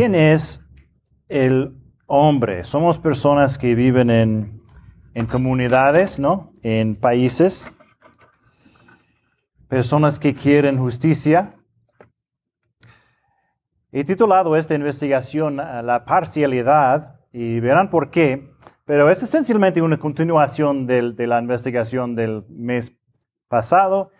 ¿quién 0.00 0.14
es 0.14 0.64
el 1.28 1.76
hombre? 2.06 2.64
Somos 2.64 2.98
personas 2.98 3.58
que 3.58 3.74
viven 3.74 4.08
en, 4.08 4.62
en 5.12 5.26
comunidades, 5.26 6.18
¿no? 6.18 6.54
En 6.62 6.96
países. 6.96 7.70
Personas 9.68 10.18
que 10.18 10.34
quieren 10.34 10.78
justicia. 10.78 11.54
He 13.92 14.04
titulado 14.04 14.56
esta 14.56 14.74
investigación 14.74 15.56
La 15.58 16.06
parcialidad 16.06 17.20
y 17.30 17.60
verán 17.60 17.90
por 17.90 18.10
qué, 18.10 18.54
pero 18.86 19.10
es 19.10 19.22
esencialmente 19.22 19.82
una 19.82 19.98
continuación 19.98 20.86
de 20.86 21.26
la 21.26 21.42
investigación 21.42 22.14
del 22.14 22.46
mes 22.48 22.96
pasado 23.48 24.12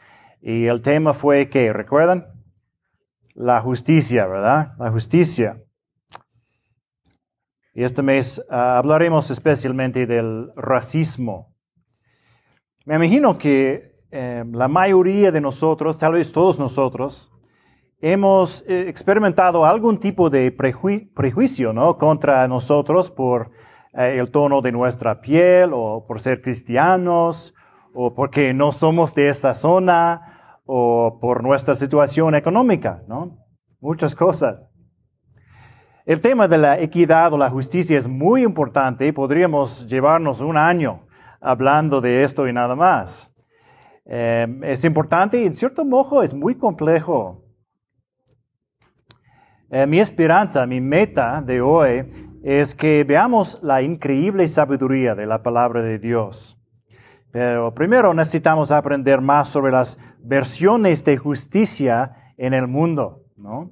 y 0.43 0.67
el 0.67 0.83
tema 0.83 1.15
fue 1.15 1.49
que, 1.49 1.73
¿recuerdan? 1.73 2.27
La 3.35 3.63
justicia, 3.63 4.27
¿verdad? 4.27 4.75
La 4.79 4.91
justicia. 4.91 5.57
Y 7.81 7.83
este 7.83 8.03
mes 8.03 8.45
ah, 8.51 8.77
hablaremos 8.77 9.31
especialmente 9.31 10.07
del 10.07 10.53
racismo. 10.55 11.57
Me 12.85 12.97
imagino 12.97 13.39
que 13.39 13.95
eh, 14.11 14.45
la 14.53 14.69
mayoría 14.69 15.33
de 15.33 15.41
nosotros, 15.41 15.99
tal 15.99 16.13
vez 16.13 16.31
todos 16.31 16.59
nosotros, 16.59 17.33
hemos 18.03 18.63
eh, 18.69 18.85
experimentado 18.87 19.65
algún 19.65 19.99
tipo 19.99 20.29
de 20.29 20.53
prejuicio 20.53 21.73
¿no? 21.73 21.97
contra 21.97 22.47
nosotros 22.49 23.11
por 23.11 23.51
eh, 23.95 24.19
el 24.19 24.31
tono 24.31 24.61
de 24.61 24.73
nuestra 24.73 25.23
piel 25.23 25.71
o 25.73 26.05
por 26.07 26.21
ser 26.21 26.43
cristianos 26.43 27.55
o 27.95 28.13
porque 28.13 28.53
no 28.53 28.73
somos 28.73 29.15
de 29.15 29.31
esa 29.31 29.55
zona 29.55 30.59
o 30.67 31.19
por 31.19 31.43
nuestra 31.43 31.75
situación 31.75 32.35
económica, 32.35 33.05
¿no? 33.09 33.39
Muchas 33.81 34.15
cosas. 34.15 34.70
El 36.07 36.21
tema 36.23 36.49
de 36.49 36.57
la 36.57 36.81
equidad 36.81 37.33
o 37.33 37.39
la 37.39 37.51
justicia 37.51 37.99
es 37.99 38.09
muy 38.09 38.43
importante 38.43 39.07
y 39.07 39.13
podríamos 39.13 39.87
llevarnos 39.87 40.41
un 40.41 40.57
año 40.57 41.07
hablando 41.41 42.01
de 42.01 42.25
esto 42.25 42.49
y 42.49 42.53
nada 42.53 42.75
más. 42.75 43.33
Eh, 44.07 44.47
es 44.63 44.85
importante 44.85 45.41
y 45.41 45.47
en 45.47 45.55
cierto 45.55 45.85
modo 45.85 46.23
es 46.23 46.33
muy 46.33 46.55
complejo. 46.55 47.45
Eh, 49.71 49.87
mi 49.87 50.01
esperanza, 50.01 50.67
mi 50.67 50.81
meta 50.81 51.43
de 51.43 51.61
hoy 51.61 52.07
es 52.43 52.75
que 52.75 53.05
veamos 53.05 53.61
la 53.63 53.83
increíble 53.83 54.49
sabiduría 54.49 55.15
de 55.15 55.27
la 55.27 55.43
palabra 55.43 55.83
de 55.83 55.99
Dios. 55.99 56.59
Pero 57.31 57.75
primero 57.75 58.15
necesitamos 58.15 58.71
aprender 58.71 59.21
más 59.21 59.49
sobre 59.49 59.71
las 59.71 59.99
versiones 60.19 61.05
de 61.05 61.19
justicia 61.19 62.33
en 62.37 62.55
el 62.55 62.67
mundo, 62.67 63.27
¿no? 63.37 63.71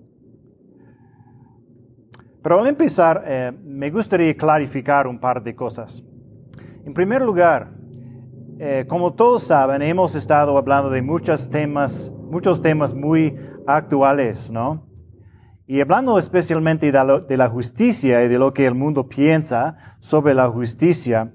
Pero 2.49 2.61
al 2.61 2.67
empezar, 2.67 3.25
eh, 3.27 3.53
me 3.63 3.91
gustaría 3.91 4.35
clarificar 4.35 5.07
un 5.07 5.19
par 5.19 5.43
de 5.43 5.55
cosas. 5.55 6.03
En 6.87 6.95
primer 6.95 7.21
lugar, 7.21 7.73
eh, 8.59 8.87
como 8.89 9.13
todos 9.13 9.43
saben, 9.43 9.83
hemos 9.83 10.15
estado 10.15 10.57
hablando 10.57 10.89
de 10.89 11.03
muchos 11.03 11.51
temas, 11.51 12.11
muchos 12.31 12.63
temas 12.63 12.95
muy 12.95 13.37
actuales, 13.67 14.51
¿no? 14.51 14.87
Y 15.67 15.83
hablando 15.83 16.19
especialmente 16.19 16.91
de 16.91 17.37
la, 17.37 17.49
justicia 17.51 18.25
y 18.25 18.29
de 18.29 18.39
lo 18.39 18.55
que 18.55 18.65
el 18.65 18.75
mundo 18.75 19.11
piensa 19.11 19.99
sobre 20.01 20.33
la 20.33 20.49
justicia, 20.49 21.31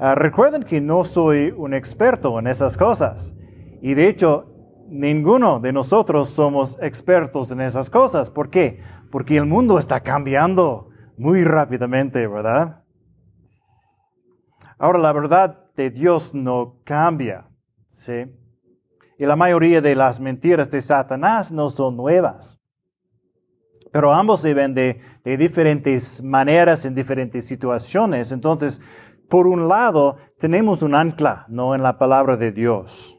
ah, 0.00 0.16
recuerden 0.16 0.64
que 0.64 0.80
no 0.80 1.04
soy 1.04 1.54
un 1.56 1.72
experto 1.72 2.36
en 2.40 2.48
esas 2.48 2.76
cosas. 2.76 3.32
Y 3.80 3.94
de 3.94 4.08
hecho, 4.08 4.55
ninguno 4.88 5.60
de 5.60 5.72
nosotros 5.72 6.30
somos 6.30 6.78
expertos 6.80 7.50
en 7.50 7.60
esas 7.60 7.90
cosas. 7.90 8.30
¿Por 8.30 8.50
qué? 8.50 8.82
Porque 9.10 9.36
el 9.36 9.46
mundo 9.46 9.78
está 9.78 10.00
cambiando 10.00 10.90
muy 11.16 11.44
rápidamente, 11.44 12.26
¿verdad? 12.26 12.82
Ahora, 14.78 14.98
la 14.98 15.12
verdad 15.12 15.70
de 15.74 15.90
Dios 15.90 16.34
no 16.34 16.80
cambia, 16.84 17.48
¿sí? 17.88 18.26
Y 19.18 19.24
la 19.24 19.36
mayoría 19.36 19.80
de 19.80 19.94
las 19.94 20.20
mentiras 20.20 20.70
de 20.70 20.80
Satanás 20.80 21.50
no 21.50 21.70
son 21.70 21.96
nuevas. 21.96 22.60
Pero 23.92 24.12
ambos 24.12 24.40
se 24.40 24.52
ven 24.52 24.74
de, 24.74 25.00
diferentes 25.24 26.22
maneras 26.22 26.84
en 26.84 26.94
diferentes 26.94 27.46
situaciones. 27.46 28.30
Entonces, 28.30 28.80
por 29.30 29.46
un 29.46 29.68
lado, 29.68 30.16
tenemos 30.38 30.82
un 30.82 30.94
ancla, 30.94 31.46
no 31.48 31.74
en 31.74 31.82
la 31.82 31.96
palabra 31.96 32.36
de 32.36 32.52
Dios. 32.52 33.15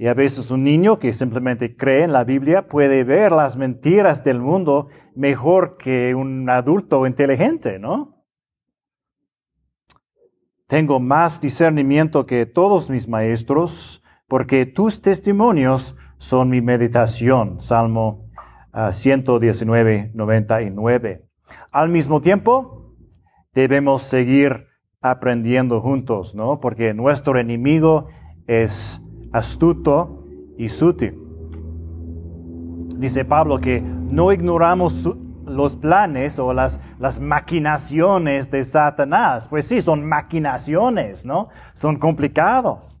Y 0.00 0.06
a 0.06 0.14
veces 0.14 0.50
un 0.50 0.64
niño 0.64 0.98
que 0.98 1.12
simplemente 1.12 1.76
cree 1.76 2.04
en 2.04 2.14
la 2.14 2.24
Biblia 2.24 2.66
puede 2.68 3.04
ver 3.04 3.32
las 3.32 3.58
mentiras 3.58 4.24
del 4.24 4.40
mundo 4.40 4.88
mejor 5.14 5.76
que 5.76 6.14
un 6.14 6.48
adulto 6.48 7.06
inteligente, 7.06 7.78
¿no? 7.78 8.24
Tengo 10.66 11.00
más 11.00 11.42
discernimiento 11.42 12.24
que 12.24 12.46
todos 12.46 12.88
mis 12.88 13.08
maestros, 13.08 14.02
porque 14.26 14.64
tus 14.64 15.02
testimonios 15.02 15.98
son 16.16 16.48
mi 16.48 16.62
meditación. 16.62 17.60
Salmo 17.60 18.30
119, 18.92 20.12
99. 20.14 21.28
Al 21.72 21.90
mismo 21.90 22.22
tiempo, 22.22 22.94
debemos 23.52 24.00
seguir 24.00 24.66
aprendiendo 25.02 25.82
juntos, 25.82 26.34
¿no? 26.34 26.58
Porque 26.58 26.94
nuestro 26.94 27.38
enemigo 27.38 28.08
es 28.46 29.02
astuto 29.32 30.24
y 30.56 30.68
sutil. 30.68 31.18
Dice 32.96 33.24
Pablo 33.24 33.58
que 33.58 33.80
no 33.80 34.32
ignoramos 34.32 35.08
los 35.46 35.76
planes 35.76 36.38
o 36.38 36.52
las, 36.52 36.80
las 36.98 37.20
maquinaciones 37.20 38.50
de 38.50 38.62
Satanás. 38.64 39.48
Pues 39.48 39.66
sí, 39.66 39.80
son 39.80 40.04
maquinaciones, 40.04 41.24
¿no? 41.24 41.48
Son 41.72 41.98
complicados. 41.98 43.00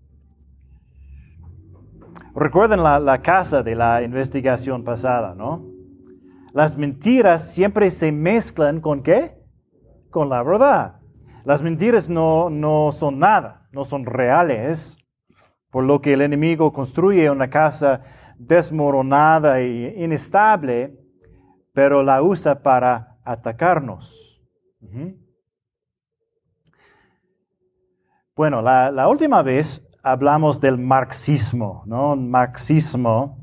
Recuerden 2.34 2.82
la, 2.82 3.22
casa 3.22 3.62
de 3.62 3.74
la 3.74 4.02
investigación 4.02 4.84
pasada, 4.84 5.34
¿no? 5.34 5.66
Las 6.52 6.76
mentiras 6.76 7.52
siempre 7.52 7.90
se 7.90 8.12
mezclan 8.12 8.80
con 8.80 9.02
qué? 9.02 9.36
Con 10.10 10.28
la 10.28 10.42
verdad. 10.42 11.00
Las 11.44 11.62
mentiras 11.62 12.08
no, 12.08 12.48
no 12.50 12.92
son 12.92 13.18
nada, 13.18 13.68
no 13.72 13.84
son 13.84 14.06
reales, 14.06 14.99
por 15.70 15.84
lo 15.84 16.00
que 16.00 16.12
el 16.14 16.22
enemigo 16.22 16.72
construye 16.72 17.30
una 17.30 17.48
casa 17.48 18.02
desmoronada 18.38 19.60
e 19.60 20.02
inestable, 20.02 20.98
pero 21.72 22.02
la 22.02 22.22
usa 22.22 22.62
para 22.62 23.18
atacarnos. 23.24 24.40
Bueno, 28.34 28.62
la, 28.62 29.08
última 29.08 29.42
vez 29.42 29.86
hablamos 30.02 30.60
del 30.60 30.78
marxismo, 30.78 31.82
¿no? 31.86 32.16
Marxismo. 32.16 33.38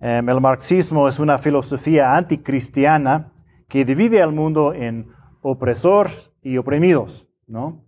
Em, 0.00 0.28
el 0.28 0.40
marxismo 0.40 1.08
es 1.08 1.18
una 1.18 1.38
filosofía 1.38 2.16
anticristiana 2.16 3.32
que 3.68 3.84
divide 3.84 4.22
al 4.22 4.32
mundo 4.32 4.72
en 4.72 5.10
opresores 5.42 6.32
y 6.42 6.56
oprimidos, 6.56 7.28
¿no? 7.46 7.85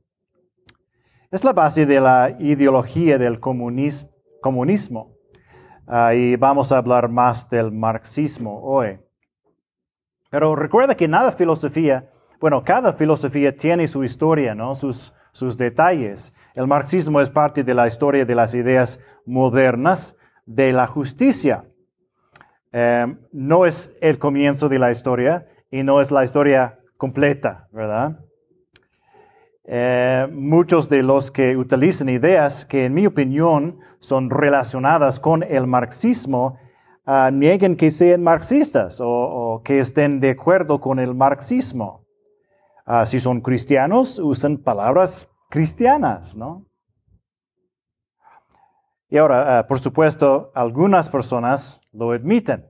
Es 1.31 1.45
la 1.45 1.53
base 1.53 1.85
de 1.85 2.01
la 2.01 2.35
ideología 2.39 3.19
del 3.19 3.39
comunismo. 3.39 5.15
y 6.15 6.37
vamos 6.37 6.73
a 6.73 6.79
hablar 6.79 7.11
más 7.11 7.51
del 7.51 7.71
marxismo 7.71 8.63
hoy. 8.63 8.99
Pero 10.31 10.57
recuerda 10.57 10.95
que 10.95 11.07
nada 11.07 11.31
filosofía, 11.33 12.11
bueno, 12.41 12.63
cada 12.63 12.95
filosofía 12.95 13.55
tiene 13.55 13.87
su 13.87 14.05
historia, 14.05 14.55
¿no? 14.55 14.75
Sus, 14.75 15.13
sus 15.33 15.59
detalles. 15.59 16.33
El 16.55 16.67
marxismo 16.67 17.21
es 17.21 17.29
parte 17.29 17.63
de 17.63 17.75
la 17.75 17.87
historia 17.87 18.25
de 18.25 18.35
las 18.35 18.55
ideas 18.55 18.99
modernas 19.27 20.17
de 20.47 20.73
la 20.73 20.87
justicia. 20.87 21.65
Em, 22.73 23.19
no 23.33 23.67
es 23.67 23.95
el 24.01 24.19
comienzo 24.19 24.71
de 24.71 24.79
la 24.79 24.91
historia 24.91 25.47
y 25.71 25.83
no 25.83 26.01
es 26.01 26.11
la 26.11 26.25
historia 26.25 26.81
completa, 26.97 27.69
¿verdad? 27.71 28.19
Em, 29.71 30.35
muchos 30.35 30.89
de 30.89 31.03
los 31.03 31.31
que 31.31 31.55
utilizan 31.55 32.09
ideas 32.09 32.65
que 32.65 32.87
en 32.87 32.95
mi 32.95 33.05
opinión 33.05 33.81
son 34.01 34.31
relacionadas 34.31 35.21
con 35.21 35.43
el 35.43 35.67
marxismo 35.67 36.59
uh, 37.07 37.31
niegan 37.31 37.77
que 37.77 37.91
sean 37.91 38.23
marxistas 38.23 38.99
o, 38.99 39.61
que 39.63 39.79
estén 39.81 40.21
de 40.21 40.31
acuerdo 40.31 40.81
con 40.81 40.99
el 40.99 41.15
marxismo. 41.15 42.07
Ah, 42.87 43.05
si 43.05 43.21
son 43.21 43.43
cristianos, 43.43 44.19
usan 44.19 44.57
palabras 44.57 45.29
cristianas, 45.51 46.35
¿no? 46.35 46.65
Y 49.11 49.19
ahora, 49.19 49.59
ah, 49.59 49.67
por 49.67 49.81
supuesto, 49.81 50.51
algunas 50.55 51.11
personas 51.11 51.79
lo 51.93 52.13
admiten. 52.13 52.65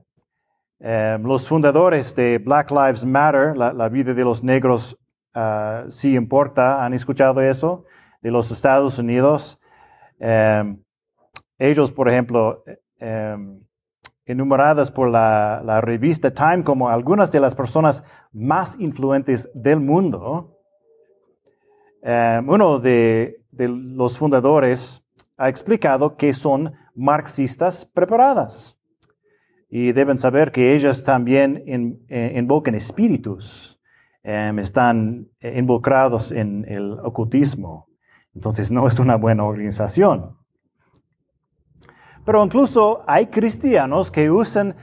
Em, 0.81 1.23
los 1.23 1.47
fundadores 1.47 2.13
de 2.13 2.39
Black 2.39 2.71
Lives 2.71 3.05
Matter, 3.05 3.55
la, 3.55 3.87
vida 3.87 4.13
de 4.13 4.23
los 4.25 4.43
negros 4.43 4.97
uh, 5.39 5.91
sí 5.91 6.15
importa, 6.15 6.83
¿han 6.83 6.93
escuchado 6.93 7.41
eso? 7.41 7.85
De 8.21 8.31
los 8.31 8.51
Estados 8.51 8.99
Unidos. 8.99 9.59
Em, 10.19 10.83
ellos, 11.57 11.91
por 11.91 12.09
ejemplo, 12.09 12.63
enumeradas 14.29 14.91
por 14.91 15.09
la, 15.09 15.81
revista 15.81 16.31
Time 16.31 16.63
como 16.63 16.87
algunas 16.87 17.31
de 17.31 17.39
las 17.39 17.55
personas 17.55 18.03
más 18.31 18.79
influentes 18.79 19.49
del 19.55 19.79
mundo, 19.79 20.55
eh, 22.03 22.39
uno 22.45 22.77
de, 22.77 23.41
los 23.51 24.17
fundadores 24.17 25.03
ha 25.35 25.49
explicado 25.49 26.15
que 26.15 26.33
son 26.33 26.73
marxistas 26.93 27.85
preparadas 27.85 28.77
y 29.67 29.91
deben 29.93 30.19
saber 30.19 30.51
que 30.51 30.75
ellas 30.75 31.03
también 31.03 31.63
invocan 32.07 32.75
espíritus, 32.75 33.78
eh, 34.29 34.53
están 34.59 35.27
involucrados 35.41 36.31
en 36.31 36.65
el 36.67 36.93
ocultismo. 37.03 37.87
Entonces 38.35 38.71
no 38.71 38.87
es 38.87 38.99
una 38.99 39.15
buena 39.15 39.43
organización. 39.43 40.37
Pero 42.25 42.43
incluso 42.43 43.01
hay 43.07 43.27
cristianos 43.27 44.11
que 44.11 44.29
usan 44.29 44.75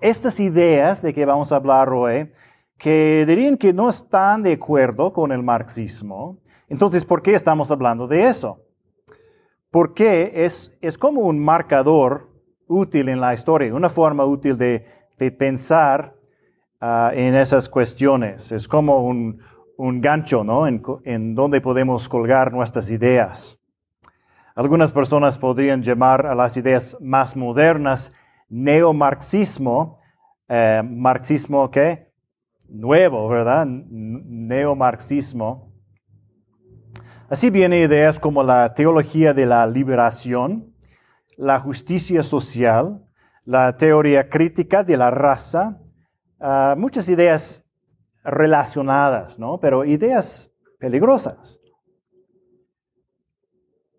estas 0.00 0.40
ideas 0.40 1.02
de 1.02 1.12
que 1.12 1.26
vamos 1.26 1.52
a 1.52 1.56
hablar 1.56 1.90
hoy, 1.90 2.32
que 2.78 3.24
dirían 3.26 3.58
que 3.58 3.74
no 3.74 3.90
están 3.90 4.42
de 4.42 4.54
acuerdo 4.54 5.12
con 5.12 5.30
el 5.30 5.42
marxismo. 5.42 6.38
Entonces, 6.68 7.04
¿por 7.04 7.20
qué 7.20 7.34
estamos 7.34 7.70
hablando 7.70 8.06
de 8.06 8.28
eso? 8.28 8.64
Porque 9.70 10.32
es, 10.34 10.76
es 10.80 10.96
como 10.96 11.20
un 11.20 11.38
marcador 11.38 12.30
útil 12.66 13.08
en 13.08 13.20
la 13.20 13.34
historia, 13.34 13.74
una 13.74 13.90
forma 13.90 14.24
útil 14.24 14.56
de, 14.56 14.86
pensar 15.38 16.14
ah, 16.80 17.12
en 17.14 17.34
esas 17.34 17.68
cuestiones. 17.68 18.52
Es 18.52 18.68
como 18.68 19.06
un, 19.06 19.40
gancho, 20.00 20.44
¿no? 20.44 20.66
En, 20.66 20.82
en 21.04 21.34
donde 21.34 21.60
podemos 21.60 22.08
colgar 22.08 22.52
nuestras 22.52 22.90
ideas. 22.90 23.58
Algunas 24.54 24.92
personas 24.92 25.38
podrían 25.38 25.82
llamar 25.82 26.26
a 26.26 26.34
las 26.34 26.56
ideas 26.56 26.96
más 27.00 27.36
modernas 27.36 28.12
neomarxismo, 28.50 30.00
eh, 30.48 30.82
marxismo 30.84 31.70
¿qué? 31.70 32.12
Nuevo, 32.68 33.28
¿verdad? 33.28 33.66
Neomarxismo. 33.66 35.72
Así 37.28 37.50
vienen 37.50 37.84
ideas 37.84 38.18
como 38.18 38.42
la 38.42 38.74
teología 38.74 39.32
de 39.32 39.46
la 39.46 39.64
liberación, 39.66 40.74
la 41.36 41.60
justicia 41.60 42.24
social, 42.24 43.06
la 43.44 43.76
teoría 43.76 44.28
crítica 44.28 44.82
de 44.82 44.96
la 44.96 45.12
raza, 45.12 45.78
ah, 46.40 46.74
muchas 46.76 47.08
ideas 47.08 47.64
relacionadas, 48.24 49.38
¿no? 49.38 49.58
Pero 49.60 49.84
ideas 49.84 50.52
peligrosas. 50.78 51.60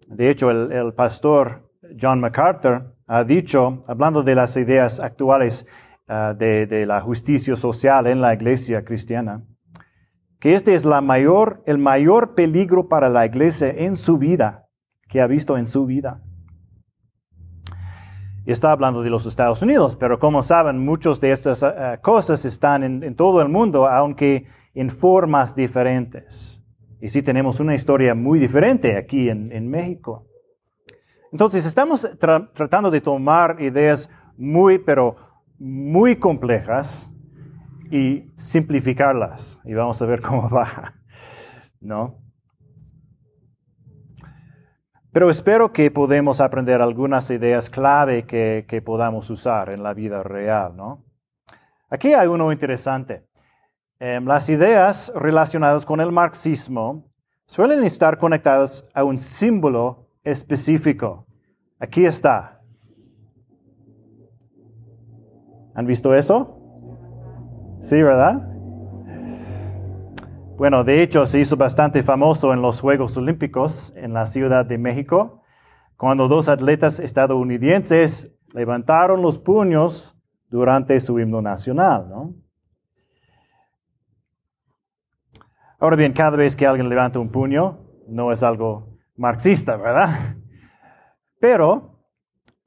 De 0.07 0.29
hecho, 0.29 0.51
el, 0.51 0.93
pastor 0.93 1.71
John 1.99 2.19
MacArthur 2.19 2.95
ha 3.07 3.23
dicho, 3.23 3.81
hablando 3.87 4.23
de 4.23 4.35
las 4.35 4.57
ideas 4.57 4.99
actuales 4.99 5.65
ah, 6.07 6.33
de, 6.37 6.85
la 6.85 6.99
justicia 7.01 7.55
social 7.55 8.07
en 8.07 8.19
la 8.19 8.33
iglesia 8.33 8.83
cristiana, 8.83 9.43
que 10.39 10.53
este 10.53 10.73
es 10.73 10.85
la 10.85 11.01
mayor, 11.01 11.63
el 11.65 11.77
mayor 11.77 12.33
peligro 12.35 12.89
para 12.89 13.09
la 13.09 13.25
iglesia 13.25 13.69
en 13.69 13.95
su 13.95 14.17
vida, 14.17 14.67
que 15.07 15.21
ha 15.21 15.27
visto 15.27 15.57
en 15.57 15.67
su 15.67 15.85
vida. 15.85 16.21
Y 18.45 18.51
está 18.51 18.71
hablando 18.71 19.03
de 19.03 19.09
los 19.09 19.25
Estados 19.25 19.61
Unidos, 19.61 19.95
pero 19.95 20.17
como 20.17 20.41
saben, 20.41 20.83
muchas 20.83 21.21
de 21.21 21.31
estas 21.31 21.61
ah, 21.61 21.99
cosas 22.01 22.43
están 22.45 22.83
en, 22.83 23.15
todo 23.15 23.41
el 23.41 23.49
mundo, 23.49 23.87
aunque 23.87 24.47
en 24.73 24.89
formas 24.89 25.55
diferentes. 25.55 26.59
Y 26.99 27.09
sí 27.09 27.21
tenemos 27.21 27.59
una 27.59 27.75
historia 27.75 28.15
muy 28.15 28.39
diferente 28.39 28.97
aquí 28.97 29.29
en, 29.29 29.69
México. 29.69 30.27
Entonces 31.31 31.65
estamos 31.65 32.07
tratando 32.19 32.91
de 32.91 33.01
tomar 33.01 33.57
ideas 33.59 34.09
muy, 34.37 34.79
pero 34.79 35.15
muy 35.57 36.15
complejas 36.15 37.11
y 37.91 38.31
simplificarlas. 38.35 39.61
Y 39.65 39.73
vamos 39.73 40.01
a 40.01 40.05
ver 40.05 40.21
cómo 40.21 40.49
va. 40.49 40.95
¿No? 41.79 42.20
Pero 45.11 45.29
espero 45.29 45.73
que 45.73 45.91
podamos 45.91 46.39
aprender 46.39 46.81
algunas 46.81 47.29
ideas 47.31 47.69
clave 47.69 48.23
que, 48.23 48.65
que 48.67 48.81
podamos 48.81 49.29
usar 49.29 49.69
en 49.69 49.83
la 49.83 49.93
vida 49.93 50.23
real, 50.23 50.75
¿no? 50.75 51.03
Aquí 51.89 52.13
hay 52.13 52.27
uno 52.27 52.53
interesante. 52.53 53.27
Em, 53.99 54.25
las 54.25 54.49
ideas 54.49 55.11
relacionadas 55.13 55.85
con 55.85 55.99
el 55.99 56.11
marxismo 56.11 57.11
suelen 57.45 57.83
estar 57.83 58.17
conectadas 58.17 58.87
a 58.93 59.03
un 59.03 59.19
símbolo 59.19 60.07
específico. 60.23 61.27
Aquí 61.77 62.05
está. 62.05 62.61
¿Han 65.75 65.85
visto 65.85 66.15
eso? 66.15 66.57
Sí, 67.81 68.01
¿verdad? 68.01 68.50
Bueno, 70.61 70.83
de 70.83 71.01
hecho 71.01 71.25
se 71.25 71.39
hizo 71.39 71.57
bastante 71.57 72.03
famoso 72.03 72.53
en 72.53 72.61
los 72.61 72.81
Juegos 72.81 73.17
Olímpicos 73.17 73.91
en 73.95 74.13
la 74.13 74.27
Ciudad 74.27 74.63
de 74.63 74.77
México, 74.77 75.41
cuando 75.97 76.27
dos 76.27 76.49
atletas 76.49 76.99
estadounidenses 76.99 78.31
levantaron 78.53 79.23
los 79.23 79.39
puños 79.39 80.15
durante 80.49 80.99
su 80.99 81.17
himno 81.17 81.41
nacional. 81.41 82.13
Ahora 85.79 85.95
bien, 85.95 86.13
cada 86.13 86.37
vez 86.37 86.55
que 86.55 86.67
alguien 86.67 86.89
levanta 86.89 87.17
un 87.17 87.29
puño, 87.29 87.79
no 88.07 88.31
es 88.31 88.43
algo 88.43 88.99
marxista, 89.15 89.77
¿verdad? 89.77 90.35
Pero 91.39 92.05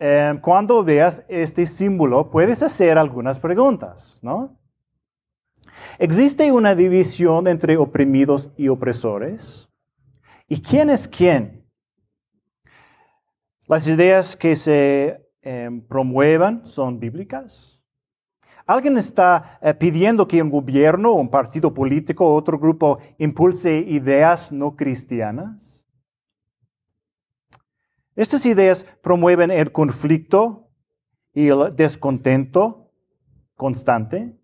em, 0.00 0.40
cuando 0.40 0.82
veas 0.82 1.24
este 1.28 1.64
símbolo, 1.64 2.28
puedes 2.28 2.60
hacer 2.64 2.98
algunas 2.98 3.38
preguntas, 3.38 4.18
¿no? 4.20 4.58
¿Existe 5.98 6.50
una 6.52 6.74
división 6.74 7.46
entre 7.48 7.76
oprimidos 7.76 8.50
y 8.56 8.68
opresores? 8.68 9.68
¿Y 10.48 10.60
quién 10.60 10.90
es 10.90 11.08
quién? 11.08 11.64
Las 13.66 13.88
ideas 13.88 14.36
que 14.36 14.56
se 14.56 15.26
em, 15.42 15.80
promuevan 15.80 16.66
son 16.66 17.00
bíblicas. 17.00 17.82
¿Alguien 18.66 18.96
está 18.96 19.58
eh, 19.62 19.74
pidiendo 19.74 20.26
que 20.26 20.42
un 20.42 20.50
gobierno, 20.50 21.12
un 21.12 21.28
partido 21.28 21.72
político 21.72 22.34
otro 22.34 22.58
grupo 22.58 22.98
impulse 23.18 23.76
ideas 23.76 24.50
no 24.52 24.74
cristianas? 24.74 25.84
Estas 28.16 28.46
ideas 28.46 28.86
promueven 29.02 29.50
el 29.50 29.72
conflicto 29.72 30.70
y 31.32 31.48
el 31.48 31.74
descontento 31.74 32.90
constante. 33.56 34.38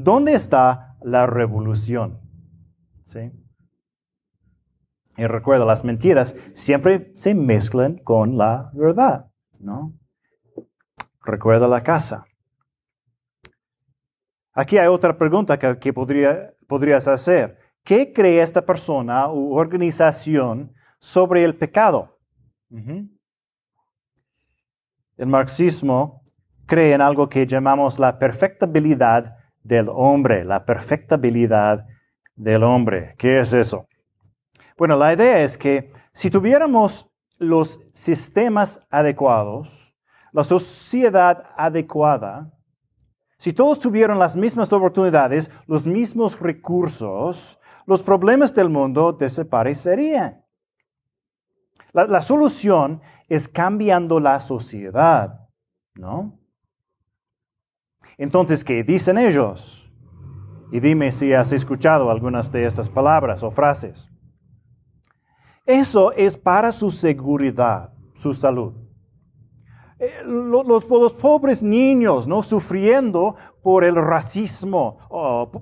¿Dónde 0.00 0.32
está 0.32 0.96
la 1.02 1.26
revolución? 1.26 2.20
¿Sí? 3.04 3.32
Y 5.16 5.26
recuerda, 5.26 5.64
las 5.64 5.82
mentiras 5.82 6.36
siempre 6.52 7.10
se 7.16 7.34
mezclan 7.34 7.98
con 7.98 8.38
la 8.38 8.70
verdad, 8.74 9.28
¿no? 9.58 9.92
Recuerda 11.24 11.66
la 11.66 11.82
casa. 11.82 12.24
Aquí 14.52 14.78
hay 14.78 14.86
otra 14.86 15.18
pregunta 15.18 15.58
que, 15.58 15.92
podría, 15.92 16.54
podrías 16.68 17.08
hacer. 17.08 17.58
¿Qué 17.82 18.12
cree 18.12 18.40
esta 18.40 18.64
persona 18.64 19.28
u 19.32 19.56
organización 19.56 20.72
sobre 21.00 21.42
el 21.42 21.56
pecado? 21.56 22.20
El 25.16 25.26
marxismo 25.26 26.22
cree 26.66 26.94
en 26.94 27.00
algo 27.00 27.28
que 27.28 27.44
llamamos 27.48 27.98
la 27.98 28.16
perfectibilidad 28.16 29.37
del 29.68 29.88
hombre, 29.90 30.44
la 30.44 30.64
perfectibilidad 30.64 31.86
del 32.34 32.64
hombre. 32.64 33.14
¿Qué 33.18 33.38
es 33.38 33.52
eso? 33.52 33.86
Bueno, 34.76 34.96
la 34.96 35.12
idea 35.12 35.42
es 35.42 35.58
que 35.58 35.92
si 36.12 36.30
tuviéramos 36.30 37.10
los 37.36 37.78
sistemas 37.92 38.80
adecuados, 38.90 39.94
la 40.32 40.42
sociedad 40.42 41.44
adecuada, 41.56 42.50
si 43.36 43.52
todos 43.52 43.78
tuvieran 43.78 44.18
las 44.18 44.34
mismas 44.34 44.72
oportunidades, 44.72 45.50
los 45.66 45.86
mismos 45.86 46.40
recursos, 46.40 47.60
los 47.86 48.02
problemas 48.02 48.54
del 48.54 48.68
mundo 48.70 49.12
desaparecerían. 49.12 50.44
La, 51.92 52.06
la 52.06 52.22
solución 52.22 53.00
es 53.28 53.48
cambiando 53.48 54.18
la 54.18 54.40
sociedad, 54.40 55.48
¿no? 55.94 56.37
Entonces, 58.18 58.64
¿qué 58.64 58.82
dicen 58.82 59.16
ellos? 59.16 59.90
Y 60.72 60.80
dime 60.80 61.12
si 61.12 61.32
has 61.32 61.52
escuchado 61.52 62.10
algunas 62.10 62.52
de 62.52 62.66
estas 62.66 62.90
palabras 62.90 63.42
o 63.42 63.50
frases. 63.50 64.10
Eso 65.64 66.12
es 66.12 66.36
para 66.36 66.72
su 66.72 66.90
seguridad, 66.90 67.92
su 68.14 68.34
salud. 68.34 68.74
Eh, 70.00 70.22
los, 70.24 70.66
los, 70.88 71.12
pobres 71.14 71.62
niños, 71.62 72.28
¿no? 72.28 72.42
Sufriendo 72.42 73.36
por 73.62 73.84
el 73.84 73.94
racismo, 73.96 74.98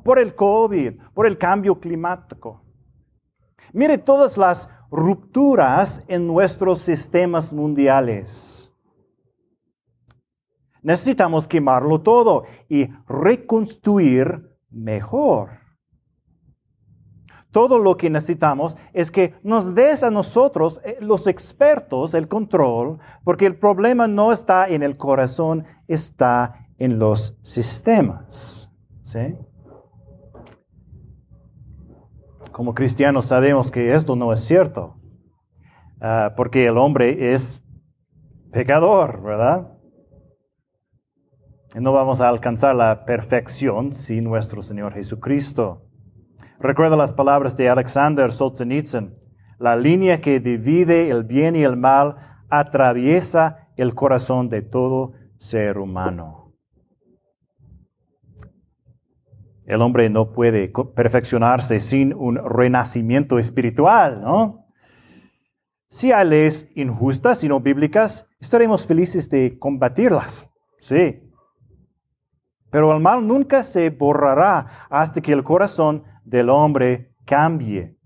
por 0.04 0.18
el 0.18 0.34
COVID, 0.34 0.94
por 1.14 1.26
el 1.26 1.38
cambio 1.38 1.78
climático. 1.78 2.62
Mire 3.72 3.98
todas 3.98 4.36
las 4.36 4.68
rupturas 4.90 6.02
en 6.08 6.26
nuestros 6.26 6.78
sistemas 6.78 7.52
mundiales. 7.52 8.65
Necesitamos 10.86 11.48
quemarlo 11.48 12.00
todo 12.00 12.44
y 12.68 12.86
reconstruir 13.08 14.56
mejor. 14.70 15.48
Todo 17.50 17.80
lo 17.80 17.96
que 17.96 18.08
necesitamos 18.08 18.78
es 18.92 19.10
que 19.10 19.34
nos 19.42 19.74
des 19.74 20.04
a 20.04 20.12
nosotros, 20.12 20.80
eh, 20.84 20.96
los 21.00 21.26
expertos, 21.26 22.14
el 22.14 22.28
control, 22.28 23.00
porque 23.24 23.46
el 23.46 23.56
problema 23.56 24.06
no 24.06 24.30
está 24.30 24.68
en 24.68 24.84
el 24.84 24.96
corazón, 24.96 25.64
está 25.88 26.68
en 26.78 27.00
los 27.00 27.36
sistemas. 27.42 28.70
¿sí? 29.02 29.34
Como 32.52 32.76
cristianos 32.76 33.26
sabemos 33.26 33.72
que 33.72 33.92
esto 33.92 34.14
no 34.14 34.32
es 34.32 34.38
cierto, 34.38 34.94
ah, 36.00 36.34
porque 36.36 36.64
el 36.64 36.78
hombre 36.78 37.34
es 37.34 37.60
pecador, 38.52 39.20
¿verdad? 39.20 39.75
No 41.80 41.92
vamos 41.92 42.20
a 42.20 42.28
alcanzar 42.28 42.74
la 42.74 43.04
perfección 43.04 43.92
sin 43.92 44.24
nuestro 44.24 44.62
Señor 44.62 44.94
Jesucristo. 44.94 45.82
Recuerda 46.58 46.96
las 46.96 47.12
palabras 47.12 47.56
de 47.56 47.68
Alexander 47.68 48.32
Solzhenitsyn. 48.32 49.14
La 49.58 49.76
línea 49.76 50.20
que 50.20 50.40
divide 50.40 51.10
el 51.10 51.24
bien 51.24 51.54
y 51.54 51.64
el 51.64 51.76
mal 51.76 52.16
atraviesa 52.48 53.68
el 53.76 53.94
corazón 53.94 54.48
de 54.48 54.62
todo 54.62 55.12
ser 55.38 55.78
humano. 55.78 56.54
El 59.66 59.82
hombre 59.82 60.08
no 60.08 60.32
puede 60.32 60.72
perfeccionarse 60.94 61.80
sin 61.80 62.14
un 62.14 62.36
renacimiento 62.36 63.38
espiritual, 63.38 64.22
¿no? 64.22 64.66
Si 65.90 66.10
hay 66.12 66.26
leyes 66.26 66.70
injustas 66.74 67.44
y 67.44 67.48
no 67.48 67.60
bíblicas, 67.60 68.26
estaremos 68.40 68.86
felices 68.86 69.28
de 69.28 69.58
combatirlas, 69.58 70.50
sí. 70.78 71.25
Pero 72.70 72.94
el 72.94 73.00
mal 73.00 73.26
nunca 73.26 73.62
se 73.64 73.90
borrará 73.90 74.66
hasta 74.90 75.20
que 75.20 75.32
el 75.32 75.44
corazón 75.44 76.02
del 76.24 76.50
hombre 76.50 77.12
cambie. 77.24 77.96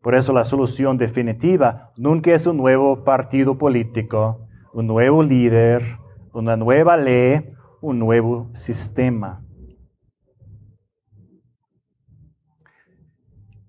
Por 0.00 0.14
eso 0.14 0.32
la 0.32 0.44
solución 0.44 0.96
definitiva 0.96 1.92
nunca 1.96 2.32
es 2.32 2.46
un 2.46 2.56
nuevo 2.56 3.04
partido 3.04 3.58
político, 3.58 4.46
un 4.72 4.86
nuevo 4.86 5.22
líder, 5.22 5.98
una 6.32 6.56
nueva 6.56 6.96
ley, 6.96 7.44
un 7.80 7.98
nuevo 7.98 8.50
sistema. 8.54 9.42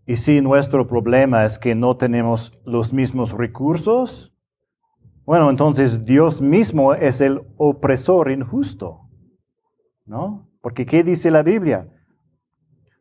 Y 0.06 0.16
si 0.16 0.40
nuestro 0.40 0.88
problema 0.88 1.44
es 1.44 1.60
que 1.60 1.76
no 1.76 1.98
tenemos 1.98 2.58
los 2.66 2.94
mismos 2.94 3.34
recursos, 3.34 4.34
bueno, 5.26 5.50
entonces 5.50 6.06
Dios 6.06 6.42
mismo 6.42 6.94
es 6.94 7.20
el 7.20 7.42
opresor 7.58 8.32
injusto. 8.32 9.07
¿No? 10.08 10.50
Porque 10.62 10.86
¿qué 10.86 11.04
dice 11.04 11.30
la 11.30 11.44
Biblia? 11.44 11.88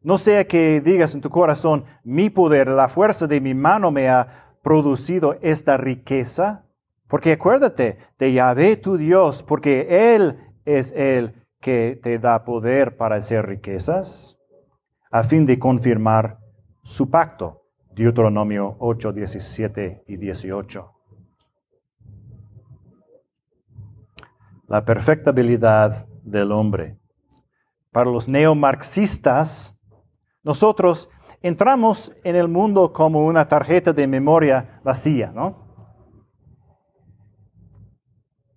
No 0.02 0.18
sea 0.18 0.46
que 0.46 0.80
digas 0.80 1.14
en 1.14 1.20
tu 1.20 1.30
corazón, 1.30 1.84
mi 2.04 2.30
poder, 2.30 2.68
la 2.68 2.88
fuerza 2.88 3.26
de 3.26 3.40
mi 3.40 3.54
mano 3.54 3.90
me 3.90 4.08
ha 4.08 4.54
producido 4.62 5.38
esta 5.42 5.76
riqueza. 5.76 6.64
Porque 7.08 7.32
acuérdate 7.32 7.98
de 8.18 8.32
Yahvé 8.32 8.76
tu 8.76 8.96
Dios, 8.96 9.42
porque 9.42 10.14
Él 10.14 10.38
es 10.64 10.92
el 10.92 11.34
que 11.60 11.98
te 12.02 12.18
da 12.18 12.44
poder 12.44 12.96
para 12.96 13.16
hacer 13.16 13.46
riquezas, 13.46 14.38
a 15.10 15.22
fin 15.22 15.46
de 15.46 15.58
confirmar 15.58 16.38
su 16.82 17.10
pacto. 17.10 17.62
Deuteronomio 17.92 18.76
8, 18.78 19.12
17 19.12 20.04
y 20.06 20.16
18. 20.16 20.92
La 24.68 24.84
perfectibilidad 24.84 26.06
del 26.26 26.52
hombre. 26.52 26.98
Para 27.92 28.10
los 28.10 28.28
neomarxistas, 28.28 29.78
nosotros 30.42 31.08
entramos 31.40 32.12
en 32.24 32.36
el 32.36 32.48
mundo 32.48 32.92
como 32.92 33.24
una 33.24 33.48
tarjeta 33.48 33.92
de 33.92 34.06
memoria 34.06 34.80
vacía, 34.84 35.32
¿no? 35.34 35.64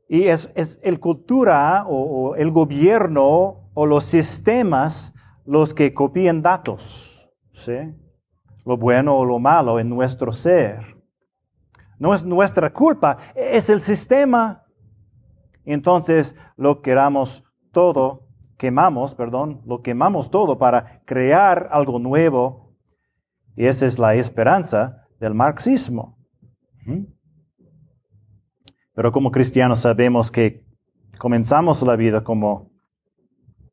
Y 0.09 0.23
es, 0.25 0.49
el 0.81 0.99
cultura 0.99 1.85
o, 1.87 2.31
o, 2.31 2.35
el 2.35 2.49
gobierno 2.49 3.69
o 3.75 3.85
los 3.85 4.03
sistemas 4.05 5.13
los 5.45 5.73
que 5.73 5.93
copian 5.93 6.41
datos, 6.41 7.29
¿sí? 7.51 7.93
Lo 8.65 8.77
bueno 8.77 9.15
o 9.15 9.25
lo 9.25 9.37
malo 9.39 9.79
en 9.79 9.87
nuestro 9.87 10.33
ser. 10.33 10.97
No 11.99 12.13
es 12.13 12.25
nuestra 12.25 12.73
culpa, 12.73 13.17
es 13.35 13.69
el 13.69 13.81
sistema. 13.81 14.65
Entonces 15.65 16.35
lo 16.57 16.81
queramos 16.81 17.43
todo, 17.71 18.27
quemamos, 18.57 19.15
perdón, 19.15 19.61
lo 19.65 19.81
quemamos 19.81 20.29
todo 20.29 20.57
para 20.57 21.01
crear 21.05 21.69
algo 21.71 21.99
nuevo. 21.99 22.75
Y 23.55 23.65
esa 23.65 23.85
es 23.85 23.99
la 23.99 24.15
esperanza 24.15 25.07
del 25.19 25.33
marxismo. 25.33 26.17
Pero 28.93 29.11
como 29.11 29.31
cristianos 29.31 29.79
sabemos 29.79 30.31
que 30.31 30.65
comenzamos 31.17 31.81
la 31.83 31.95
vida 31.95 32.23
como 32.23 32.71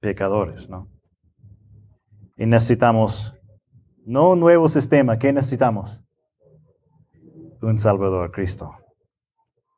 pecadores, 0.01 0.69
¿no? 0.69 0.89
Y 2.37 2.47
necesitamos 2.47 3.35
no 4.05 4.31
un 4.31 4.41
nuevo 4.41 4.69
sistema, 4.69 5.19
¿qué 5.19 5.33
necesitamos? 5.33 6.05
Un 7.61 7.77
Salvador, 7.77 8.31
Cristo. 8.31 8.73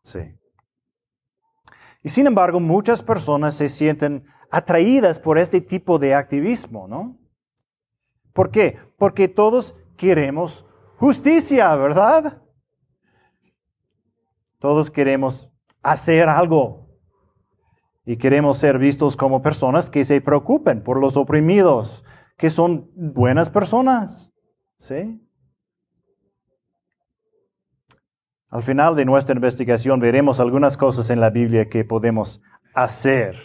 Sí. 0.02 0.38
Y 2.02 2.09
sin 2.09 2.26
embargo, 2.26 2.61
muchas 2.61 3.02
personas 3.02 3.55
se 3.55 3.69
sienten 3.69 4.25
atraídas 4.50 5.19
por 5.19 5.38
este 5.38 5.61
tipo 5.61 5.99
de 5.99 6.14
activismo, 6.14 6.88
¿no? 6.88 7.19
¿Por 8.33 8.50
qué? 8.50 8.78
Porque 8.97 9.28
todos 9.28 9.75
queremos 9.97 10.64
justicia, 10.97 11.75
¿verdad? 11.76 12.43
Todos 14.59 14.90
queremos 14.90 15.52
hacer 15.83 16.28
algo 16.28 16.88
y 18.05 18.17
queremos 18.17 18.59
ser 18.59 18.78
vistos 18.78 19.17
como 19.17 19.43
personas 19.43 19.90
que 19.90 20.05
se 20.05 20.21
preocupen 20.21 20.83
por 20.83 20.99
los 20.99 21.17
oprimidos, 21.17 22.05
que 22.37 22.50
son 22.50 22.90
buenas 22.95 23.50
personas, 23.50 24.33
¿sí? 24.78 25.21
Al 28.50 28.62
final 28.62 28.97
de 28.97 29.05
nuestra 29.05 29.35
investigación 29.35 30.00
veremos 30.00 30.40
algunas 30.40 30.76
cosas 30.76 31.11
en 31.11 31.21
la 31.21 31.28
Biblia 31.28 31.69
que 31.69 31.85
podemos 31.85 32.40
hacer, 32.75 33.37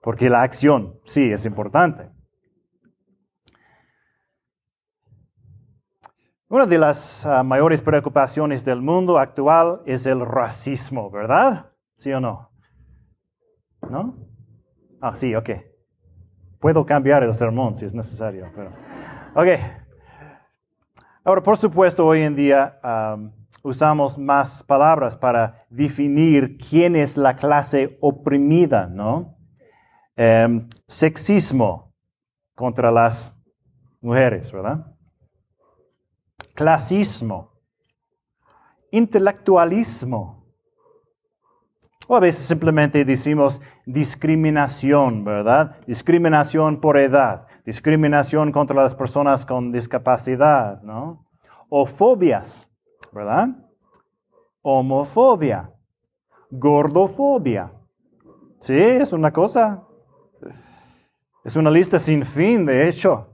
porque 0.00 0.30
la 0.30 0.42
acción 0.42 0.98
sí 1.04 1.30
es 1.30 1.44
importante. 1.44 2.10
Una 6.48 6.66
de 6.66 6.78
las 6.78 7.26
ah, 7.26 7.42
mayores 7.42 7.82
preocupaciones 7.82 8.64
del 8.64 8.80
mundo 8.80 9.18
actual 9.18 9.82
es 9.86 10.06
el 10.06 10.24
racismo, 10.24 11.10
¿verdad? 11.10 11.72
¿Sí 11.96 12.12
o 12.12 12.20
no? 12.20 12.50
¿No? 13.90 14.14
Ah, 15.00 15.14
sí, 15.14 15.34
ok. 15.34 15.50
Puedo 16.60 16.86
cambiar 16.86 17.22
el 17.22 17.34
sermón 17.34 17.76
si 17.76 17.84
es 17.84 17.92
necesario. 17.92 18.50
Pero... 18.54 18.70
Ok. 19.34 19.48
Ahora, 21.24 21.42
por 21.42 21.56
supuesto, 21.56 22.06
hoy 22.06 22.22
en 22.22 22.36
día 22.36 22.78
usamos 23.64 24.18
más 24.18 24.62
palabras 24.62 25.16
para 25.16 25.66
definir 25.70 26.58
quién 26.58 26.94
es 26.94 27.16
la 27.16 27.34
clase 27.34 27.96
oprimida, 28.02 28.86
¿no? 28.86 29.38
Em, 30.16 30.68
sexismo 30.86 31.92
contra 32.54 32.92
las 32.92 33.34
mujeres, 34.02 34.52
¿verdad? 34.52 34.86
Clasismo, 36.54 37.52
intelectualismo. 38.90 40.44
O 42.06 42.16
a 42.16 42.20
veces 42.20 42.44
simplemente 42.44 43.02
decimos 43.06 43.62
discriminación, 43.86 45.24
¿verdad? 45.24 45.78
Discriminación 45.86 46.82
por 46.82 46.98
edad, 46.98 47.46
discriminación 47.64 48.52
contra 48.52 48.76
las 48.76 48.94
personas 48.94 49.46
con 49.46 49.72
discapacidad, 49.72 50.82
¿no? 50.82 51.26
O 51.70 51.86
fobias, 51.86 52.70
¿verdad? 53.14 53.48
Homofobia, 54.62 55.72
gordofobia. 56.50 57.72
Sí, 58.58 58.76
es 58.76 59.12
una 59.12 59.32
cosa. 59.32 59.84
Es 61.44 61.56
una 61.56 61.70
lista 61.70 61.98
sin 61.98 62.24
fin, 62.24 62.66
de 62.66 62.88
hecho. 62.88 63.30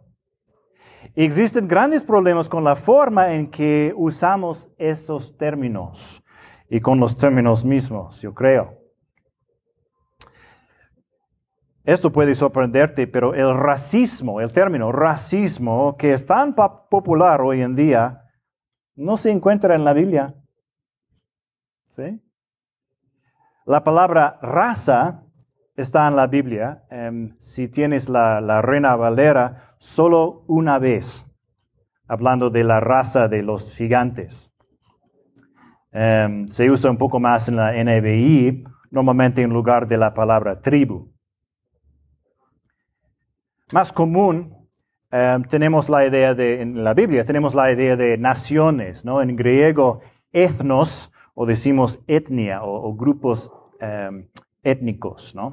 Existen 1.15 1.67
grandes 1.67 2.05
problemas 2.05 2.49
con 2.49 2.63
la 2.63 2.77
forma 2.77 3.33
en 3.33 3.51
que 3.51 3.93
usamos 3.97 4.71
esos 4.79 5.37
términos 5.37 6.23
y 6.69 6.81
con 6.81 7.01
los 7.01 7.17
términos 7.17 7.65
mismos, 7.65 8.21
yo 8.21 8.35
creo. 8.35 8.79
Esto 11.85 12.13
puede 12.13 12.35
sorprenderte, 12.35 13.07
pero 13.07 13.35
el 13.35 13.57
racismo, 13.57 14.41
el 14.41 14.53
término 14.53 14.93
racismo, 14.93 15.97
que 15.97 16.13
es 16.13 16.27
tan 16.27 16.55
popular 16.55 17.41
hoy 17.41 17.63
en 17.63 17.75
día, 17.75 18.30
no 18.97 19.17
se 19.17 19.31
encuentra 19.31 19.75
en 19.75 19.85
la 19.85 19.93
Biblia. 19.93 20.35
¿Sí? 21.89 22.21
La 23.65 23.85
palabra 23.85 24.39
raza 24.43 25.25
está 25.77 26.09
en 26.09 26.17
la 26.17 26.27
Biblia. 26.27 26.85
Em, 26.91 27.37
si 27.39 27.69
tienes 27.69 28.09
la, 28.09 28.41
la 28.41 28.63
Reina 28.63 28.97
Valera, 28.97 29.75
solo 29.79 30.45
una 30.47 30.79
vez, 30.79 31.27
hablando 32.07 32.51
de 32.51 32.65
la 32.65 32.81
raza 32.81 33.29
de 33.29 33.43
los 33.43 33.77
gigantes. 33.77 34.53
Em, 35.93 36.47
se 36.49 36.71
usa 36.71 36.91
un 36.91 36.99
poco 36.99 37.19
más 37.19 37.49
en 37.49 37.57
la 37.57 37.73
NBI, 37.73 38.65
normalmente 38.91 39.43
en 39.43 39.51
lugar 39.51 39.89
de 39.89 39.97
la 39.97 40.15
palabra 40.15 40.61
tribu. 40.61 41.13
Más 43.73 43.93
común, 43.93 44.60
em, 45.11 45.43
tenemos 45.45 45.89
la 45.89 46.07
idea 46.07 46.35
de, 46.35 46.63
en 46.63 46.85
la 46.85 46.95
Biblia, 46.95 47.25
tenemos 47.25 47.55
la 47.55 47.73
idea 47.73 47.97
de 47.97 48.19
naciones, 48.19 49.05
¿no? 49.05 49.23
En 49.23 49.37
griego, 49.37 50.01
etnos, 50.33 51.13
o 51.35 51.47
decimos 51.47 52.01
etnia, 52.07 52.63
o, 52.63 52.95
grupos 52.95 53.51
em, 53.81 54.29
étnicos, 54.63 55.35
¿no? 55.35 55.53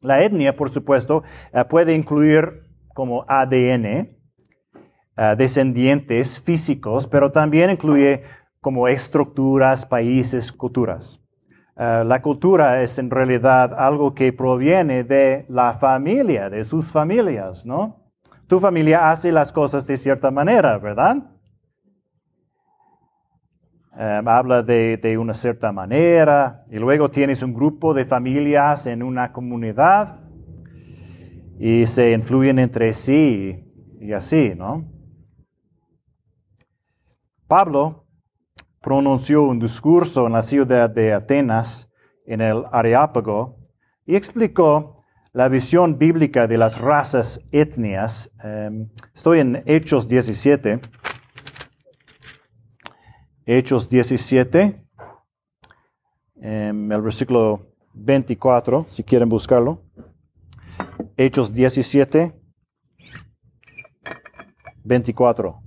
La 0.00 0.22
etnia, 0.22 0.56
por 0.56 0.68
supuesto, 0.70 1.22
eh, 1.52 1.64
puede 1.64 1.94
incluir 1.94 2.66
como 2.92 3.24
ADN, 3.28 3.84
eh, 3.84 5.34
descendientes 5.36 6.40
físicos, 6.40 7.06
pero 7.06 7.30
también 7.30 7.70
incluye 7.70 8.24
como 8.60 8.88
estructuras, 8.88 9.86
países, 9.86 10.52
culturas. 10.52 11.21
Eh, 11.76 12.04
la 12.04 12.20
cultura 12.20 12.82
es 12.82 12.98
en 12.98 13.10
realidad 13.10 13.72
algo 13.78 14.14
que 14.14 14.32
proviene 14.32 15.04
de 15.04 15.46
la 15.48 15.72
familia, 15.72 16.50
de 16.50 16.64
sus 16.64 16.92
familias, 16.92 17.64
¿no? 17.64 18.12
Tu 18.46 18.60
familia 18.60 19.10
hace 19.10 19.32
las 19.32 19.52
cosas 19.52 19.86
de 19.86 19.96
cierta 19.96 20.30
manera, 20.30 20.76
¿verdad? 20.76 21.16
Eh, 23.98 24.22
habla 24.26 24.62
de, 24.62 24.98
de, 24.98 25.16
una 25.16 25.32
cierta 25.32 25.72
manera 25.72 26.64
y 26.70 26.78
luego 26.78 27.10
tienes 27.10 27.42
un 27.42 27.54
grupo 27.54 27.94
de 27.94 28.04
familias 28.04 28.86
en 28.86 29.02
una 29.02 29.32
comunidad 29.32 30.20
y 31.58 31.86
se 31.86 32.12
influyen 32.12 32.58
entre 32.58 32.92
sí 32.92 33.64
y 34.00 34.12
así, 34.12 34.54
¿no? 34.54 34.90
Pablo 37.46 38.01
pronunció 38.82 39.42
un 39.44 39.60
discurso 39.60 40.26
en 40.26 40.32
la 40.32 40.42
ciudad 40.42 40.90
de 40.90 41.12
Atenas, 41.12 41.88
en 42.26 42.40
el 42.40 42.64
Areópago, 42.72 43.58
y 44.04 44.16
explicó 44.16 44.96
la 45.32 45.48
visión 45.48 45.98
bíblica 45.98 46.46
de 46.46 46.58
las 46.58 46.80
razas 46.80 47.40
etnias. 47.52 48.30
Em, 48.42 48.90
estoy 49.14 49.38
en 49.38 49.62
Hechos 49.66 50.08
17. 50.08 50.80
Hechos 53.46 53.88
17, 53.88 54.84
em, 56.40 56.92
el 56.92 57.00
versículo 57.00 57.72
24, 57.94 58.86
si 58.88 59.02
quieren 59.04 59.28
buscarlo. 59.28 59.82
Hechos 61.16 61.54
17, 61.54 62.34
24. 64.84 65.62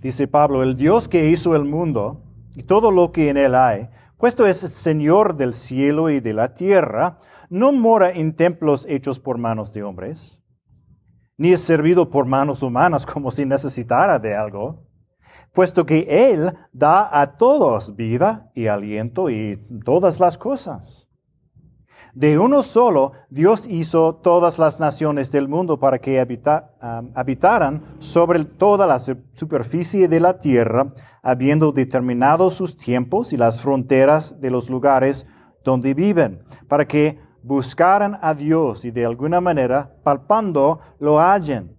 Dice 0.00 0.26
Pablo, 0.26 0.62
el 0.62 0.76
Dios 0.76 1.08
que 1.08 1.28
hizo 1.28 1.54
el 1.54 1.64
mundo 1.64 2.22
y 2.54 2.62
todo 2.62 2.90
lo 2.90 3.12
que 3.12 3.28
en 3.28 3.36
él 3.36 3.54
hay, 3.54 3.90
puesto 4.16 4.46
es 4.46 4.58
Señor 4.58 5.36
del 5.36 5.54
cielo 5.54 6.08
y 6.08 6.20
de 6.20 6.32
la 6.32 6.54
tierra, 6.54 7.18
no 7.50 7.72
mora 7.72 8.10
en 8.10 8.34
templos 8.34 8.86
hechos 8.88 9.18
por 9.18 9.36
manos 9.36 9.74
de 9.74 9.82
hombres, 9.82 10.42
ni 11.36 11.52
es 11.52 11.60
servido 11.60 12.08
por 12.08 12.24
manos 12.24 12.62
humanas 12.62 13.04
como 13.04 13.30
si 13.30 13.44
necesitara 13.44 14.18
de 14.18 14.34
algo, 14.34 14.86
puesto 15.52 15.84
que 15.84 16.06
Él 16.32 16.56
da 16.72 17.20
a 17.20 17.36
todos 17.36 17.94
vida 17.94 18.50
y 18.54 18.68
aliento 18.68 19.28
y 19.28 19.60
todas 19.84 20.18
las 20.18 20.38
cosas. 20.38 21.09
De 22.14 22.38
uno 22.38 22.62
solo, 22.62 23.12
Dios 23.28 23.66
hizo 23.68 24.16
todas 24.16 24.58
las 24.58 24.80
naciones 24.80 25.30
del 25.30 25.48
mundo 25.48 25.78
para 25.78 25.98
que 25.98 26.18
habitaran 26.18 27.82
sobre 27.98 28.44
toda 28.44 28.86
la 28.86 28.98
superficie 28.98 30.08
de 30.08 30.20
la 30.20 30.38
tierra, 30.38 30.92
habiendo 31.22 31.72
determinado 31.72 32.50
sus 32.50 32.76
tiempos 32.76 33.32
y 33.32 33.36
las 33.36 33.60
fronteras 33.60 34.40
de 34.40 34.50
los 34.50 34.68
lugares 34.70 35.26
donde 35.64 35.94
viven, 35.94 36.42
para 36.68 36.86
que 36.86 37.20
buscaran 37.42 38.18
a 38.20 38.34
Dios 38.34 38.84
y 38.84 38.90
de 38.90 39.06
alguna 39.06 39.40
manera, 39.40 39.94
palpando, 40.02 40.80
lo 40.98 41.20
hallen, 41.20 41.76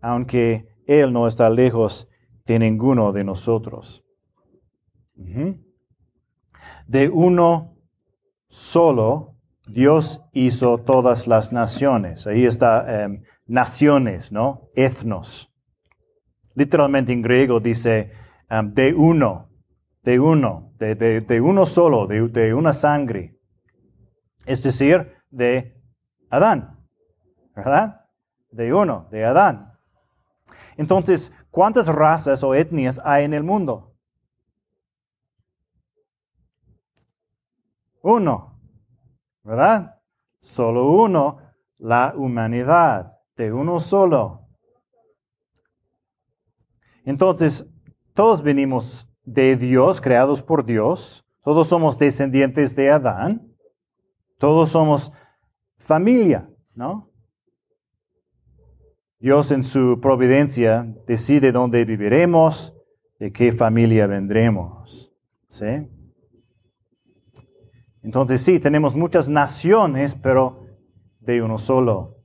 aunque 0.00 0.68
Él 0.86 1.12
no 1.12 1.26
está 1.26 1.50
lejos 1.50 2.08
de 2.46 2.58
ninguno 2.58 3.12
de 3.12 3.24
nosotros. 3.24 4.04
De 6.86 7.08
uno 7.08 7.76
solo 8.48 9.37
Dios 9.68 10.22
hizo 10.32 10.78
todas 10.78 11.26
las 11.26 11.52
naciones. 11.52 12.26
Ahí 12.26 12.44
está 12.44 13.04
em, 13.04 13.22
naciones, 13.46 14.32
¿no? 14.32 14.70
Etnos. 14.74 15.52
Literalmente 16.54 17.12
en 17.12 17.22
griego 17.22 17.60
dice 17.60 18.12
em, 18.48 18.72
de 18.72 18.94
uno, 18.94 19.50
de 20.02 20.18
uno, 20.18 20.72
de, 20.78 21.40
uno 21.40 21.66
solo, 21.66 22.06
de, 22.06 22.28
de, 22.28 22.54
una 22.54 22.72
sangre. 22.72 23.38
Es 24.46 24.62
decir, 24.62 25.12
de 25.30 25.80
Adán, 26.30 26.78
¿verdad? 27.54 28.06
De 28.50 28.72
uno, 28.72 29.08
de 29.10 29.24
Adán. 29.24 29.72
Entonces, 30.76 31.32
¿cuántas 31.50 31.88
razas 31.88 32.42
o 32.42 32.54
etnias 32.54 33.00
hay 33.04 33.24
en 33.24 33.34
el 33.34 33.42
mundo? 33.42 33.94
Uno. 38.02 38.57
¿Verdad? 39.48 39.98
Solo 40.40 40.90
uno, 40.90 41.38
la 41.78 42.12
humanidad, 42.14 43.14
de 43.34 43.50
uno 43.50 43.80
solo. 43.80 44.46
Entonces, 47.06 47.66
todos 48.12 48.42
venimos 48.42 49.08
de 49.24 49.56
Dios, 49.56 50.02
creados 50.02 50.42
por 50.42 50.66
Dios, 50.66 51.24
todos 51.42 51.66
somos 51.66 51.98
descendientes 51.98 52.76
de 52.76 52.90
Adán, 52.90 53.50
todos 54.36 54.68
somos 54.68 55.12
familia, 55.78 56.50
¿no? 56.74 57.10
Dios 59.18 59.50
en 59.50 59.64
su 59.64 59.98
providencia 59.98 60.94
decide 61.06 61.52
dónde 61.52 61.86
viviremos, 61.86 62.74
de 63.18 63.32
qué 63.32 63.50
familia 63.50 64.06
vendremos, 64.06 65.10
¿sí? 65.48 65.88
Entonces 68.02 68.40
sí, 68.40 68.60
tenemos 68.60 68.94
muchas 68.94 69.28
naciones, 69.28 70.14
pero 70.14 70.66
de 71.20 71.42
uno 71.42 71.58
solo. 71.58 72.16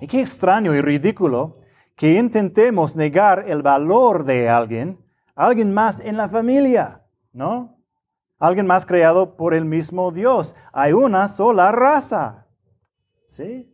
Y 0.00 0.06
qué 0.06 0.20
extraño 0.20 0.74
y 0.74 0.80
ridículo 0.80 1.58
que 1.96 2.18
intentemos 2.18 2.96
negar 2.96 3.44
el 3.46 3.62
valor 3.62 4.24
de 4.24 4.48
alguien, 4.48 4.98
alguien 5.34 5.74
más 5.74 6.00
en 6.00 6.16
la 6.16 6.28
familia, 6.28 7.02
¿no? 7.32 7.78
Alguien 8.38 8.66
más 8.66 8.86
creado 8.86 9.36
por 9.36 9.52
el 9.52 9.66
mismo 9.66 10.10
Dios. 10.10 10.56
Hay 10.72 10.94
una 10.94 11.28
sola 11.28 11.72
raza. 11.72 12.46
¿Sí? 13.28 13.70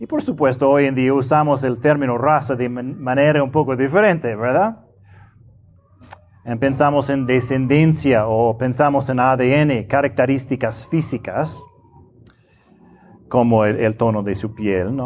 Y 0.00 0.06
por 0.06 0.22
supuesto, 0.22 0.68
hoy 0.68 0.86
en 0.86 0.94
día 0.94 1.14
usamos 1.14 1.62
el 1.62 1.78
término 1.78 2.18
raza 2.18 2.56
de 2.56 2.68
manera 2.68 3.42
un 3.42 3.52
poco 3.52 3.76
diferente, 3.76 4.34
¿verdad? 4.34 4.84
Pensamos 6.58 7.10
en 7.10 7.26
descendencia 7.26 8.26
o 8.26 8.56
pensamos 8.56 9.10
en 9.10 9.20
ADN, 9.20 9.86
características 9.86 10.88
físicas, 10.88 11.62
como 13.28 13.64
el, 13.64 13.96
tono 13.96 14.22
de 14.22 14.34
su 14.34 14.54
piel. 14.54 14.98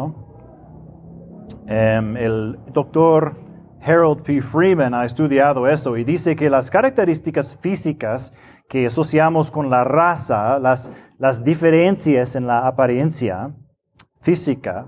Em, 1.67 2.17
el 2.17 2.59
doctor 2.73 3.37
Harold 3.81 4.23
P. 4.23 4.41
Freeman 4.41 4.93
ha 4.93 5.05
estudiado 5.05 5.67
eso 5.67 5.95
y 5.97 6.03
dice 6.03 6.35
que 6.35 6.49
las 6.49 6.69
características 6.71 7.57
físicas 7.61 8.33
que 8.67 8.87
asociamos 8.87 9.51
con 9.51 9.69
la 9.69 9.83
raza, 9.83 10.57
las, 10.59 10.91
las 11.19 11.43
diferencias 11.43 12.35
en 12.35 12.47
la 12.47 12.65
apariencia 12.65 13.55
física, 14.21 14.87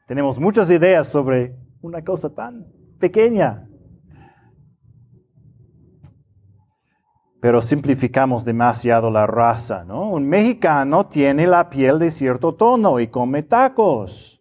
Tenemos 0.06 0.38
muchas 0.38 0.70
ideas 0.70 1.08
sobre 1.08 1.56
una 1.82 2.04
cosa 2.04 2.36
tan 2.36 2.68
pequeña. 3.00 3.66
pero 7.42 7.62
simplificamos 7.62 8.44
demasiado 8.44 9.10
la 9.10 9.26
raza, 9.26 9.86
¿no? 9.86 10.12
Un 10.12 10.28
mexicano 10.28 11.08
tiene 11.08 11.48
la 11.48 11.70
piel 11.70 11.98
de 11.98 12.12
cierto 12.12 12.54
tono 12.54 13.00
y 13.00 13.08
come 13.08 13.44
tacos. 13.44 14.39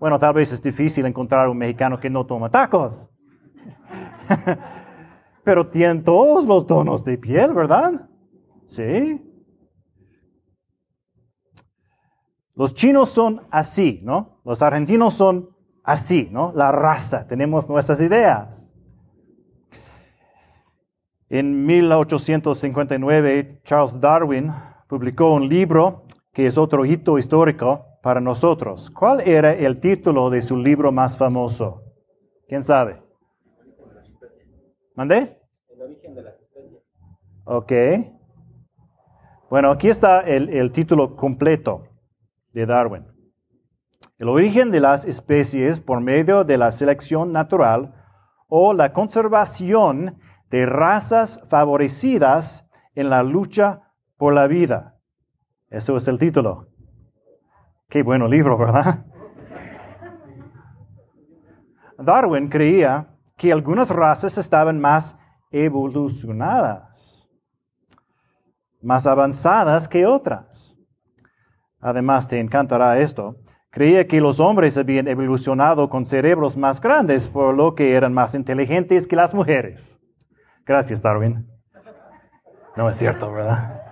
Bueno, 0.00 0.18
tal 0.18 0.32
vez 0.32 0.50
es 0.50 0.62
difícil 0.62 1.04
encontrar 1.04 1.46
un 1.50 1.58
mexicano 1.58 2.00
que 2.00 2.08
no 2.08 2.24
toma 2.24 2.50
tacos. 2.50 3.10
pero 5.44 5.68
tienen 5.68 6.02
todos 6.02 6.46
los 6.46 6.66
tonos 6.66 7.04
de 7.04 7.18
piel, 7.18 7.52
¿verdad? 7.52 8.08
Sí. 8.66 9.20
Los 12.54 12.72
chinos 12.72 13.10
son 13.10 13.42
así, 13.50 14.00
¿no? 14.02 14.40
Los 14.42 14.62
argentinos 14.62 15.12
son 15.12 15.50
así, 15.84 16.30
¿no? 16.32 16.52
La 16.54 16.72
raza, 16.72 17.26
tenemos 17.26 17.68
nuestras 17.68 18.00
ideas. 18.00 18.66
En 21.28 21.66
1859, 21.66 23.60
Charles 23.64 24.00
Darwin 24.00 24.50
publicó 24.88 25.34
un 25.34 25.46
libro 25.46 26.06
que 26.32 26.46
es 26.46 26.56
otro 26.56 26.86
hito 26.86 27.18
histórico 27.18 27.89
para 28.02 28.20
nosotros. 28.20 28.90
¿Cuál 28.90 29.20
era 29.20 29.52
el 29.52 29.80
título 29.80 30.30
de 30.30 30.42
su 30.42 30.56
libro 30.56 30.92
más 30.92 31.16
famoso? 31.16 31.82
¿Quién 32.48 32.62
sabe? 32.62 33.02
¿Mandé? 34.94 35.40
El 35.68 35.82
origen 35.82 36.14
de 36.14 36.22
las 36.22 36.34
especies. 36.40 36.82
Ok. 37.44 37.72
Bueno, 39.48 39.70
aquí 39.70 39.88
está 39.88 40.20
el, 40.20 40.48
el 40.50 40.72
título 40.72 41.16
completo 41.16 41.84
de 42.52 42.66
Darwin. 42.66 43.06
El 44.18 44.28
origen 44.28 44.70
de 44.70 44.80
las 44.80 45.04
especies 45.04 45.80
por 45.80 46.00
medio 46.00 46.44
de 46.44 46.58
la 46.58 46.70
selección 46.70 47.32
natural 47.32 47.94
o 48.48 48.74
la 48.74 48.92
conservación 48.92 50.18
de 50.50 50.66
razas 50.66 51.40
favorecidas 51.48 52.68
en 52.94 53.08
la 53.08 53.22
lucha 53.22 53.94
por 54.16 54.34
la 54.34 54.46
vida. 54.46 54.98
Eso 55.70 55.96
es 55.96 56.08
el 56.08 56.18
título. 56.18 56.69
Qué 57.90 58.04
bueno 58.04 58.28
libro, 58.28 58.56
¿verdad? 58.56 59.04
Darwin 61.98 62.48
creía 62.48 63.08
que 63.36 63.52
algunas 63.52 63.90
razas 63.90 64.38
estaban 64.38 64.80
más 64.80 65.18
evolucionadas, 65.50 67.28
más 68.80 69.08
avanzadas 69.08 69.88
que 69.88 70.06
otras. 70.06 70.76
Además, 71.80 72.28
te 72.28 72.38
encantará 72.38 72.96
esto. 73.00 73.36
Creía 73.70 74.06
que 74.06 74.20
los 74.20 74.38
hombres 74.38 74.78
habían 74.78 75.08
evolucionado 75.08 75.90
con 75.90 76.06
cerebros 76.06 76.56
más 76.56 76.80
grandes, 76.80 77.28
por 77.28 77.56
lo 77.56 77.74
que 77.74 77.94
eran 77.94 78.12
más 78.12 78.36
inteligentes 78.36 79.08
que 79.08 79.16
las 79.16 79.34
mujeres. 79.34 79.98
Gracias, 80.64 81.02
Darwin. 81.02 81.44
No 82.76 82.88
es 82.88 82.96
cierto, 82.96 83.32
¿verdad? 83.32 83.82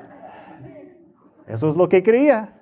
Eso 1.48 1.66
es 1.66 1.74
lo 1.76 1.88
que 1.88 2.02
creía. 2.02 2.57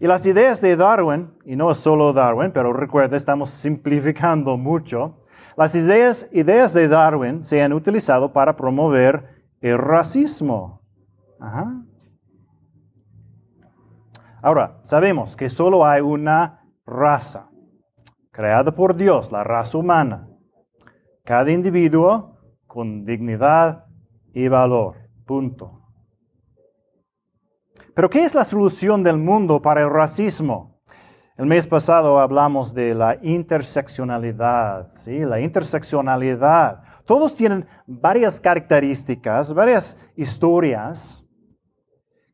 Y 0.00 0.06
las 0.06 0.26
ideas 0.26 0.60
de 0.60 0.76
Darwin, 0.76 1.30
y 1.44 1.54
no 1.54 1.70
es 1.70 1.76
solo 1.76 2.12
Darwin, 2.12 2.50
pero 2.52 2.72
recuerda, 2.72 3.16
estamos 3.16 3.50
simplificando 3.50 4.56
mucho, 4.56 5.24
las 5.56 5.74
ideas, 5.74 6.26
ideas 6.32 6.72
de 6.72 6.88
Darwin 6.88 7.44
se 7.44 7.62
han 7.62 7.72
utilizado 7.72 8.32
para 8.32 8.56
promover 8.56 9.44
el 9.60 9.78
racismo. 9.78 10.80
Ahora, 14.42 14.80
sabemos 14.84 15.36
que 15.36 15.48
solo 15.48 15.86
hay 15.86 16.00
una 16.00 16.64
raza 16.86 17.50
creada 18.32 18.74
por 18.74 18.96
Dios, 18.96 19.30
la 19.30 19.44
raza 19.44 19.76
humana 19.76 20.30
cada 21.30 21.52
individuo 21.52 22.38
con 22.66 23.04
dignidad 23.04 23.84
y 24.34 24.48
valor. 24.48 24.96
Punto. 25.24 25.79
Pero 28.00 28.08
¿qué 28.08 28.24
es 28.24 28.34
la 28.34 28.44
solución 28.44 29.02
del 29.02 29.18
mundo 29.18 29.60
para 29.60 29.82
el 29.82 29.90
racismo? 29.90 30.80
El 31.36 31.44
mes 31.44 31.66
pasado 31.66 32.18
hablamos 32.18 32.72
de 32.72 32.94
la 32.94 33.18
interseccionalidad, 33.20 34.94
¿sí? 34.96 35.18
La 35.18 35.38
interseccionalidad. 35.38 36.82
Todos 37.04 37.36
tienen 37.36 37.66
varias 37.86 38.40
características, 38.40 39.52
varias 39.52 39.98
historias 40.16 41.26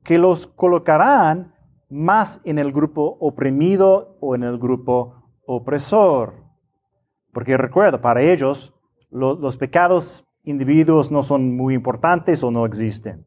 que 0.05 0.19
los 0.19 0.47
colocarán 0.47 1.53
más 1.91 2.41
en 2.45 2.61
el 2.61 2.71
grupo 2.71 3.17
oprimido 3.19 4.19
o 4.21 4.37
en 4.37 4.45
el 4.45 4.59
grupo 4.59 5.17
opresor. 5.49 6.45
Porque 7.33 7.57
recuerda, 7.57 8.01
para 8.01 8.23
ellos 8.23 8.73
los 9.11 9.57
pecados 9.57 10.25
individuos 10.45 11.11
no 11.11 11.25
son 11.25 11.57
muy 11.57 11.75
importantes 11.75 12.45
o 12.45 12.53
no 12.53 12.67
existen. 12.67 13.26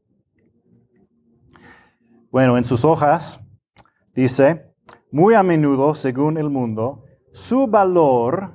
Bueno, 2.32 2.60
en 2.60 2.66
sus 2.66 2.86
hojas 2.86 3.42
dice, 4.14 4.72
muy 5.12 5.34
a 5.34 5.42
menudo, 5.42 5.96
según 5.96 6.38
el 6.38 6.52
mundo, 6.52 7.04
su 7.32 7.66
valor, 7.66 8.52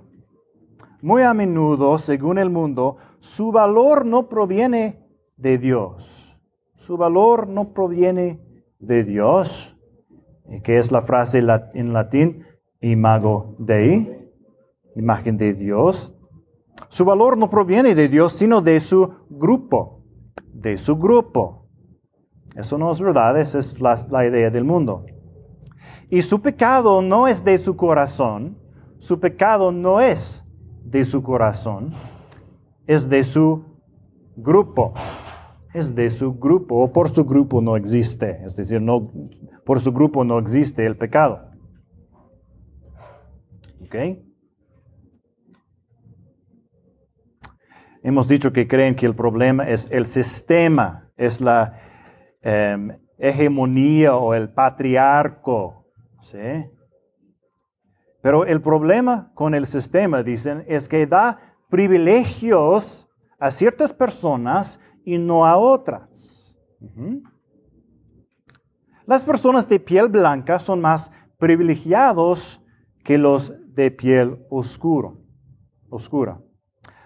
muy 1.02 1.22
a 1.22 1.34
menudo, 1.34 1.98
según 1.98 2.38
el 2.38 2.50
mundo, 2.50 2.98
su 3.18 3.50
valor 3.50 4.06
no 4.06 4.28
proviene 4.28 5.04
de 5.36 5.58
Dios. 5.58 6.40
Su 6.74 6.96
valor 6.96 7.48
no 7.48 7.74
proviene 7.74 8.40
de 8.78 9.02
Dios, 9.02 9.76
que 10.62 10.78
es 10.78 10.92
la 10.92 11.00
frase 11.00 11.40
en 11.40 11.92
latín, 11.92 12.44
imago 12.80 13.56
Dei, 13.58 14.30
imagen 14.94 15.36
de 15.36 15.52
Dios. 15.52 16.16
Su 16.86 17.04
valor 17.04 17.36
no 17.36 17.50
proviene 17.50 17.96
de 17.96 18.08
Dios, 18.08 18.34
sino 18.34 18.60
de 18.60 18.78
su 18.78 19.14
grupo, 19.28 20.04
de 20.52 20.78
su 20.78 20.96
grupo. 20.96 21.63
Eso 22.54 22.78
no 22.78 22.90
es 22.90 23.00
verdad, 23.00 23.38
esa 23.40 23.58
es 23.58 23.80
la, 23.80 24.26
idea 24.26 24.50
del 24.50 24.64
mundo. 24.64 25.06
Y 26.08 26.22
su 26.22 26.40
pecado 26.40 27.02
no 27.02 27.26
es 27.26 27.44
de 27.44 27.58
su 27.58 27.76
corazón, 27.76 28.56
su 28.98 29.18
pecado 29.18 29.72
no 29.72 30.00
es 30.00 30.44
de 30.84 31.04
su 31.04 31.22
corazón, 31.22 31.92
es 32.86 33.08
de 33.08 33.24
su 33.24 33.64
grupo. 34.36 34.94
Es 35.72 35.92
de 35.92 36.08
su 36.10 36.34
grupo, 36.34 36.76
o 36.76 36.92
por 36.92 37.08
su 37.08 37.24
grupo 37.24 37.60
no 37.60 37.76
existe. 37.76 38.44
Es 38.44 38.54
decir, 38.54 38.80
no, 38.80 39.10
por 39.64 39.80
su 39.80 39.92
grupo 39.92 40.22
no 40.22 40.38
existe 40.38 40.86
el 40.86 40.96
pecado. 40.96 41.50
¿Ok? 43.82 43.96
Hemos 48.04 48.28
dicho 48.28 48.52
que 48.52 48.68
creen 48.68 48.94
que 48.94 49.06
el 49.06 49.16
problema 49.16 49.68
es 49.68 49.88
el 49.90 50.06
sistema, 50.06 51.10
es 51.16 51.40
la 51.40 51.83
em, 52.44 52.96
hegemonía 53.18 54.14
o 54.16 54.34
el 54.34 54.48
patriarco. 54.50 55.86
¿sí? 56.20 56.38
Pero 58.20 58.44
el 58.46 58.62
problema 58.62 59.32
con 59.34 59.54
el 59.54 59.66
sistema, 59.66 60.22
dicen, 60.22 60.64
es 60.68 60.88
que 60.88 61.06
da 61.06 61.56
privilegios 61.68 63.08
a 63.38 63.50
ciertas 63.50 63.92
personas 63.92 64.80
y 65.04 65.18
no 65.18 65.44
a 65.44 65.56
otras. 65.56 66.54
Las 69.06 69.24
personas 69.24 69.68
de 69.68 69.80
piel 69.80 70.08
blanca 70.08 70.58
son 70.58 70.80
más 70.80 71.12
privilegiados 71.38 72.62
que 73.02 73.18
los 73.18 73.52
de 73.74 73.90
piel 73.90 74.38
oscura. 74.48 75.12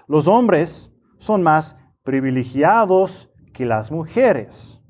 Los 0.07 0.29
hombres 0.29 0.92
son 1.18 1.42
más 1.42 1.77
privilegiados 2.05 3.31
que 3.53 3.66
las 3.66 3.90
mujeres. 3.90 4.81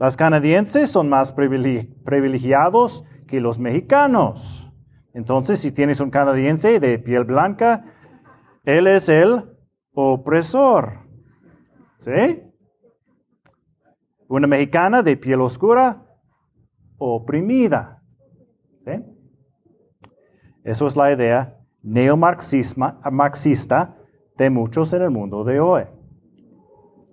Las 0.00 0.16
canadienses 0.16 0.90
son 0.90 1.10
más 1.10 1.30
privilegiados 1.30 3.04
que 3.26 3.38
los 3.38 3.58
mexicanos. 3.58 4.72
Entonces, 5.12 5.60
si 5.60 5.72
tienes 5.72 6.00
un 6.00 6.08
canadiense 6.10 6.80
de 6.80 6.98
piel 6.98 7.24
blanca, 7.24 7.84
él 8.64 8.86
es 8.86 9.10
el 9.10 9.44
opresor. 9.92 11.00
¿Sí? 11.98 12.42
Una 14.26 14.46
mexicana 14.46 15.02
de 15.02 15.18
piel 15.18 15.42
oscura, 15.42 16.02
oprimida. 16.96 18.02
¿Sí? 18.86 18.92
Eso 20.64 20.86
es 20.86 20.96
la 20.96 21.12
idea 21.12 21.58
neomarxista 21.82 22.96
de 24.38 24.48
muchos 24.48 24.94
en 24.94 25.02
el 25.02 25.10
mundo 25.10 25.44
de 25.44 25.60
hoy. 25.60 25.82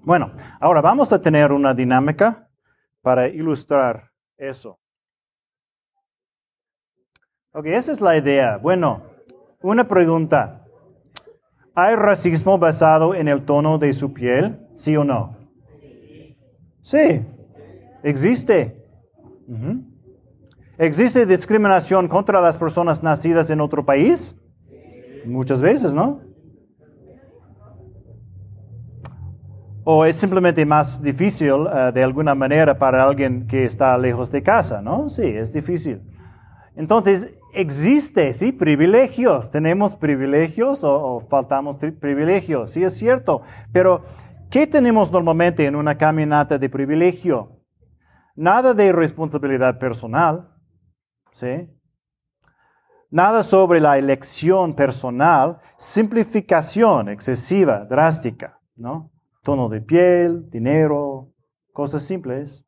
Bueno, 0.04 0.32
ahora 0.62 0.80
vamos 0.80 1.12
a 1.12 1.20
tener 1.20 1.52
una 1.52 1.74
dinámica 1.74 2.47
para 3.08 3.30
ilustrar 3.30 4.12
eso. 4.38 4.78
Ok, 7.54 7.68
esa 7.68 7.94
es 7.94 8.02
la 8.02 8.18
idea. 8.18 8.58
Bueno, 8.58 9.02
una 9.62 9.88
pregunta. 9.88 10.66
¿Hay 11.74 11.96
racismo 11.96 12.58
basado 12.58 13.16
en 13.16 13.30
el 13.30 13.46
tono 13.46 13.78
de 13.78 13.94
su 13.94 14.12
piel? 14.12 14.60
¿Sí 14.76 14.98
o 14.98 15.06
no? 15.06 15.38
Sí, 16.82 17.26
existe. 18.04 18.86
¿Existe 20.78 21.26
discriminación 21.26 22.10
contra 22.10 22.42
las 22.42 22.58
personas 22.58 23.02
nacidas 23.02 23.50
en 23.50 23.62
otro 23.62 23.86
país? 23.86 24.36
Muchas 25.24 25.62
veces, 25.62 25.94
¿no? 25.94 26.20
O 29.90 30.04
es 30.04 30.18
simplemente 30.18 30.66
más 30.66 31.02
difícil 31.02 31.66
eh, 31.74 31.92
de 31.94 32.04
alguna 32.04 32.36
manera 32.36 32.78
para 32.78 33.06
alguien 33.06 33.48
que 33.48 33.64
está 33.64 33.98
lejos 33.98 34.30
de 34.30 34.44
casa, 34.44 34.82
¿no? 34.82 35.08
Sí, 35.08 35.24
es 35.24 35.54
difícil. 35.54 36.02
Entonces, 36.76 37.30
existe, 37.54 38.34
sí, 38.34 38.52
privilegios. 38.52 39.50
¿Tenemos 39.50 39.96
privilegios 39.96 40.84
o, 40.84 41.22
faltamos 41.30 41.78
privilegios? 41.78 42.72
Sí, 42.72 42.84
es 42.84 42.98
cierto. 42.98 43.44
Pero, 43.72 44.04
¿qué 44.50 44.68
tenemos 44.68 45.10
normalmente 45.10 45.66
en 45.66 45.78
una 45.78 45.98
caminata 45.98 46.58
de 46.58 46.68
privilegio? 46.68 47.64
Nada 48.36 48.74
de 48.74 48.92
responsabilidad 48.92 49.80
personal, 49.80 50.50
¿sí? 51.32 51.70
Nada 53.10 53.42
sobre 53.42 53.80
la 53.80 53.98
elección 53.98 54.76
personal, 54.76 55.60
simplificación 55.78 57.08
excesiva, 57.08 57.86
drástica, 57.86 58.60
¿no? 58.76 59.14
Tono 59.48 59.70
de 59.70 59.80
piel, 59.80 60.50
dinero, 60.50 61.32
cosas 61.72 62.02
simples. 62.02 62.66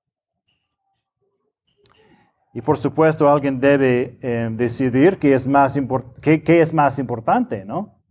Y 2.53 2.61
por 2.61 2.77
supuesto 2.77 3.29
alguien 3.29 3.59
debe 3.59 4.17
eh, 4.21 4.47
decidir 4.53 5.17
qué 5.19 5.33
es, 5.33 5.45
más 5.45 5.75
importante, 5.75 7.65
¿no? 7.65 8.01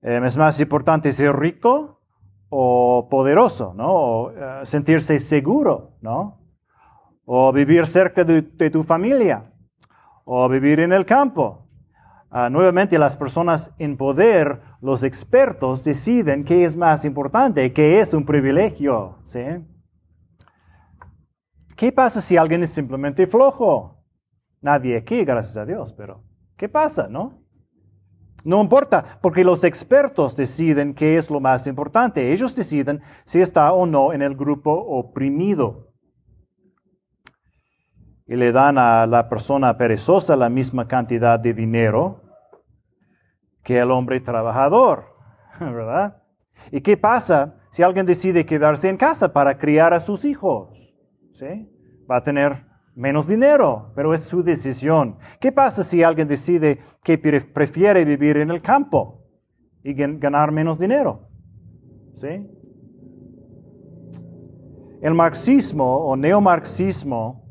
Eh, 0.00 0.18
¿Es 0.24 0.38
más 0.38 0.58
importante 0.58 1.12
ser 1.12 1.36
rico 1.36 2.00
o 2.48 3.08
poderoso, 3.10 3.74
¿no? 3.74 3.92
O 3.92 4.30
eh, 4.30 4.60
sentirse 4.62 5.20
seguro, 5.20 5.98
¿no? 6.00 6.48
O 7.26 7.52
vivir 7.52 7.84
cerca 7.86 8.24
de, 8.24 8.70
tu 8.70 8.84
familia, 8.84 9.52
o 10.24 10.48
vivir 10.48 10.80
en 10.80 10.94
el 10.94 11.04
campo. 11.04 11.65
Ah, 12.30 12.50
nuevamente 12.50 12.98
las 12.98 13.16
personas 13.16 13.72
en 13.78 13.96
poder, 13.96 14.60
los 14.80 15.02
expertos, 15.02 15.84
deciden 15.84 16.44
qué 16.44 16.64
es 16.64 16.76
más 16.76 17.04
importante, 17.04 17.72
qué 17.72 18.00
es 18.00 18.12
un 18.14 18.26
privilegio, 18.26 19.18
¿sí? 19.22 19.40
¿Qué 21.76 21.92
pasa 21.92 22.20
si 22.20 22.36
alguien 22.36 22.62
es 22.62 22.70
simplemente 22.70 23.26
flojo? 23.26 24.02
Nadie 24.60 24.96
aquí, 24.96 25.24
gracias 25.24 25.56
a 25.56 25.64
Dios, 25.64 25.92
pero 25.92 26.24
¿qué 26.56 26.68
pasa, 26.68 27.06
no? 27.08 27.46
No 28.44 28.62
importa, 28.62 29.18
porque 29.20 29.44
los 29.44 29.64
expertos 29.64 30.36
deciden 30.36 30.94
qué 30.94 31.16
es 31.18 31.30
lo 31.30 31.40
más 31.40 31.66
importante. 31.66 32.32
Ellos 32.32 32.54
deciden 32.54 33.02
si 33.24 33.40
está 33.40 33.72
o 33.72 33.86
no 33.86 34.12
en 34.12 34.22
el 34.22 34.36
grupo 34.36 34.70
oprimido. 34.72 35.92
Y 38.26 38.36
le 38.36 38.52
dan 38.52 38.78
a 38.78 39.06
la 39.06 39.28
persona 39.28 39.76
perezosa 39.76 40.36
la 40.36 40.48
misma 40.48 40.88
cantidad 40.88 41.38
de 41.38 41.54
dinero 41.54 42.22
que 43.62 43.78
el 43.78 43.90
hombre 43.90 44.20
trabajador, 44.20 45.04
¿verdad? 45.60 46.22
¿Y 46.70 46.80
qué 46.80 46.96
pasa 46.96 47.54
si 47.70 47.82
alguien 47.82 48.06
decide 48.06 48.46
quedarse 48.46 48.88
en 48.88 48.96
casa 48.96 49.32
para 49.32 49.58
criar 49.58 49.92
a 49.92 50.00
sus 50.00 50.24
hijos? 50.24 50.94
¿sí? 51.32 51.70
Va 52.10 52.16
a 52.16 52.22
tener 52.22 52.64
menos 52.94 53.28
dinero, 53.28 53.92
pero 53.94 54.14
es 54.14 54.22
su 54.22 54.42
decisión. 54.42 55.18
¿Qué 55.38 55.52
pasa 55.52 55.84
si 55.84 56.02
alguien 56.02 56.26
decide 56.26 56.80
que 57.02 57.18
prefiere 57.18 58.04
vivir 58.04 58.38
en 58.38 58.50
el 58.50 58.62
campo 58.62 59.22
y 59.84 59.92
ganar 59.94 60.50
menos 60.50 60.78
dinero? 60.78 61.28
¿Sí? 62.14 62.50
El 65.02 65.14
marxismo 65.14 66.06
o 66.06 66.16
neomarxismo 66.16 67.45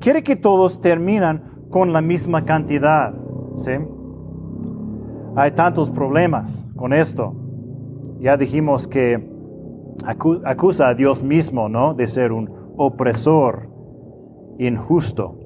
quiere 0.00 0.24
que 0.24 0.34
todos 0.34 0.80
terminan 0.80 1.66
con 1.70 1.92
la 1.92 2.00
misma 2.00 2.44
cantidad. 2.44 3.14
¿sí? 3.56 3.72
Hay 5.36 5.52
tantos 5.52 5.90
problemas 5.90 6.66
con 6.74 6.92
esto. 6.92 7.34
Ya 8.18 8.36
dijimos 8.36 8.88
que 8.88 9.30
acusa 10.44 10.88
a 10.88 10.94
Dios 10.94 11.22
mismo, 11.22 11.68
¿no? 11.68 11.94
De 11.94 12.06
ser 12.06 12.32
un 12.32 12.50
opresor 12.76 13.68
injusto. 14.58 15.36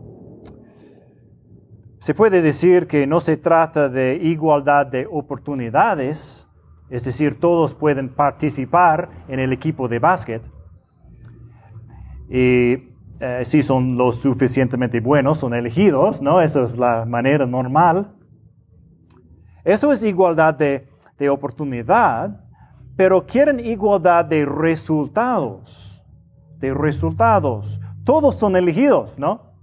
Se 1.98 2.14
puede 2.14 2.42
decir 2.42 2.86
que 2.86 3.06
no 3.06 3.20
se 3.20 3.36
trata 3.36 3.88
de 3.88 4.16
igualdad 4.16 4.86
de 4.86 5.06
oportunidades, 5.10 6.46
es 6.90 7.04
decir, 7.04 7.40
todos 7.40 7.74
pueden 7.74 8.10
participar 8.10 9.08
en 9.28 9.40
el 9.40 9.52
equipo 9.52 9.88
de 9.88 9.98
básquet. 9.98 10.42
Y 12.28 12.93
eh, 13.20 13.42
si 13.44 13.62
son 13.62 13.96
lo 13.96 14.12
suficientemente 14.12 15.00
buenos, 15.00 15.38
son 15.38 15.54
elegidos, 15.54 16.20
¿no? 16.20 16.40
Esa 16.40 16.62
es 16.62 16.76
la 16.76 17.04
manera 17.04 17.46
normal. 17.46 18.14
Eso 19.64 19.92
es 19.92 20.02
igualdad 20.02 20.54
de, 20.54 20.88
de 21.16 21.30
oportunidad, 21.30 22.44
pero 22.96 23.26
quieren 23.26 23.60
igualdad 23.60 24.24
de 24.24 24.44
resultados 24.44 25.94
de 26.64 26.74
resultados. 26.74 27.80
Todos 28.04 28.36
son 28.36 28.56
elegidos, 28.56 29.18
¿no? 29.18 29.54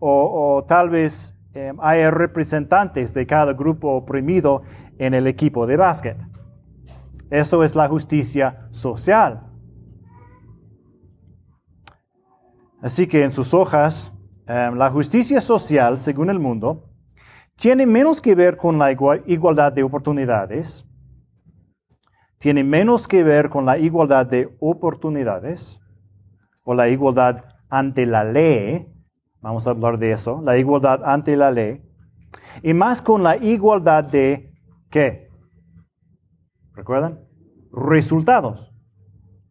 O, 0.00 0.64
tal 0.68 0.90
vez 0.90 1.36
eh, 1.54 1.72
hay 1.80 2.08
representantes 2.10 3.14
de 3.14 3.26
cada 3.26 3.52
grupo 3.52 3.90
oprimido 3.90 4.62
en 4.98 5.14
el 5.14 5.26
equipo 5.26 5.66
de 5.66 5.76
básquet. 5.76 6.16
Eso 7.30 7.62
es 7.64 7.74
la 7.74 7.88
justicia 7.88 8.68
social. 8.70 9.47
Así 12.80 13.06
que 13.06 13.24
en 13.24 13.32
sus 13.32 13.54
hojas, 13.54 14.12
eh, 14.46 14.70
la 14.74 14.90
justicia 14.90 15.40
social, 15.40 15.98
según 15.98 16.30
el 16.30 16.38
mundo, 16.38 16.88
tiene 17.56 17.86
menos 17.86 18.22
que 18.22 18.34
ver 18.34 18.56
con 18.56 18.78
la 18.78 18.92
igualdad 18.92 19.72
de 19.72 19.82
oportunidades, 19.82 20.86
tiene 22.38 22.62
menos 22.62 23.08
que 23.08 23.24
ver 23.24 23.50
con 23.50 23.66
la 23.66 23.78
igualdad 23.78 24.26
de 24.26 24.56
oportunidades 24.60 25.80
o 26.62 26.72
la 26.74 26.88
igualdad 26.88 27.44
ante 27.68 28.06
la 28.06 28.22
ley, 28.22 28.86
vamos 29.40 29.66
a 29.66 29.70
hablar 29.70 29.98
de 29.98 30.12
eso, 30.12 30.40
la 30.42 30.56
igualdad 30.56 31.02
ante 31.04 31.36
la 31.36 31.50
ley, 31.50 31.82
y 32.62 32.74
más 32.74 33.02
con 33.02 33.24
la 33.24 33.36
igualdad 33.36 34.04
de 34.04 34.54
qué? 34.88 35.30
¿Recuerdan? 36.74 37.20
Resultados. 37.72 38.72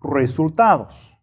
Resultados. 0.02 1.17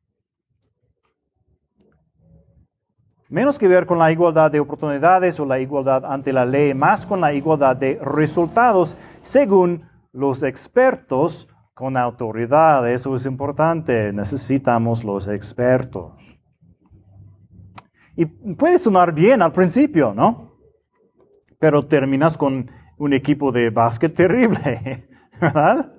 Menos 3.35 3.59
que 3.59 3.67
ver 3.67 3.85
con 3.85 3.99
la 3.99 4.13
igualdad 4.13 4.53
de 4.53 4.61
oportunidades 4.61 5.41
o 5.41 5.45
la 5.45 5.59
igualdad 5.59 6.05
ante 6.05 6.33
la 6.33 6.47
ley, 6.47 6.73
más 6.73 7.05
con 7.05 7.21
la 7.21 7.33
igualdad 7.33 7.75
de 7.75 7.99
resultados, 8.01 8.97
según 9.23 9.91
los 10.13 10.45
expertos 10.45 11.49
con 11.75 11.97
autoridad. 11.97 12.89
Eso 12.89 13.13
es 13.17 13.27
importante. 13.27 14.13
Necesitamos 14.13 15.03
los 15.03 15.27
expertos. 15.27 16.39
Y 18.15 18.25
puede 18.25 18.79
sonar 18.79 19.13
bien 19.13 19.43
al 19.43 19.51
principio, 19.51 20.15
¿no? 20.15 20.57
Pero 21.59 21.85
terminas 21.85 22.39
con 22.39 22.71
un 22.99 23.13
equipo 23.15 23.51
de 23.51 23.69
básquet 23.71 24.15
terrible, 24.17 25.09
¿verdad? 25.41 25.93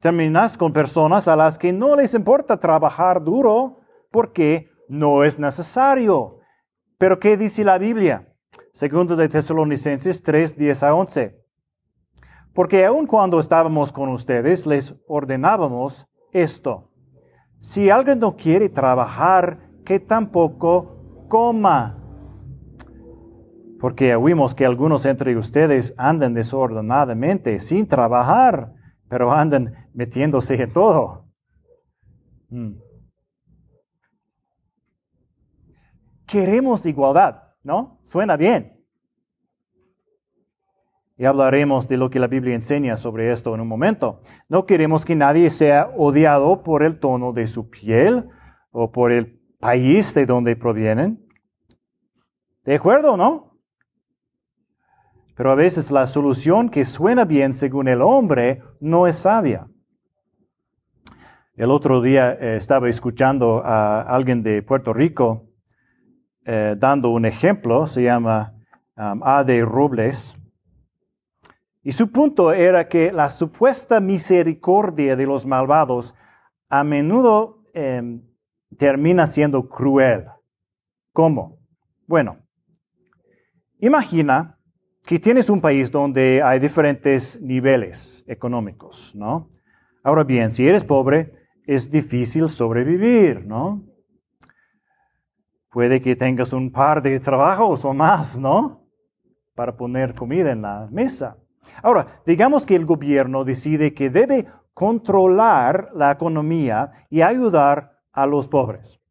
Terminas 0.00 0.56
con 0.56 0.72
personas 0.72 1.28
a 1.28 1.36
las 1.36 1.58
que 1.58 1.70
no 1.70 1.96
les 1.96 2.14
importa 2.14 2.58
trabajar 2.58 3.22
duro 3.22 3.80
porque 4.10 4.74
no 4.88 5.24
es 5.24 5.38
necesario. 5.38 6.38
Pero 6.98 7.18
¿qué 7.18 7.36
dice 7.36 7.64
la 7.64 7.78
Biblia? 7.78 8.32
Segundo 8.72 9.16
de 9.16 9.28
Tesalonicenses 9.28 10.22
3, 10.22 10.56
10 10.56 10.82
a 10.82 10.94
11. 10.94 11.46
Porque 12.54 12.86
aun 12.86 13.06
cuando 13.06 13.38
estábamos 13.38 13.92
con 13.92 14.08
ustedes, 14.08 14.66
les 14.66 14.94
ordenábamos 15.06 16.08
esto. 16.32 16.90
Si 17.60 17.90
alguien 17.90 18.18
no 18.18 18.36
quiere 18.36 18.68
trabajar, 18.68 19.70
que 19.84 20.00
tampoco 20.00 21.26
coma. 21.28 21.98
Porque 23.78 24.14
oímos 24.16 24.54
que 24.54 24.64
algunos 24.64 25.04
entre 25.04 25.36
ustedes 25.36 25.94
andan 25.98 26.32
desordenadamente, 26.32 27.58
sin 27.58 27.86
trabajar, 27.86 28.72
pero 29.08 29.32
andan 29.32 29.88
metiéndose 29.92 30.60
en 30.60 30.72
todo. 30.72 31.26
Hmm. 32.48 32.85
Queremos 36.26 36.84
igualdad, 36.86 37.42
¿no? 37.62 38.00
Suena 38.02 38.36
bien. 38.36 38.76
Y 41.18 41.24
hablaremos 41.24 41.88
de 41.88 41.96
lo 41.96 42.10
que 42.10 42.18
la 42.18 42.26
Biblia 42.26 42.54
enseña 42.54 42.96
sobre 42.96 43.32
esto 43.32 43.54
en 43.54 43.60
un 43.60 43.68
momento. 43.68 44.20
No 44.48 44.66
queremos 44.66 45.04
que 45.04 45.14
nadie 45.14 45.48
sea 45.48 45.90
odiado 45.96 46.62
por 46.62 46.82
el 46.82 46.98
tono 46.98 47.32
de 47.32 47.46
su 47.46 47.70
piel 47.70 48.28
o 48.70 48.92
por 48.92 49.12
el 49.12 49.40
país 49.58 50.12
de 50.14 50.26
donde 50.26 50.56
provienen. 50.56 51.26
¿De 52.64 52.74
acuerdo, 52.74 53.16
no? 53.16 53.58
Pero 55.36 55.52
a 55.52 55.54
veces 55.54 55.90
la 55.90 56.06
solución 56.06 56.68
que 56.68 56.84
suena 56.84 57.24
bien 57.24 57.54
según 57.54 57.88
el 57.88 58.02
hombre 58.02 58.62
no 58.80 59.06
es 59.06 59.16
sabia. 59.16 59.68
El 61.54 61.70
otro 61.70 62.02
día 62.02 62.32
eh, 62.32 62.56
estaba 62.56 62.88
escuchando 62.90 63.62
a 63.64 64.02
alguien 64.02 64.42
de 64.42 64.62
Puerto 64.62 64.92
Rico 64.92 65.45
eh, 66.48 66.76
dando 66.78 67.10
un 67.10 67.24
ejemplo, 67.24 67.88
se 67.88 68.04
llama 68.04 68.54
um, 68.96 69.20
A. 69.24 69.42
de 69.42 69.64
Robles 69.64 70.36
Y 71.82 71.90
su 71.90 72.12
punto 72.12 72.52
era 72.52 72.86
que 72.86 73.10
la 73.10 73.28
supuesta 73.30 73.98
misericordia 73.98 75.16
de 75.16 75.26
los 75.26 75.44
malvados 75.44 76.14
a 76.68 76.84
menudo 76.84 77.64
em, 77.74 78.22
termina 78.78 79.26
siendo 79.26 79.68
cruel. 79.68 80.26
¿Cómo? 81.12 81.58
Bueno, 82.06 82.38
imagina 83.80 84.56
que 85.04 85.18
tienes 85.18 85.50
un 85.50 85.60
país 85.60 85.90
donde 85.90 86.42
hay 86.44 86.60
diferentes 86.60 87.40
niveles 87.40 88.24
económicos, 88.28 89.16
¿no? 89.16 89.48
Ahora 90.04 90.22
bien, 90.22 90.52
si 90.52 90.68
eres 90.68 90.84
pobre, 90.84 91.32
es 91.66 91.90
difícil 91.90 92.48
sobrevivir, 92.48 93.44
¿no? 93.44 93.84
Puede 95.76 96.00
que 96.00 96.16
tengas 96.16 96.54
un 96.54 96.72
par 96.72 97.02
de 97.02 97.20
trabajos 97.20 97.84
o 97.84 97.92
más, 97.92 98.38
¿no? 98.38 98.88
Para 99.54 99.76
poner 99.76 100.14
comida 100.14 100.50
en 100.50 100.62
la 100.62 100.88
mesa. 100.90 101.36
Ahora, 101.82 102.22
digamos 102.24 102.64
que 102.64 102.74
el 102.74 102.86
gobierno 102.86 103.44
decide 103.44 103.92
que 103.92 104.08
debe 104.08 104.46
controlar 104.72 105.90
la 105.92 106.12
economía 106.12 106.92
y 107.10 107.20
ayudar 107.20 108.00
a 108.10 108.24
los 108.24 108.48
pobres. 108.48 109.02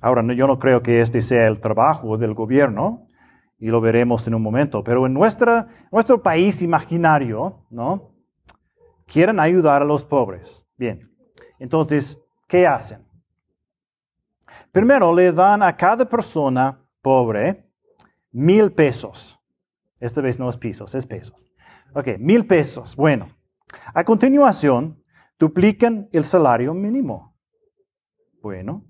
Ahora, 0.00 0.24
yo 0.34 0.48
no 0.48 0.58
creo 0.58 0.82
que 0.82 1.00
este 1.00 1.20
sea 1.20 1.46
el 1.46 1.60
trabajo 1.60 2.18
del 2.18 2.34
gobierno, 2.34 3.06
y 3.60 3.68
lo 3.68 3.80
veremos 3.80 4.26
en 4.26 4.34
un 4.34 4.42
momento. 4.42 4.82
Pero 4.82 5.06
en 5.06 5.14
nuestra, 5.14 5.68
nuestro 5.92 6.20
país 6.20 6.62
imaginario, 6.62 7.64
¿no? 7.70 8.10
Quieren 9.06 9.38
ayudar 9.38 9.82
a 9.82 9.84
los 9.84 10.04
pobres. 10.04 10.66
Bien, 10.76 11.12
entonces, 11.60 12.20
¿qué 12.48 12.66
hacen? 12.66 13.11
Primero 14.72 15.14
le 15.14 15.32
dan 15.32 15.62
a 15.62 15.76
cada 15.76 16.08
persona 16.08 16.78
pobre 17.00 17.70
mil 18.32 18.72
pesos. 18.72 19.38
Esta 20.00 20.20
vez 20.20 20.38
no 20.38 20.48
es 20.48 20.56
pisos, 20.56 20.94
es 20.94 21.06
pesos. 21.06 21.48
Ok, 21.94 22.18
mil 22.18 22.46
pesos. 22.46 22.96
Bueno, 22.96 23.28
a 23.94 24.02
continuación, 24.02 25.00
duplican 25.38 26.08
el 26.12 26.24
salario 26.24 26.74
mínimo. 26.74 27.36
Bueno, 28.40 28.84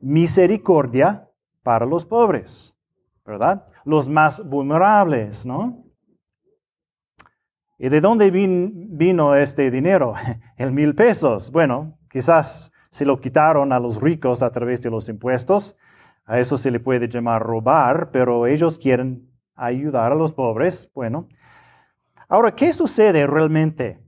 misericordia 0.00 1.30
para 1.62 1.86
los 1.86 2.04
pobres. 2.04 2.76
¿verdad? 3.26 3.66
Los 3.84 4.08
más 4.08 4.42
vulnerables, 4.48 5.44
¿no? 5.44 5.84
¿Y 7.78 7.88
de 7.88 8.00
dónde 8.00 8.30
vino 8.30 9.34
este 9.34 9.70
dinero? 9.70 10.14
El 10.56 10.72
mil 10.72 10.94
pesos. 10.94 11.50
Bueno, 11.50 11.98
quizás 12.08 12.72
se 12.96 13.04
lo 13.04 13.20
quitaron 13.20 13.72
a 13.72 13.80
los 13.80 14.00
ricos 14.00 14.42
a 14.42 14.50
través 14.50 14.80
de 14.82 14.90
los 14.90 15.08
impuestos. 15.08 15.76
A 16.24 16.38
eso 16.40 16.56
se 16.56 16.70
le 16.70 16.80
puede 16.80 17.08
llamar 17.08 17.42
robar, 17.42 18.10
pero 18.10 18.46
ellos 18.46 18.78
quieren 18.78 19.30
ayudar 19.54 20.12
a 20.12 20.14
los 20.16 20.32
pobres. 20.32 20.90
Bueno, 20.94 21.28
ahora, 22.28 22.54
¿qué 22.54 22.72
sucede 22.72 23.26
realmente? 23.26 24.00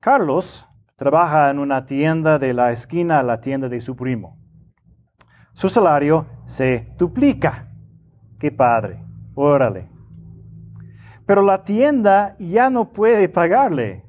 Carlos 0.00 0.68
trabaja 0.94 1.50
en 1.50 1.58
una 1.58 1.86
tienda 1.86 2.38
de 2.38 2.54
la 2.54 2.72
esquina 2.72 3.18
a 3.18 3.22
la 3.22 3.40
tienda 3.40 3.68
de 3.68 3.80
su 3.80 3.96
primo 3.96 4.38
su 5.56 5.70
salario 5.70 6.26
se 6.44 6.92
duplica. 6.98 7.72
Qué 8.38 8.52
padre, 8.52 9.02
órale. 9.34 9.88
Pero 11.24 11.40
la 11.40 11.62
tienda 11.64 12.36
ya 12.38 12.68
no 12.68 12.92
puede 12.92 13.30
pagarle. 13.30 14.05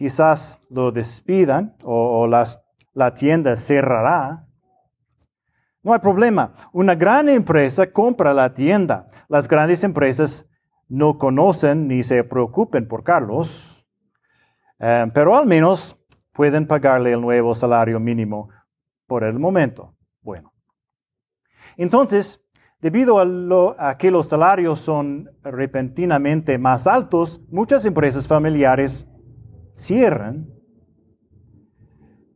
Quizás 0.00 0.58
lo 0.70 0.90
despidan 0.90 1.76
o, 1.84 2.26
la 2.26 3.12
tienda 3.12 3.54
cerrará. 3.54 4.46
No 5.82 5.92
hay 5.92 5.98
problema. 5.98 6.54
Una 6.72 6.94
gran 6.94 7.28
empresa 7.28 7.92
compra 7.92 8.32
la 8.32 8.54
tienda. 8.54 9.08
Las 9.28 9.46
grandes 9.46 9.84
empresas 9.84 10.48
no 10.88 11.18
conocen 11.18 11.86
ni 11.86 12.02
se 12.02 12.24
preocupen 12.24 12.88
por 12.88 13.04
Carlos, 13.04 13.86
eh, 14.78 15.06
pero 15.12 15.36
al 15.36 15.44
menos 15.44 15.94
pueden 16.32 16.66
pagarle 16.66 17.12
el 17.12 17.20
nuevo 17.20 17.54
salario 17.54 18.00
mínimo 18.00 18.48
por 19.06 19.22
el 19.22 19.38
momento. 19.38 19.94
Bueno, 20.22 20.54
entonces, 21.76 22.42
debido 22.80 23.18
a, 23.78 23.98
que 23.98 24.10
los 24.10 24.28
salarios 24.28 24.78
son 24.78 25.28
repentinamente 25.42 26.56
más 26.56 26.86
altos, 26.86 27.42
muchas 27.50 27.84
empresas 27.84 28.26
familiares 28.26 29.06
cierran. 29.74 30.48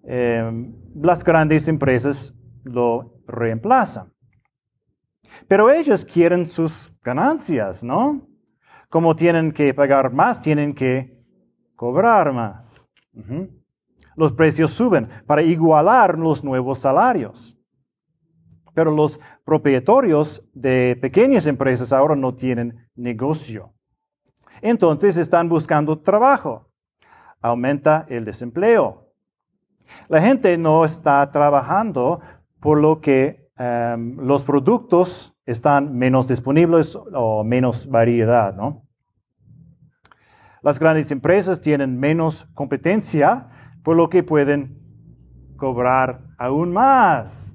Em, 0.03 0.75
las 0.95 1.25
grandes 1.25 1.69
empresas 1.69 2.35
lo 2.65 3.23
reemplazan. 3.27 4.13
Pero 5.49 5.71
ellas 5.71 6.05
quieren 6.05 6.47
sus 6.47 6.97
ganancias, 7.03 7.83
¿no? 7.83 8.27
Como 8.89 9.17
tienen 9.17 9.53
que 9.53 9.75
pagar 9.75 10.13
más, 10.13 10.43
tienen 10.43 10.75
que 10.75 11.19
cobrar 11.75 12.33
más. 12.33 12.89
Los 14.17 14.33
precios 14.33 14.71
suben 14.73 15.09
para 15.27 15.43
igualar 15.43 16.19
los 16.19 16.45
nuevos 16.45 16.79
salarios. 16.79 17.59
Pero 18.75 18.91
los 18.91 19.21
propietarios 19.45 20.45
de 20.53 20.97
pequeñas 21.01 21.47
empresas 21.47 21.93
ahora 21.93 22.17
no 22.17 22.35
tienen 22.35 22.89
negocio. 22.95 23.73
Entonces 24.63 25.17
están 25.17 25.49
buscando 25.49 26.01
trabajo. 26.01 26.71
Aumenta 27.45 28.07
el 28.09 28.25
desempleo. 28.25 29.13
La 30.09 30.23
gente 30.23 30.57
no 30.57 30.83
está 30.83 31.31
trabajando 31.31 32.21
por 32.59 32.81
lo 32.81 33.03
que 33.03 33.51
em, 33.59 34.17
los 34.17 34.43
productos 34.45 35.37
están 35.45 35.95
menos 35.95 36.27
disponibles 36.27 36.99
o 37.13 37.45
menos 37.45 37.87
variedad, 37.87 38.57
¿no? 38.57 38.89
Las 40.63 40.79
grandes 40.79 41.11
empresas 41.13 41.61
tienen 41.61 42.01
menos 42.01 42.47
competencia, 42.55 43.51
por 43.83 43.95
lo 43.95 44.09
que 44.09 44.23
pueden 44.23 44.79
cobrar 45.59 46.23
aún 46.39 46.73
más. 46.73 47.55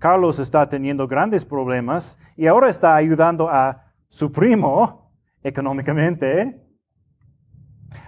Carlos 0.00 0.40
está 0.40 0.68
teniendo 0.68 1.06
grandes 1.06 1.44
problemas 1.44 2.18
y 2.36 2.48
ahora 2.48 2.68
está 2.68 2.96
ayudando 2.96 3.48
a 3.48 3.84
su 4.08 4.32
primo 4.32 5.12
económicamente. 5.44 6.69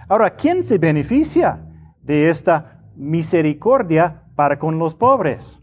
Ahora, 0.07 0.31
¿quién 0.31 0.63
se 0.63 0.77
beneficia 0.77 1.65
de 2.01 2.29
esta 2.29 2.83
misericordia 2.95 4.23
para 4.35 4.57
con 4.57 4.79
los 4.79 4.95
pobres? 4.95 5.61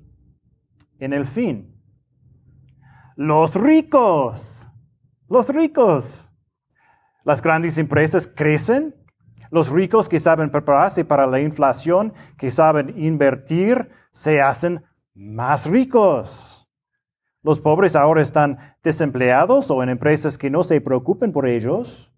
En 0.99 1.13
el 1.13 1.27
fin, 1.27 1.75
los 3.17 3.55
ricos, 3.55 4.69
los 5.29 5.49
ricos. 5.49 6.31
Las 7.25 7.43
grandes 7.43 7.77
empresas 7.77 8.27
crecen, 8.27 8.95
los 9.51 9.69
ricos 9.69 10.09
que 10.09 10.19
saben 10.19 10.51
prepararse 10.51 11.05
para 11.05 11.27
la 11.27 11.41
inflación, 11.41 12.15
que 12.39 12.51
saben 12.51 12.95
invertir, 12.97 13.91
se 14.13 14.41
hacen 14.41 14.85
más 15.15 15.67
ricos. 15.67 16.69
Los 17.43 17.61
pobres 17.61 17.95
ahora 17.95 18.23
están 18.23 18.59
desempleados 18.83 19.71
o 19.71 19.83
en 19.83 19.91
empresas 19.91 20.39
que 20.39 20.51
no 20.51 20.63
se 20.63 20.81
preocupen 20.81 21.33
por 21.33 21.47
ellos. 21.47 22.15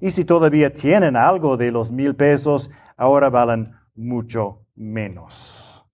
Y 0.00 0.10
si 0.10 0.24
todavía 0.24 0.72
tienen 0.72 1.16
algo 1.16 1.56
de 1.56 1.70
los 1.70 1.92
mil 1.92 2.16
pesos, 2.16 2.70
ahora 2.96 3.28
valen 3.30 3.72
mucho 3.94 4.66
menos. 4.74 5.84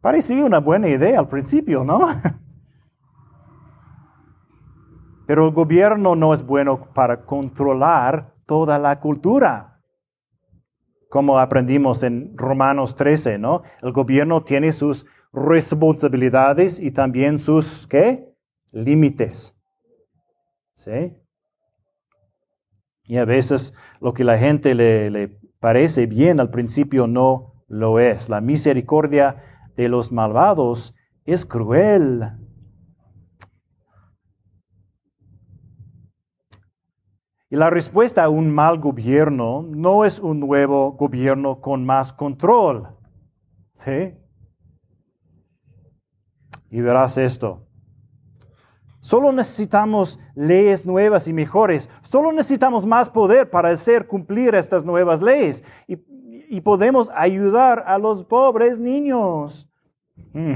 Parecía 0.00 0.44
una 0.44 0.60
buena 0.60 0.88
idea 0.88 1.18
al 1.18 1.28
principio, 1.28 1.82
¿no? 1.82 1.98
Pero 5.26 5.46
el 5.46 5.52
gobierno 5.52 6.14
no 6.14 6.34
es 6.34 6.44
bueno 6.44 6.92
para 6.92 7.24
controlar 7.24 8.34
toda 8.44 8.78
la 8.78 9.00
cultura 9.00 9.74
como 11.14 11.38
aprendimos 11.38 12.02
en 12.02 12.36
Romanos 12.36 12.96
13, 12.96 13.38
¿no? 13.38 13.62
El 13.82 13.92
gobierno 13.92 14.42
tiene 14.42 14.72
sus 14.72 15.06
responsabilidades 15.32 16.80
y 16.80 16.90
también 16.90 17.38
sus, 17.38 17.86
¿qué? 17.86 18.34
Límites. 18.72 19.56
¿Sí? 20.84 21.16
Y 23.04 23.16
a 23.16 23.24
veces 23.24 23.72
lo 24.02 24.12
que 24.12 24.22
la 24.22 24.36
gente 24.36 24.74
le, 24.74 25.10
le 25.10 25.28
parece 25.58 26.04
bien 26.04 26.40
al 26.40 26.50
principio 26.50 27.06
no 27.06 27.64
lo 27.68 27.98
es. 28.00 28.28
La 28.28 28.42
misericordia 28.42 29.70
de 29.78 29.88
los 29.88 30.12
malvados 30.12 30.94
es 31.24 31.46
cruel. 31.46 32.32
Y 37.48 37.56
la 37.56 37.70
respuesta 37.70 38.24
a 38.24 38.28
un 38.28 38.50
mal 38.50 38.78
gobierno 38.78 39.62
no 39.62 40.04
es 40.04 40.20
un 40.20 40.38
nuevo 40.38 40.92
gobierno 40.92 41.62
con 41.62 41.86
más 41.86 42.12
control. 42.12 42.94
¿Sí? 43.72 44.14
Y 46.68 46.80
verás 46.82 47.16
esto. 47.16 47.66
Solo 49.04 49.32
necesitamos 49.32 50.18
leyes 50.34 50.86
nuevas 50.86 51.28
y 51.28 51.34
mejores. 51.34 51.90
Solo 52.00 52.32
necesitamos 52.32 52.86
más 52.86 53.10
poder 53.10 53.50
para 53.50 53.68
hacer 53.68 54.06
cumplir 54.06 54.54
estas 54.54 54.86
nuevas 54.86 55.20
leyes. 55.20 55.62
Y, 55.86 55.98
podemos 56.62 57.10
ayudar 57.14 57.84
a 57.86 57.98
los 57.98 58.24
pobres 58.24 58.80
niños. 58.80 59.68
Mm. 60.32 60.54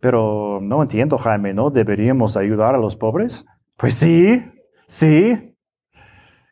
Pero 0.00 0.58
no 0.60 0.82
entiendo, 0.82 1.16
Jaime, 1.16 1.54
¿no? 1.54 1.70
¿Deberíamos 1.70 2.36
ayudar 2.36 2.74
a 2.74 2.78
los 2.78 2.96
pobres? 2.96 3.46
Pues 3.76 3.94
sí, 3.94 4.44
sí, 4.88 5.54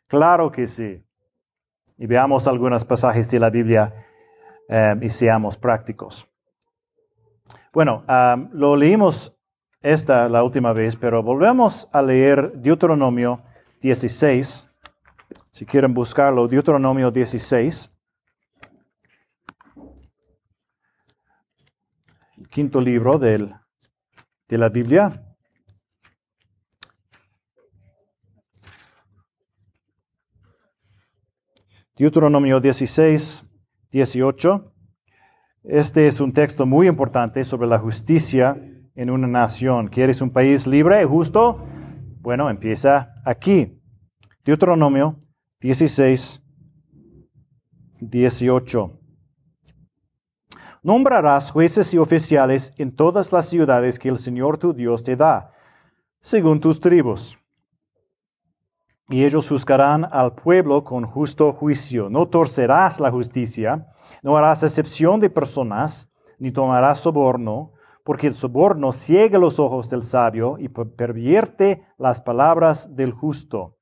claro 0.07 0.53
que 0.53 0.67
sí. 0.67 1.03
Y 1.97 2.05
veamos 2.07 2.47
algunos 2.47 2.85
pasajes 2.85 3.29
de 3.29 3.41
la 3.41 3.49
Biblia 3.49 3.93
eh, 4.69 4.95
y 5.01 5.09
seamos 5.09 5.57
prácticos. 5.57 6.29
Bueno, 7.75 8.05
lo 8.53 8.77
leímos 8.77 9.37
esta 9.81 10.29
la 10.29 10.45
última 10.45 10.71
vez, 10.71 10.95
pero 10.95 11.21
volvemos 11.21 11.89
a 11.91 12.01
leer 12.01 12.53
Deuteronomio 12.53 13.43
16. 13.81 14.65
Si 15.51 15.65
quieren 15.65 15.93
buscarlo, 15.93 16.47
Deuteronomio 16.47 17.11
16. 17.11 17.91
El 22.37 22.47
quinto 22.47 22.79
libro 22.79 23.19
del, 23.19 23.53
de 24.47 24.57
la 24.57 24.69
Biblia. 24.69 25.35
Deuteronomio 31.97 32.61
16, 32.61 33.43
18. 33.91 34.74
Este 35.67 36.05
es 36.05 36.21
un 36.21 36.31
texto 36.31 36.67
muy 36.67 36.87
importante 36.87 37.43
sobre 37.43 37.67
la 37.67 37.79
justicia 37.79 38.55
en 38.93 39.09
una 39.09 39.25
nación. 39.25 39.87
¿Quieres 39.87 40.21
un 40.21 40.29
país 40.29 40.67
libre 40.67 41.01
y 41.01 41.05
justo? 41.05 41.65
Bueno, 42.21 42.51
empieza 42.51 43.15
aquí. 43.25 43.81
Deuteronomio 44.43 45.17
16, 45.61 46.43
18. 47.99 48.99
Nombrarás 50.83 51.49
jueces 51.49 51.91
y 51.95 51.97
oficiales 51.97 52.71
en 52.77 52.95
todas 52.95 53.33
las 53.33 53.49
ciudades 53.49 53.97
que 53.97 54.09
el 54.09 54.19
Señor 54.19 54.59
tu 54.59 54.71
Dios 54.71 55.01
te 55.01 55.15
da, 55.15 55.51
según 56.21 56.59
tus 56.59 56.79
tribus. 56.79 57.39
Y 59.09 59.23
ellos 59.23 59.47
juzgarán 59.47 60.07
al 60.11 60.33
pueblo 60.33 60.83
con 60.83 61.05
justo 61.05 61.53
juicio. 61.53 62.09
No 62.09 62.27
torcerás 62.27 62.99
la 62.99 63.11
justicia 63.11 63.87
no 64.21 64.37
harás 64.37 64.63
excepción 64.63 65.19
de 65.19 65.29
personas, 65.29 66.09
ni 66.39 66.51
tomarás 66.51 66.99
soborno, 66.99 67.73
porque 68.03 68.27
el 68.27 68.33
soborno 68.33 68.91
ciega 68.91 69.39
los 69.39 69.59
ojos 69.59 69.89
del 69.89 70.03
sabio 70.03 70.57
y 70.59 70.67
pervierte 70.67 71.85
las 71.97 72.21
palabras 72.21 72.95
del 72.95 73.11
justo. 73.11 73.77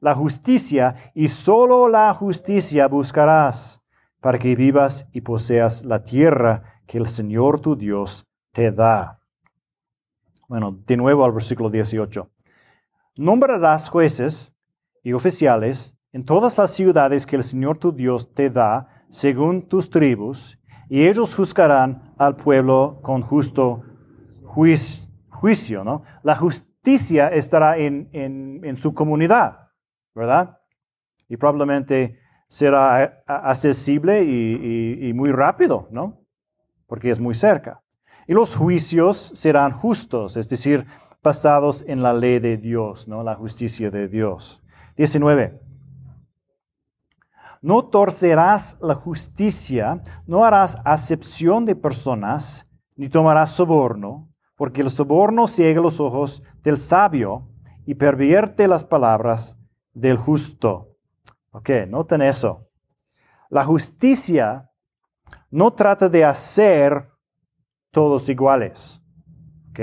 La 0.00 0.14
justicia 0.14 1.12
y 1.14 1.28
solo 1.28 1.88
la 1.88 2.12
justicia 2.14 2.86
buscarás, 2.86 3.80
para 4.20 4.38
que 4.38 4.54
vivas 4.54 5.06
y 5.12 5.20
poseas 5.20 5.84
la 5.84 6.02
tierra 6.02 6.82
que 6.86 6.98
el 6.98 7.06
Señor 7.06 7.60
tu 7.60 7.76
Dios 7.76 8.26
te 8.52 8.70
da. 8.70 9.20
Bueno, 10.48 10.76
de 10.86 10.96
nuevo 10.96 11.24
al 11.24 11.32
versículo 11.32 11.70
18. 11.70 12.28
Nombrarás 13.18 13.90
jueces 13.90 14.54
y 15.02 15.12
oficiales 15.12 15.98
en 16.12 16.24
todas 16.24 16.56
las 16.56 16.70
ciudades 16.70 17.26
que 17.26 17.34
el 17.34 17.42
Señor 17.42 17.76
tu 17.76 17.90
Dios 17.90 18.32
te 18.32 18.48
da, 18.48 18.86
según 19.08 19.62
tus 19.62 19.90
tribus, 19.90 20.56
y 20.88 21.04
ellos 21.04 21.34
juzgarán 21.34 22.14
al 22.16 22.36
pueblo 22.36 23.00
con 23.02 23.22
justo 23.22 23.82
juicio. 24.44 25.82
¿no? 25.82 26.04
La 26.22 26.36
justicia 26.36 27.26
estará 27.26 27.76
en, 27.76 28.08
en, 28.12 28.76
su 28.76 28.94
comunidad, 28.94 29.68
¿verdad? 30.14 30.60
Y 31.28 31.36
probablemente 31.36 32.20
será 32.46 33.24
accesible 33.26 34.22
y, 34.22 35.08
y, 35.08 35.12
muy 35.12 35.32
rápido, 35.32 35.88
¿no? 35.90 36.24
Porque 36.86 37.10
es 37.10 37.18
muy 37.18 37.34
cerca. 37.34 37.82
Y 38.28 38.32
los 38.32 38.54
juicios 38.54 39.32
serán 39.34 39.72
justos, 39.72 40.36
es 40.36 40.48
decir, 40.48 40.86
basados 41.22 41.84
en 41.86 42.02
la 42.02 42.12
ley 42.12 42.38
de 42.38 42.56
Dios, 42.56 43.08
¿no? 43.08 43.22
La 43.22 43.34
justicia 43.34 43.90
de 43.90 44.08
Dios. 44.08 44.62
19. 44.96 45.60
No 47.60 47.84
torcerás 47.86 48.76
la 48.80 48.94
justicia, 48.94 50.00
no 50.26 50.44
harás 50.44 50.76
acepción 50.84 51.64
de 51.64 51.74
personas, 51.74 52.66
ni 52.96 53.08
tomarás 53.08 53.50
soborno, 53.50 54.28
porque 54.56 54.80
el 54.80 54.90
soborno 54.90 55.48
ciega 55.48 55.80
los 55.80 56.00
ojos 56.00 56.42
del 56.62 56.78
sabio 56.78 57.48
y 57.84 57.94
pervierte 57.94 58.68
las 58.68 58.84
palabras 58.84 59.58
del 59.92 60.16
justo. 60.16 60.96
Ok, 61.50 61.70
noten 61.88 62.22
eso. 62.22 62.68
La 63.50 63.64
justicia 63.64 64.70
no 65.50 65.72
trata 65.72 66.08
de 66.08 66.24
hacer 66.24 67.08
todos 67.90 68.28
iguales. 68.28 69.00
Ok. 69.70 69.80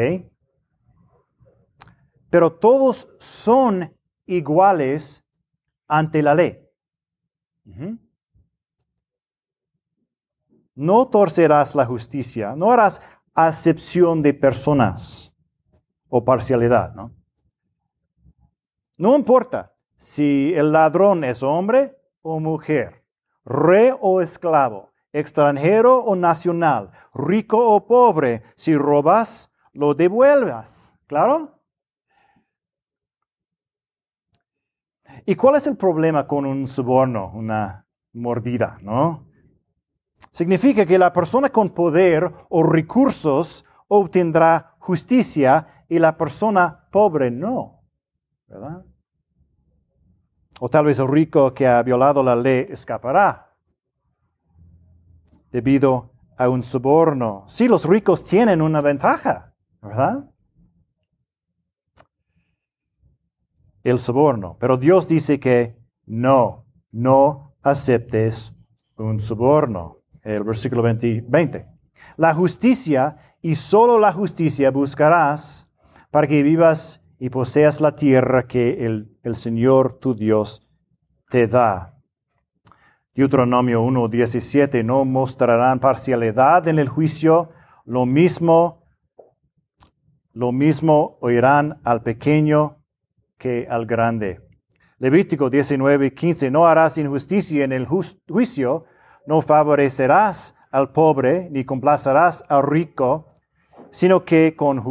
Pero 2.35 2.51
todos 2.51 3.07
son 3.17 3.95
iguales 4.25 5.25
ante 5.87 6.21
la 6.21 6.35
ley. 6.35 6.59
No 10.75 11.07
torcerás 11.07 11.75
la 11.75 11.85
justicia, 11.85 12.53
no 12.53 12.73
harás 12.73 13.01
acepción 13.33 14.21
de 14.21 14.33
personas 14.33 15.33
o 16.09 16.25
parcialidad, 16.25 16.93
¿no? 16.93 17.15
No 18.97 19.15
importa 19.15 19.73
si 19.95 20.51
el 20.53 20.73
ladrón 20.73 21.23
es 21.23 21.41
hombre 21.41 21.97
o 22.21 22.41
mujer, 22.41 23.05
rey 23.45 23.91
o 24.01 24.19
esclavo, 24.19 24.91
extranjero 25.13 26.03
o 26.03 26.17
nacional, 26.17 26.91
rico 27.13 27.73
o 27.73 27.87
pobre, 27.87 28.43
si 28.57 28.75
robas, 28.75 29.49
lo 29.71 29.93
devuelvas. 29.93 30.97
¿Claro? 31.07 31.54
¿Y 35.25 35.35
cuál 35.35 35.55
es 35.55 35.67
el 35.67 35.77
problema 35.77 36.27
con 36.27 36.45
un 36.45 36.67
soborno, 36.67 37.31
una 37.33 37.85
mordida, 38.13 38.77
no? 38.81 39.27
Significa 40.31 40.85
que 40.85 40.97
la 40.97 41.13
persona 41.13 41.49
con 41.49 41.69
poder 41.69 42.31
o 42.49 42.63
recursos 42.63 43.65
obtendrá 43.87 44.75
justicia 44.79 45.85
y 45.87 45.99
la 45.99 46.17
persona 46.17 46.87
pobre 46.91 47.31
no, 47.31 47.83
¿verdad? 48.47 48.85
O 50.59 50.69
tal 50.69 50.85
vez 50.85 50.99
el 50.99 51.07
rico 51.07 51.53
que 51.53 51.67
ha 51.67 51.81
violado 51.83 52.23
la 52.23 52.35
ley 52.35 52.67
escapará 52.69 53.53
debido 55.51 56.11
a 56.37 56.49
un 56.49 56.63
soborno. 56.63 57.43
Sí, 57.47 57.67
los 57.67 57.85
ricos 57.85 58.25
tienen 58.25 58.61
una 58.61 58.81
ventaja, 58.81 59.53
¿verdad? 59.81 60.29
El 63.85 63.99
soborno. 63.99 64.57
Pero 64.59 64.77
Dios 64.77 65.07
dice 65.07 65.39
que 65.39 65.77
no, 66.05 66.65
no 66.91 67.55
aceptes 67.61 68.53
un 68.97 69.19
soborno. 69.19 69.99
El 70.23 70.43
versículo 70.43 70.81
20, 70.81 71.67
La 72.17 72.33
justicia 72.33 73.17
y 73.41 73.53
solo 73.53 73.99
la 73.99 74.11
justicia 74.11 74.71
buscarás 74.71 75.69
para 76.09 76.27
que 76.27 76.41
vivas 76.41 77.01
y 77.19 77.29
poseas 77.29 77.79
la 77.79 77.95
tierra 77.95 78.47
que 78.47 78.85
el, 78.85 79.15
el 79.21 79.35
Señor 79.35 79.99
tu 79.99 80.15
Dios 80.15 80.67
te 81.29 81.47
da. 81.47 81.93
Deuteronomio 83.13 83.83
1.17, 83.83 84.83
no 84.83 85.05
mostrarán 85.05 85.79
parcialidad 85.79 86.67
en 86.67 86.79
el 86.79 86.89
juicio, 86.89 87.51
lo 87.85 88.07
mismo, 88.07 88.83
lo 90.33 90.51
mismo 90.51 91.17
oirán 91.21 91.79
al 91.83 92.01
pequeño 92.01 92.84
que 93.37 93.67
al 93.69 93.85
grande. 93.85 94.41
Levítico 94.97 95.49
19, 95.49 96.13
15, 96.13 96.51
no 96.51 96.65
harás 96.67 96.97
injusticia 96.97 97.63
en 97.65 97.73
el 97.73 97.85
juicio, 97.85 98.85
no 99.25 99.41
favorecerás 99.41 100.55
al 100.71 100.91
pobre, 100.91 101.49
ni 101.51 101.65
complacerás 101.65 102.43
al 102.47 102.63
rico, 102.63 103.33
sino 103.91 104.23
que 104.23 104.55
con 104.55 104.81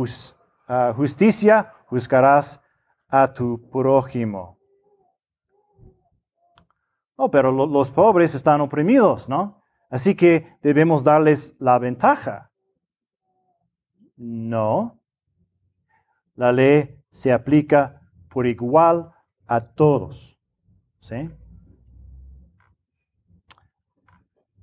ah, 0.68 0.92
justicia 0.94 1.72
juzgarás 1.86 2.60
a 3.08 3.32
tu 3.32 3.70
prójimo. 3.70 4.58
No, 7.16 7.30
pero 7.30 7.52
los 7.52 7.90
pobres 7.90 8.34
están 8.34 8.60
oprimidos, 8.60 9.28
¿no? 9.28 9.62
Así 9.88 10.16
que 10.16 10.56
debemos 10.62 11.04
darles 11.04 11.54
la 11.60 11.78
ventaja. 11.78 12.50
No. 14.16 15.00
La 16.34 16.50
ley 16.50 17.00
se 17.10 17.32
aplica 17.32 18.00
por 18.34 18.46
igual 18.46 19.10
a 19.46 19.60
todos. 19.60 20.36
¿Sí? 20.98 21.30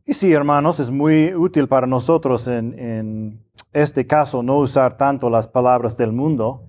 Y 0.05 0.13
sí, 0.13 0.33
hermanos, 0.33 0.81
es 0.81 0.91
muy 0.91 1.33
útil 1.33 1.69
para 1.69 1.87
nosotros 1.87 2.47
en, 2.49 3.41
este 3.71 4.05
caso 4.05 4.43
no 4.43 4.57
usar 4.57 4.97
tanto 4.97 5.29
las 5.29 5.47
palabras 5.47 5.95
del 5.95 6.11
mundo 6.11 6.65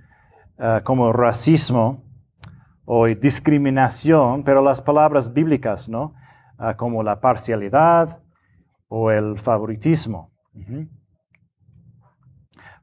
eh, 0.58 0.80
como 0.84 1.12
racismo 1.12 2.04
o 2.84 3.06
discriminación, 3.06 4.44
pero 4.44 4.62
las 4.62 4.80
palabras 4.80 5.32
bíblicas, 5.32 5.88
¿no? 5.88 6.14
Ah, 6.58 6.76
como 6.76 7.02
la 7.02 7.20
parcialidad 7.20 8.20
o 8.86 9.10
el 9.10 9.38
favoritismo. 9.38 10.30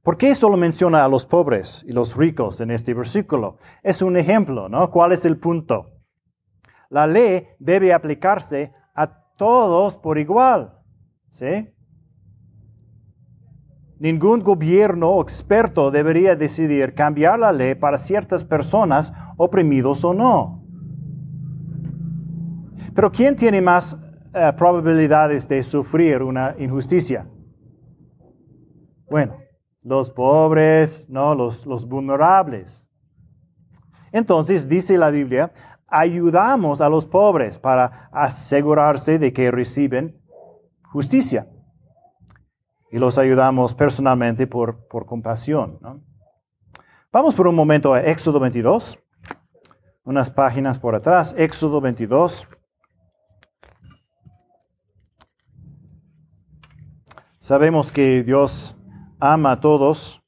¿Por 0.03 0.17
qué 0.17 0.33
solo 0.33 0.55
menciona 0.55 1.03
a 1.03 1.09
los 1.09 1.25
pobres 1.25 1.83
y 1.87 1.91
los 1.91 2.15
ricos 2.15 2.61
en 2.61 2.71
este 2.71 2.93
versículo? 2.93 3.57
Es 3.83 4.01
un 4.01 4.15
ejemplo, 4.15 4.69
¿no? 4.69 4.89
¿Cuál 4.89 5.11
es 5.11 5.25
el 5.25 5.37
punto? 5.37 5.87
La 6.89 7.05
ley 7.05 7.47
debe 7.59 7.93
aplicarse 7.93 8.71
a 8.95 9.07
todos 9.35 9.97
por 9.97 10.17
igual, 10.17 10.73
¿sí? 11.29 11.69
Ningún 13.99 14.39
gobierno 14.39 15.09
o 15.09 15.21
experto 15.21 15.91
debería 15.91 16.35
decidir 16.35 16.95
cambiar 16.95 17.37
la 17.37 17.51
ley 17.51 17.75
para 17.75 17.97
ciertas 17.97 18.45
personas 18.45 19.11
oprimidos 19.35 20.05
o 20.05 20.13
no. 20.13 20.63
Pero 22.95 23.11
¿quién 23.11 23.35
tiene 23.35 23.61
más 23.61 23.97
eh, 24.33 24.53
probabilidades 24.57 25.47
de 25.49 25.61
sufrir 25.61 26.23
una 26.23 26.55
injusticia? 26.57 27.27
Bueno, 29.09 29.35
los 29.81 30.09
pobres, 30.09 31.09
no, 31.09 31.35
los, 31.35 31.65
los 31.65 31.87
vulnerables. 31.87 32.89
Entonces 34.11 34.67
dice 34.67 34.97
la 34.97 35.11
Biblia, 35.11 35.51
ayudamos 35.87 36.81
a 36.81 36.89
los 36.89 37.05
pobres 37.05 37.59
para 37.59 38.09
asegurarse 38.11 39.19
de 39.19 39.33
que 39.33 39.51
reciben 39.51 40.19
justicia. 40.83 41.47
Y 42.91 42.97
los 42.97 43.17
ayudamos 43.17 43.75
personalmente 43.75 44.47
por, 44.47 44.87
por 44.87 45.05
compasión. 45.05 45.79
Vamos 47.11 47.35
por 47.35 47.47
un 47.47 47.55
momento 47.55 47.93
a 47.93 48.01
Éxodo 48.01 48.39
22, 48.39 48.99
unas 50.03 50.29
páginas 50.31 50.79
por 50.79 50.95
atrás, 50.95 51.35
Éxodo 51.37 51.81
22. 51.81 52.47
Sabemos 57.39 57.91
que 57.91 58.23
Dios 58.23 58.75
ama 59.19 59.51
a 59.53 59.59
todos 59.59 60.21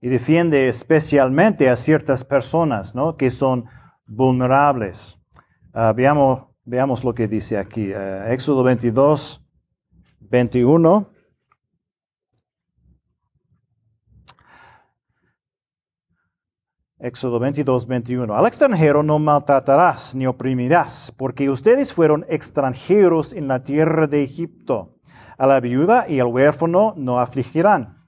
y 0.00 0.08
defiende 0.08 0.68
especialmente 0.68 1.68
a 1.68 1.76
ciertas 1.76 2.24
personas 2.24 2.94
¿no? 2.94 3.16
que 3.16 3.30
son 3.30 3.66
vulnerables. 4.06 5.18
Ah, 5.72 5.92
veamos, 5.92 7.04
lo 7.04 7.14
que 7.14 7.28
dice 7.28 7.58
aquí. 7.58 7.92
Ah, 7.92 8.32
Éxodo 8.32 8.62
22, 8.62 9.44
21. 10.20 11.10
Éxodo 16.98 17.38
22, 17.38 17.86
21. 17.86 18.34
Al 18.34 18.46
extranjero 18.46 19.02
no 19.02 19.18
maltratarás 19.18 20.14
ni 20.14 20.26
oprimirás, 20.26 21.12
porque 21.16 21.50
ustedes 21.50 21.92
fueron 21.92 22.24
extranjeros 22.28 23.32
en 23.32 23.48
la 23.48 23.62
tierra 23.62 24.06
de 24.06 24.22
Egipto. 24.22 24.95
A 25.38 25.46
la 25.46 25.60
viuda 25.60 26.06
y 26.08 26.20
al 26.20 26.28
huérfano 26.28 26.94
no 26.96 27.18
afligirán. 27.18 28.02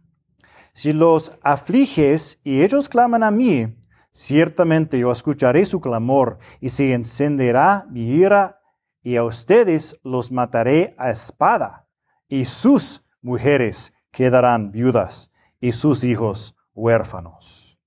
Si 0.72 0.92
los 0.92 1.32
afliges 1.42 2.40
y 2.44 2.62
ellos 2.62 2.88
claman 2.88 3.22
a 3.22 3.30
mí, 3.30 3.76
ciertamente 4.12 4.98
yo 4.98 5.10
escucharé 5.10 5.66
su 5.66 5.80
clamor 5.80 6.38
y 6.60 6.68
se 6.68 6.92
encenderá 6.92 7.86
mi 7.90 8.02
ira 8.02 8.60
y 9.02 9.16
a 9.16 9.24
ustedes 9.24 9.98
los 10.04 10.30
mataré 10.30 10.94
a 10.98 11.10
espada 11.10 11.88
y 12.28 12.44
sus 12.44 13.04
mujeres 13.22 13.92
quedarán 14.10 14.70
viudas 14.70 15.30
y 15.60 15.72
sus 15.72 16.04
hijos 16.04 16.56
huérfanos. 16.74 17.78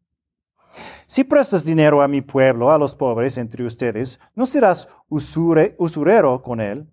Si 1.06 1.24
prestas 1.24 1.66
dinero 1.66 2.02
a 2.02 2.08
mi 2.08 2.22
pueblo, 2.22 2.72
a 2.72 2.78
los 2.78 2.96
pobres 2.96 3.38
entre 3.38 3.66
ustedes, 3.66 4.20
no 4.34 4.46
serás 4.46 4.88
usurero 5.10 6.42
con 6.42 6.62
él 6.62 6.88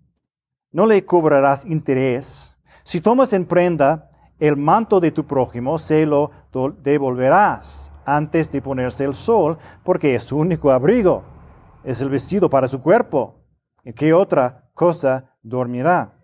no 0.71 0.85
le 0.85 1.05
cobrarás 1.05 1.65
interés. 1.65 2.55
Si 2.83 3.01
tomas 3.01 3.33
en 3.33 3.45
prenda 3.45 4.09
el 4.39 4.55
manto 4.55 4.99
de 4.99 5.11
tu 5.11 5.25
prójimo, 5.25 5.77
se 5.79 6.05
lo 6.05 6.31
devolverás 6.81 7.91
antes 8.05 8.51
de 8.51 8.61
ponerse 8.61 9.03
el 9.03 9.13
sol, 9.13 9.57
porque 9.83 10.15
es 10.15 10.23
su 10.23 10.37
único 10.37 10.71
abrigo. 10.71 11.23
Es 11.83 12.01
el 12.01 12.09
vestido 12.09 12.49
para 12.49 12.67
su 12.67 12.81
cuerpo. 12.81 13.45
¿En 13.83 13.93
qué 13.93 14.13
otra 14.13 14.69
cosa 14.73 15.35
dormirá? 15.41 16.15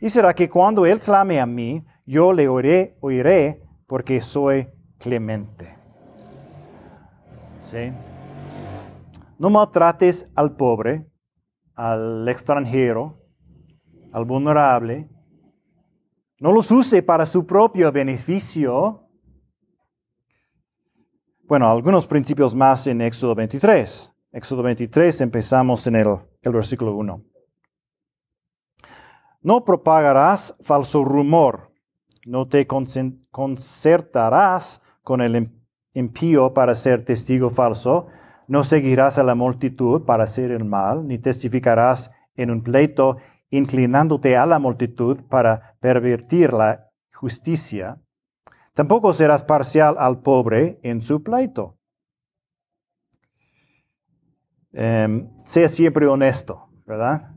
Y 0.00 0.10
será 0.10 0.34
que 0.34 0.48
cuando 0.48 0.86
él 0.86 1.00
clame 1.00 1.40
a 1.40 1.46
mí, 1.46 1.84
yo 2.06 2.32
le 2.32 2.48
oiré, 2.48 2.96
oiré, 3.00 3.62
porque 3.86 4.20
soy 4.20 4.68
clemente. 4.98 5.76
¿Sí? 7.60 7.92
No 9.38 9.50
maltrates 9.50 10.30
al 10.34 10.56
pobre, 10.56 11.06
al 11.74 12.28
extranjero, 12.28 13.17
al 14.12 14.24
vulnerable, 14.24 15.08
no 16.40 16.52
los 16.52 16.70
use 16.70 17.02
para 17.02 17.26
su 17.26 17.44
propio 17.44 17.90
beneficio. 17.90 19.08
Bueno, 21.44 21.68
algunos 21.68 22.06
principios 22.06 22.54
más 22.54 22.86
en 22.86 23.00
Éxodo 23.00 23.34
23. 23.34 24.14
Éxodo 24.32 24.62
23 24.62 25.20
empezamos 25.22 25.84
en 25.88 25.96
el, 25.96 26.16
el 26.42 26.52
versículo 26.52 26.94
1. 26.94 27.24
No 29.42 29.64
propagarás 29.64 30.54
falso 30.60 31.04
rumor, 31.04 31.72
no 32.26 32.46
te 32.46 32.66
concertarás 32.66 34.82
con 35.02 35.20
el 35.20 35.50
impío 35.94 36.54
para 36.54 36.74
ser 36.74 37.04
testigo 37.04 37.50
falso, 37.50 38.08
no 38.46 38.64
seguirás 38.64 39.18
a 39.18 39.22
la 39.22 39.34
multitud 39.34 40.04
para 40.04 40.24
hacer 40.24 40.50
el 40.50 40.64
mal, 40.64 41.06
ni 41.06 41.18
testificarás 41.18 42.10
en 42.36 42.50
un 42.50 42.62
pleito 42.62 43.18
inclinándote 43.50 44.36
a 44.36 44.46
la 44.46 44.58
multitud 44.58 45.22
para 45.28 45.76
pervertir 45.80 46.52
la 46.52 46.90
justicia, 47.12 47.98
tampoco 48.74 49.12
serás 49.12 49.42
parcial 49.42 49.96
al 49.98 50.20
pobre 50.20 50.78
en 50.82 51.00
su 51.00 51.22
pleito. 51.22 51.78
Em, 54.72 55.30
sea 55.44 55.68
siempre 55.68 56.06
honesto, 56.06 56.68
¿verdad? 56.86 57.30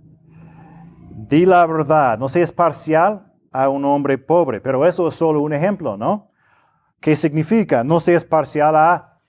Di 1.09 1.45
la 1.45 1.65
verdad, 1.65 2.19
no 2.19 2.27
seas 2.27 2.51
parcial 2.51 3.31
a 3.51 3.69
un 3.69 3.85
hombre 3.85 4.17
pobre, 4.17 4.59
pero 4.61 4.85
eso 4.85 5.07
es 5.07 5.15
solo 5.15 5.41
un 5.41 5.53
ejemplo, 5.53 5.97
¿no? 5.97 6.31
¿Qué 6.99 7.15
significa? 7.15 7.83
No 7.83 7.99
seas 7.99 8.23
parcial 8.23 8.75
a 8.75 9.19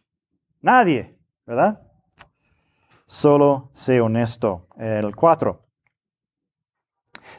nadie, 0.61 1.19
¿verdad? 1.47 1.81
Solo 3.07 3.71
sé 3.73 4.01
honesto. 4.01 4.69
El 4.77 5.15
4. 5.15 5.63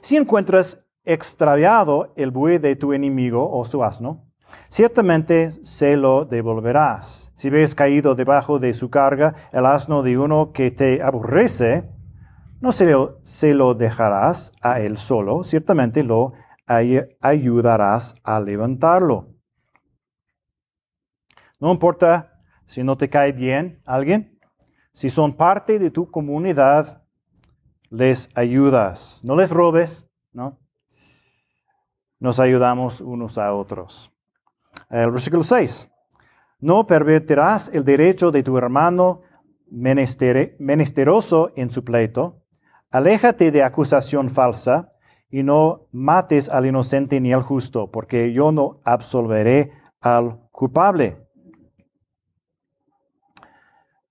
Si 0.02 0.16
encuentras 0.18 0.86
extraviado 1.06 2.14
el 2.16 2.32
buey 2.32 2.58
de 2.58 2.76
tu 2.76 2.94
enemigo 2.94 3.50
o 3.52 3.66
su 3.66 3.84
asno, 3.84 4.26
ciertamente 4.70 5.52
se 5.64 5.98
lo 5.98 6.26
devolverás. 6.26 7.34
Si 7.36 7.50
ves 7.50 7.76
caído 7.76 8.16
debajo 8.16 8.60
de 8.60 8.74
su 8.74 8.90
carga 8.90 9.36
el 9.52 9.66
asno 9.66 10.04
de 10.04 10.18
uno 10.18 10.52
que 10.54 10.72
te 10.72 11.02
aborrece, 11.02 11.90
no 12.62 12.72
se 12.72 12.86
lo, 12.86 13.20
se 13.24 13.54
lo 13.54 13.74
dejarás 13.74 14.54
a 14.62 14.80
él 14.80 14.98
solo, 14.98 15.44
ciertamente 15.44 16.04
lo 16.04 16.34
ayudarás 16.66 18.16
a 18.24 18.40
levantarlo. 18.40 19.34
No 21.60 21.72
importa 21.72 22.42
si 22.66 22.84
no 22.84 22.98
te 22.98 23.10
cae 23.10 23.34
bien 23.34 23.82
alguien, 23.86 24.40
si 24.94 25.10
son 25.10 25.34
parte 25.34 25.80
de 25.80 25.92
tu 25.92 26.10
comunidad, 26.10 27.03
les 27.94 28.30
ayudas. 28.34 29.22
No 29.24 29.36
les 29.36 29.52
robes, 29.52 30.10
¿no? 30.32 30.60
Nos 32.20 32.40
ayudamos 32.40 33.02
unos 33.02 33.38
a 33.38 33.54
otros. 33.54 34.12
El 34.90 35.12
versículo 35.12 35.44
6. 35.44 35.92
No 36.60 36.88
pervertirás 36.88 37.70
el 37.72 37.86
derecho 37.86 38.32
de 38.32 38.42
tu 38.42 38.58
hermano 38.58 39.22
menesteroso 39.70 41.52
en 41.56 41.70
su 41.70 41.84
pleito. 41.84 42.42
Aléjate 42.90 43.52
de 43.52 43.62
acusación 43.62 44.32
falsa 44.32 44.92
y 45.30 45.44
no 45.44 45.88
mates 45.92 46.50
al 46.50 46.66
inocente 46.66 47.20
ni 47.20 47.32
al 47.32 47.44
justo, 47.44 47.92
porque 47.92 48.34
yo 48.34 48.52
no 48.52 48.82
absolveré 48.86 49.72
al 50.02 50.40
culpable. 50.52 51.28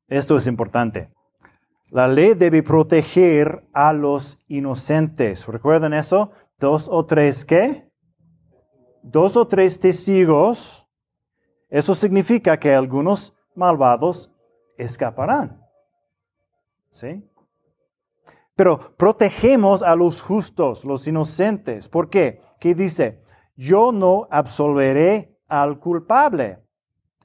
Esto 0.07 0.37
es 0.37 0.47
importante. 0.47 1.11
La 1.93 2.09
ley 2.09 2.33
debe 2.33 2.63
proteger 2.63 3.69
a 3.75 3.93
los 3.93 4.39
inocentes. 4.49 5.47
¿Recuerdan 5.47 5.93
eso? 5.93 6.31
Dos 6.59 6.89
o 6.91 7.05
tres 7.05 7.45
qué? 7.45 7.87
Dos 9.03 9.37
o 9.37 9.47
tres 9.47 9.79
testigos. 9.79 10.89
Eso 11.69 11.95
significa 11.95 12.59
que 12.59 12.75
algunos 12.75 13.35
malvados 13.55 14.33
escaparán. 14.79 15.63
¿Sí? 16.93 17.29
Pero 18.57 18.97
protegemos 18.97 19.83
a 19.83 19.95
los 19.95 20.23
justos, 20.23 20.87
los 20.87 21.07
inocentes. 21.07 21.91
¿Por 21.91 22.09
qué? 22.09 22.41
¿Qué 22.59 22.75
dice? 22.75 23.23
Yo 23.55 23.93
no 23.93 24.27
absolveré 24.31 25.39
al 25.47 25.79
culpable. 25.79 26.59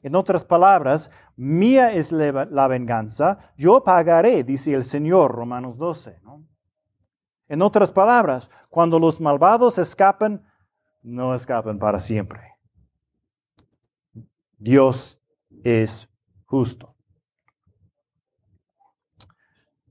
En 0.03 0.13
otras 0.13 0.43
palabras, 0.43 1.09
mía 1.37 1.93
es 1.93 2.11
la 2.11 2.67
venganza, 2.67 3.37
yo 3.55 3.83
pagaré, 3.83 4.43
dice 4.43 4.73
el 4.73 4.83
Señor, 4.83 5.31
Romanos 5.31 5.77
12. 5.77 6.19
En 7.47 7.61
otras 7.61 7.91
palabras, 7.91 8.51
cuando 8.69 8.99
los 8.99 9.21
malvados 9.21 9.77
escapan, 9.77 10.43
no 11.01 11.33
escapan 11.33 11.79
para 11.79 11.99
siempre. 11.99 12.41
Dios 14.57 15.21
es 15.63 16.09
justo. 16.45 16.95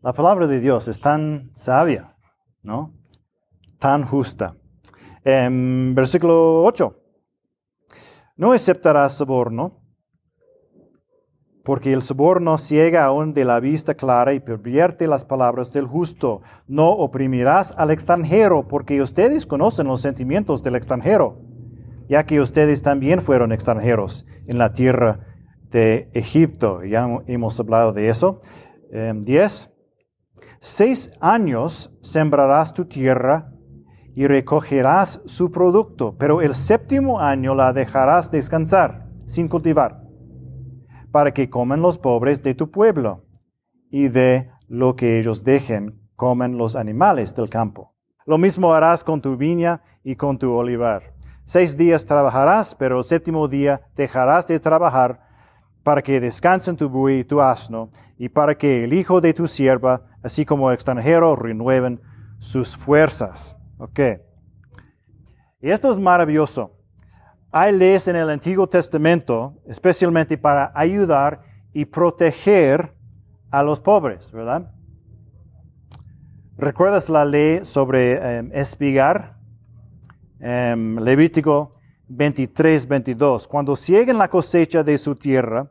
La 0.03 0.13
palabra 0.13 0.47
de 0.47 0.61
Dios 0.61 0.89
es 0.89 1.01
tan 1.01 1.51
sabia, 1.55 2.17
¿no? 2.63 2.95
Tan 3.79 4.05
justa. 4.05 4.57
En 5.25 5.95
versículo 5.95 6.65
8. 6.65 7.03
No 8.37 8.53
aceptarás 8.53 9.15
soborno, 9.15 9.81
porque 11.67 11.93
el 11.93 12.03
soborno 12.03 12.59
ciega 12.59 13.05
aún 13.05 13.35
de 13.35 13.45
la 13.45 13.59
vista 13.59 13.95
clara 13.95 14.33
y 14.33 14.39
pervierte 14.39 15.09
las 15.09 15.25
palabras 15.25 15.73
del 15.73 15.85
justo. 15.85 16.41
No 16.69 16.91
oprimirás 16.91 17.75
al 17.77 17.91
extranjero, 17.91 18.69
porque 18.69 19.03
ustedes 19.03 19.47
conocen 19.47 19.89
los 19.89 20.01
sentimientos 20.01 20.63
del 20.63 20.77
extranjero, 20.77 21.41
ya 22.09 22.25
que 22.25 22.41
ustedes 22.41 22.83
también 22.83 23.21
fueron 23.21 23.51
extranjeros 23.51 24.25
en 24.47 24.59
la 24.59 24.73
tierra 24.73 25.19
de 25.73 26.09
Egipto. 26.15 26.85
Ya 26.85 27.09
hemos 27.27 27.59
hablado 27.59 27.93
de 27.93 28.11
eso. 28.11 28.41
10. 28.93 29.67
Em, 29.67 29.73
Seis 30.61 31.11
años 31.21 31.93
sembrarás 32.01 32.73
tu 32.75 32.85
tierra 32.85 33.51
y 34.15 34.29
recogerás 34.29 35.21
su 35.25 35.51
producto, 35.51 36.15
pero 36.17 36.43
el 36.43 36.55
séptimo 36.55 37.21
año 37.21 37.57
la 37.57 37.73
dejarás 37.73 38.31
descansar 38.31 39.09
sin 39.27 39.49
cultivar, 39.49 40.06
para 41.11 41.33
que 41.33 41.51
coman 41.51 41.81
los 41.81 41.99
pobres 41.99 42.43
de 42.43 42.55
tu 42.55 42.71
pueblo, 42.71 43.25
y 43.91 44.09
de 44.09 44.51
lo 44.69 44.97
que 44.97 45.19
ellos 45.19 45.45
dejen 45.45 46.01
comen 46.17 46.59
los 46.59 46.77
animales 46.77 47.35
del 47.35 47.49
campo. 47.49 47.95
Lo 48.25 48.39
mismo 48.39 48.73
harás 48.73 49.05
con 49.05 49.21
tu 49.21 49.37
viña 49.37 49.83
y 50.03 50.17
con 50.17 50.39
tu 50.39 50.53
olivar. 50.53 51.15
Seis 51.45 51.77
días 51.77 52.05
trabajarás, 52.05 52.75
pero 52.75 52.99
el 52.99 53.05
séptimo 53.05 53.47
día 53.47 53.83
dejarás 53.95 54.47
de 54.47 54.59
trabajar 54.59 55.21
para 55.85 56.03
que 56.03 56.19
descansen 56.19 56.77
tu 56.77 56.89
buey 56.89 57.21
y 57.21 57.25
tu 57.25 57.41
asno, 57.41 57.91
y 58.19 58.29
para 58.29 58.57
que 58.57 58.83
el 58.83 58.93
hijo 58.93 59.21
de 59.21 59.33
tu 59.33 59.47
sierva, 59.47 60.03
así 60.23 60.45
como 60.45 60.69
el 60.69 60.75
extranjero, 60.75 61.37
renueven 61.37 62.01
sus 62.39 62.77
fuerzas. 62.77 63.57
Ok. 63.79 64.01
Y 65.61 65.71
esto 65.71 65.91
es 65.91 65.99
maravilloso. 65.99 66.76
Hay 67.53 67.73
leyes 67.73 68.09
en 68.09 68.17
el 68.17 68.29
Antiguo 68.31 68.67
Testamento, 68.69 69.55
especialmente 69.67 70.37
para 70.37 70.73
ayudar 70.75 71.43
y 71.73 71.85
proteger 71.85 72.95
a 73.51 73.63
los 73.63 73.81
pobres, 73.81 74.31
¿verdad? 74.33 74.71
¿Recuerdas 76.59 77.09
la 77.09 77.25
ley 77.25 77.65
sobre 77.65 78.39
em, 78.39 78.51
espigar? 78.53 79.37
Em, 80.41 80.99
Levítico 80.99 81.77
23, 82.09 82.87
22. 82.87 83.47
Cuando 83.47 83.77
cieguen 83.77 84.19
la 84.19 84.29
cosecha 84.29 84.83
de 84.83 84.99
su 84.99 85.15
tierra, 85.15 85.71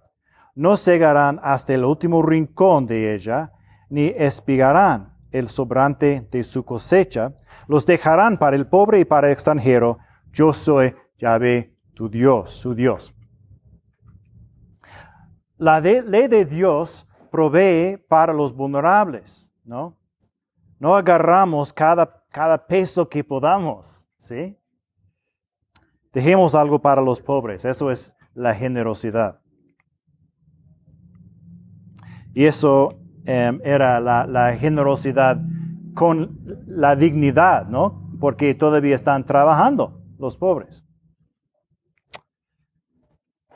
no 0.56 0.78
cegarán 0.78 1.40
hasta 1.44 1.74
el 1.74 1.84
último 1.84 2.22
rincón 2.22 2.86
de 2.86 3.14
ella, 3.14 3.52
ni 3.90 4.08
espigarán 4.16 5.14
el 5.32 5.50
sobrante 5.50 6.28
de 6.32 6.44
su 6.44 6.64
cosecha, 6.64 7.34
los 7.68 7.86
dejarán 7.86 8.38
para 8.38 8.56
el 8.56 8.68
pobre 8.68 9.00
y 9.00 9.06
para 9.06 9.28
el 9.28 9.34
extranjero. 9.34 9.98
Yo 10.32 10.54
soy 10.54 10.94
Yahvé, 11.18 11.76
tu 11.94 12.10
Dios, 12.10 12.52
su 12.52 12.76
Dios. 12.76 13.14
La 15.58 15.80
ley 15.80 16.28
de 16.28 16.46
Dios 16.46 17.08
provee 17.32 17.98
para 18.10 18.34
los 18.34 18.54
vulnerables, 18.54 19.50
¿no? 19.64 19.98
No 20.80 20.96
agarramos 20.96 21.72
cada, 21.72 22.24
cada 22.30 22.68
peso 22.68 23.08
que 23.08 23.24
podamos, 23.24 24.06
¿sí? 24.18 24.58
Dejemos 26.12 26.56
algo 26.56 26.80
para 26.80 27.02
los 27.02 27.20
pobres, 27.20 27.66
eso 27.66 27.92
es 27.92 28.16
la 28.34 28.54
generosidad. 28.54 29.42
Y 32.34 32.46
eso 32.46 33.00
em, 33.26 33.60
era 33.64 34.00
la, 34.00 34.56
generosidad 34.58 35.42
con 35.94 36.38
la 36.68 36.96
dignidad, 36.96 37.68
¿no? 37.68 38.10
Porque 38.20 38.54
todavía 38.54 38.94
están 38.94 39.24
trabajando 39.24 40.02
los 40.20 40.38
pobres. 40.38 40.85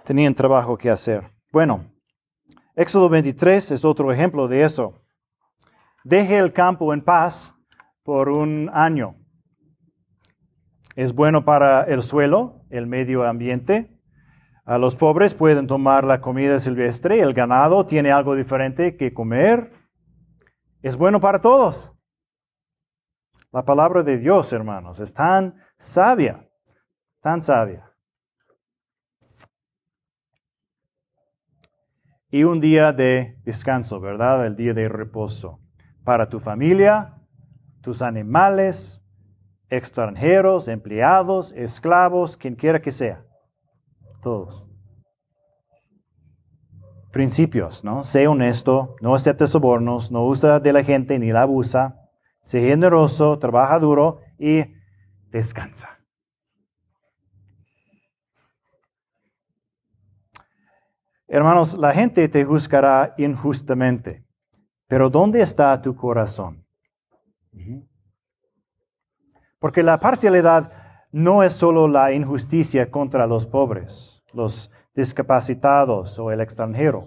Tenían 0.10 0.34
trabajo 0.34 0.76
que 0.76 0.90
hacer. 0.90 1.32
Bueno, 1.52 1.86
Éxodo 2.76 3.10
23 3.10 3.70
es 3.70 3.86
otro 3.86 4.12
ejemplo 4.12 4.48
de 4.48 4.64
eso. 4.64 5.04
Deje 6.04 6.40
el 6.40 6.52
campo 6.52 6.96
en 6.96 7.04
paz 7.04 7.54
por 8.02 8.28
un 8.28 8.72
año. 8.74 9.18
Es 10.96 11.14
bueno 11.14 11.46
para 11.46 11.84
el 11.84 12.02
suelo, 12.02 12.66
el 12.72 12.88
medio 12.88 13.24
ambiente, 13.24 14.02
a 14.66 14.80
los 14.80 14.96
pobres 14.96 15.36
pueden 15.36 15.68
tomar 15.68 16.06
la 16.06 16.22
comida 16.22 16.60
silvestre, 16.60 17.20
el 17.20 17.36
ganado 17.36 17.86
tiene 17.86 18.12
algo 18.12 18.34
diferente 18.34 18.98
que 18.98 19.14
comer. 19.14 19.72
Es 20.82 20.96
bueno 20.96 21.22
para 21.22 21.40
todos. 21.40 21.94
La 23.52 23.64
palabra 23.64 24.02
de 24.02 24.18
Dios, 24.18 24.52
hermanos, 24.54 25.00
es 25.02 25.14
tan 25.14 25.54
sabia, 25.78 26.50
tan 27.22 27.44
sabia. 27.44 27.89
Y 32.32 32.44
un 32.44 32.60
día 32.60 32.94
de 32.94 33.40
descanso, 33.44 34.00
¿verdad? 34.00 34.46
El 34.46 34.56
día 34.56 34.74
de 34.74 34.88
reposo. 34.88 35.60
Para 36.04 36.30
tu 36.30 36.40
familia, 36.40 37.16
tus 37.82 38.02
animales, 38.02 39.02
extranjeros, 39.70 40.68
empleados, 40.68 41.54
esclavos, 41.54 42.38
quien 42.38 42.56
quiera 42.56 42.82
que 42.82 42.92
sea 42.92 43.26
todos. 44.22 44.68
Principios, 47.12 47.84
¿no? 47.84 48.04
Sé 48.04 48.28
honesto, 48.28 48.96
no 49.02 49.16
acepte 49.16 49.48
sobornos, 49.48 50.12
no 50.12 50.26
usa 50.26 50.60
de 50.60 50.74
la 50.74 50.84
gente 50.84 51.18
ni 51.18 51.32
la 51.32 51.42
abusa, 51.44 51.96
sé 52.44 52.62
generoso, 52.62 53.40
trabaja 53.40 53.80
duro 53.80 54.20
y 54.38 54.66
descansa. 55.32 55.99
Hermanos, 61.32 61.78
la 61.78 61.94
gente 61.94 62.28
te 62.28 62.44
juzgará 62.44 63.14
injustamente, 63.20 64.26
pero 64.88 65.12
¿dónde 65.12 65.42
está 65.42 65.80
tu 65.80 65.96
corazón? 65.96 66.66
Porque 69.60 69.84
la 69.84 70.00
parcialidad 70.00 70.72
no 71.12 71.44
es 71.44 71.54
solo 71.54 71.88
la 71.88 72.12
injusticia 72.14 72.90
contra 72.90 73.28
los 73.28 73.46
pobres, 73.46 74.24
los 74.34 74.72
discapacitados 74.96 76.18
o 76.18 76.32
el 76.32 76.42
extranjero. 76.42 77.06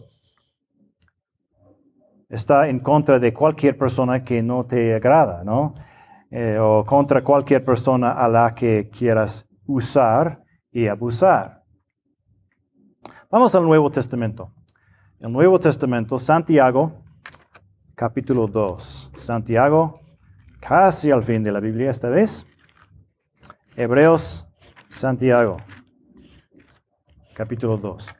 Está 2.29 2.68
en 2.68 2.79
contra 2.79 3.18
de 3.18 3.35
cualquier 3.35 3.77
persona 3.77 4.20
que 4.20 4.41
no 4.41 4.64
te 4.64 4.95
agrada, 4.95 5.43
¿no? 5.43 5.75
Eh, 6.31 6.59
o 6.61 6.85
contra 6.85 7.25
cualquier 7.25 7.64
persona 7.64 8.12
a 8.12 8.29
la 8.29 8.55
que 8.55 8.89
quieras 8.89 9.49
usar 9.66 10.45
y 10.70 10.87
abusar. 10.87 11.61
Vamos 13.33 13.55
al 13.55 13.64
Nuevo 13.64 13.91
Testamento. 13.91 14.53
El 15.18 15.33
Nuevo 15.33 15.59
Testamento, 15.59 16.18
Santiago, 16.18 17.03
capítulo 17.95 18.47
2. 18.47 19.12
Santiago, 19.14 20.03
casi 20.61 21.11
al 21.11 21.22
fin 21.22 21.43
de 21.43 21.51
la 21.51 21.59
Biblia 21.59 21.91
esta 21.91 22.11
vez. 22.11 22.45
Hebreos, 23.74 24.47
Santiago, 24.91 25.57
capítulo 27.33 27.78
2. 27.78 28.14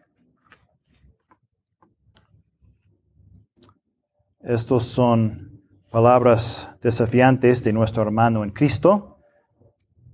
Estos 4.41 4.85
son 4.85 5.63
palabras 5.91 6.71
desafiantes 6.81 7.63
de 7.63 7.75
nuestro 7.75 8.03
hermano 8.03 8.45
en 8.45 8.51
Cristo, 8.51 9.19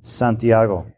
Santiago. 0.01 0.89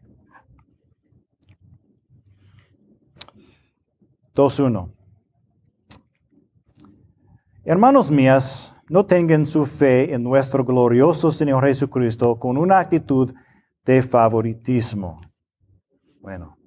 2.1. 4.35 4.91
Hermanos 7.63 8.09
mías, 8.09 8.73
no 8.89 9.05
tengan 9.05 9.45
su 9.45 9.65
fe 9.65 10.13
en 10.13 10.23
nuestro 10.23 10.65
glorioso 10.65 11.31
Señor 11.31 11.65
Jesucristo 11.65 12.37
con 12.39 12.57
una 12.57 12.79
actitud 12.79 13.33
de 13.85 14.01
favoritismo. 14.01 15.21
Bueno, 16.19 16.57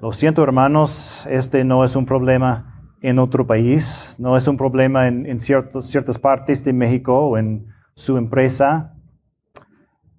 lo 0.00 0.12
siento 0.12 0.42
hermanos, 0.42 1.26
este 1.30 1.64
no 1.64 1.84
es 1.84 1.96
un 1.96 2.04
problema 2.04 2.90
en 3.00 3.18
otro 3.18 3.46
país, 3.46 4.16
no 4.18 4.36
es 4.36 4.46
un 4.48 4.56
problema 4.56 5.08
en, 5.08 5.38
ciertas 5.38 6.18
partes 6.18 6.64
de 6.64 6.72
México 6.72 7.18
o 7.18 7.38
en 7.38 7.66
su 7.94 8.16
empresa, 8.16 8.94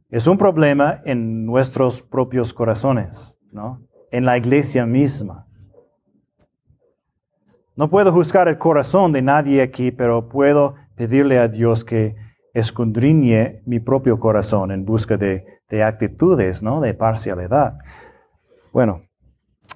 es 0.10 0.26
un 0.28 0.38
problema 0.38 1.02
en 1.06 1.46
nuestros 1.46 2.02
propios 2.02 2.54
corazones, 2.54 3.38
¿no? 3.52 3.82
En 4.12 4.26
la 4.26 4.38
iglesia 4.38 4.86
misma. 4.86 5.47
No 7.78 7.90
puedo 7.90 8.12
juzgar 8.12 8.50
el 8.50 8.58
corazón 8.58 9.14
de 9.14 9.22
nadie 9.22 9.62
aquí, 9.62 9.92
pero 9.92 10.28
puedo 10.28 10.76
pedirle 10.96 11.40
a 11.40 11.48
Dios 11.48 11.86
que 11.86 12.16
escondriñe 12.54 13.62
mi 13.66 13.80
propio 13.80 14.20
corazón 14.20 14.72
en 14.72 14.84
busca 14.84 15.16
de, 15.16 15.46
actitudes, 15.86 16.64
¿no? 16.64 16.82
De 16.82 16.94
parcialidad. 16.94 17.78
Bueno, 18.74 19.02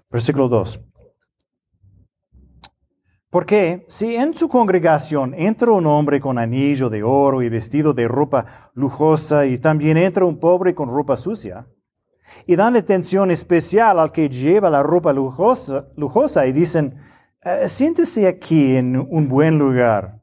Versículo 0.10 0.50
2. 0.50 0.80
Porque 3.30 3.86
si 3.88 4.16
en 4.16 4.34
su 4.34 4.50
congregación 4.50 5.34
entra 5.34 5.72
un 5.72 5.86
hombre 5.86 6.20
con 6.20 6.38
anillo 6.38 6.90
de 6.90 7.02
oro 7.02 7.42
y 7.42 7.50
vestido 7.50 7.94
de 7.94 8.08
ropa 8.08 8.72
lujosa 8.74 9.46
y 9.46 9.58
también 9.58 9.96
entra 9.96 10.26
un 10.26 10.38
pobre 10.38 10.76
con 10.76 10.90
ropa 10.90 11.16
sucia, 11.16 11.66
y 12.46 12.56
dan 12.56 12.76
atención 12.76 13.30
especial 13.30 14.00
al 14.00 14.12
que 14.12 14.30
lleva 14.30 14.70
la 14.70 14.84
ropa 14.84 15.12
lujosa, 15.14 15.90
lujosa 15.98 16.48
y 16.48 16.54
dicen, 16.54 16.98
siéntese 17.68 18.28
aquí 18.28 18.76
en 18.76 18.98
un 18.98 19.28
buen 19.28 19.58
lugar. 19.58 20.22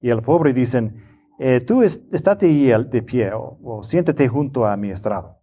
Y 0.00 0.10
el 0.10 0.22
pobre 0.22 0.52
dicen, 0.52 1.04
eh, 1.38 1.60
tú 1.60 1.82
estate 1.82 2.46
ahí 2.46 2.84
de 2.84 3.02
pie 3.02 3.32
o 3.34 3.82
siéntate 3.82 4.28
junto 4.28 4.66
a 4.66 4.76
mi 4.76 4.90
estrado. 4.90 5.38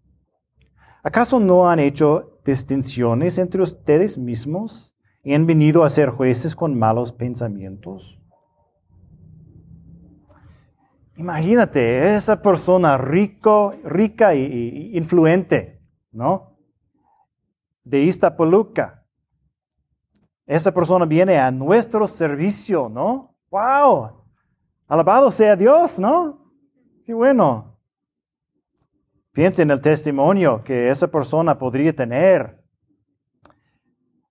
¿Acaso 1.02 1.40
no 1.40 1.70
han 1.70 1.80
hecho 1.80 2.40
distinciones 2.44 3.38
entre 3.38 3.62
ustedes 3.62 4.18
mismos 4.18 4.94
y 5.24 5.34
han 5.34 5.46
venido 5.46 5.84
a 5.84 5.90
ser 5.90 6.10
jueces 6.10 6.56
con 6.56 6.78
malos 6.78 7.14
pensamientos? 7.14 8.20
Imagínate, 11.16 12.16
esa 12.16 12.42
persona 12.42 12.98
rico, 12.98 13.74
rica 13.84 14.34
e 14.34 14.92
influente, 14.94 15.82
¿no? 16.12 16.58
De 17.84 18.04
Iztapaluca. 18.04 18.99
Esa 20.50 20.72
persona 20.72 21.06
viene 21.06 21.38
a 21.38 21.52
nuestro 21.52 22.08
servicio, 22.08 22.90
¿no? 22.90 23.36
¡Wow! 23.52 24.24
Alabado 24.88 25.30
sea 25.30 25.56
Dios, 25.56 26.00
¿no? 26.00 26.52
Qué 27.06 27.14
bueno. 27.14 27.78
Piense 29.32 29.62
en 29.62 29.70
el 29.70 29.80
testimonio 29.80 30.64
que 30.64 30.90
esa 30.90 31.08
persona 31.08 31.56
podría 31.56 31.96
tener. 31.96 32.60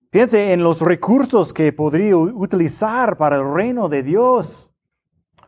Piense 0.09 0.51
en 0.51 0.61
los 0.61 0.81
recursos 0.81 1.53
que 1.53 1.71
podría 1.71 2.17
utilizar 2.17 3.15
para 3.15 3.37
el 3.37 3.53
reino 3.53 3.87
de 3.87 4.03
Dios. 4.03 4.73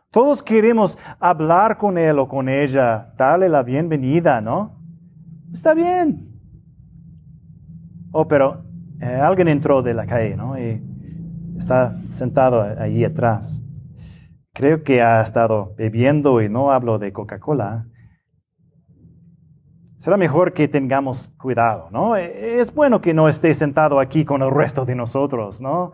Todos 0.10 0.42
queremos 0.42 0.98
hablar 1.20 1.78
con 1.78 1.98
él 1.98 2.18
o 2.18 2.30
con 2.30 2.48
ella, 2.48 3.14
darle 3.18 3.50
la 3.50 3.62
bienvenida, 3.62 4.40
¿no? 4.40 4.82
Está 5.52 5.74
bien. 5.74 6.32
Oh, 8.14 8.26
pero 8.26 8.71
eh, 9.02 9.20
alguien 9.22 9.48
entró 9.48 9.82
de 9.82 9.94
la 9.94 10.06
calle, 10.06 10.36
¿no? 10.36 10.58
Y 10.58 10.82
está 11.58 12.00
sentado 12.10 12.62
ahí 12.62 13.04
atrás. 13.04 13.62
Creo 14.54 14.84
que 14.84 15.02
ha 15.02 15.22
estado 15.22 15.74
bebiendo 15.78 16.42
y 16.42 16.50
no 16.50 16.72
hablo 16.72 17.00
de 17.00 17.12
Coca-Cola 17.12 17.86
será 20.02 20.18
mejor 20.18 20.52
que 20.52 20.68
tengamos 20.68 21.32
cuidado, 21.38 21.90
¿no? 21.92 22.16
Es 22.16 22.74
bueno 22.74 23.02
que 23.02 23.14
no 23.14 23.30
esté 23.30 23.54
sentado 23.54 24.00
aquí 24.00 24.26
con 24.26 24.42
el 24.42 24.50
resto 24.50 24.84
de 24.84 24.96
nosotros, 24.96 25.62
¿no? 25.62 25.94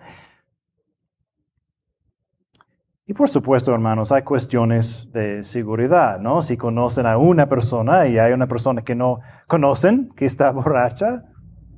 Y 3.06 3.14
por 3.14 3.28
supuesto, 3.28 3.74
hermanos, 3.74 4.14
hay 4.14 4.22
cuestiones 4.22 5.12
de 5.12 5.44
seguridad, 5.44 6.22
¿no? 6.22 6.42
Si 6.42 6.56
conocen 6.56 7.06
a 7.06 7.18
una 7.18 7.50
persona 7.50 8.08
y 8.08 8.18
hay 8.18 8.32
una 8.32 8.48
persona 8.48 8.82
que 8.82 8.96
no 8.96 9.20
conocen, 9.46 10.10
que 10.16 10.26
está 10.26 10.52
borracha, 10.54 11.26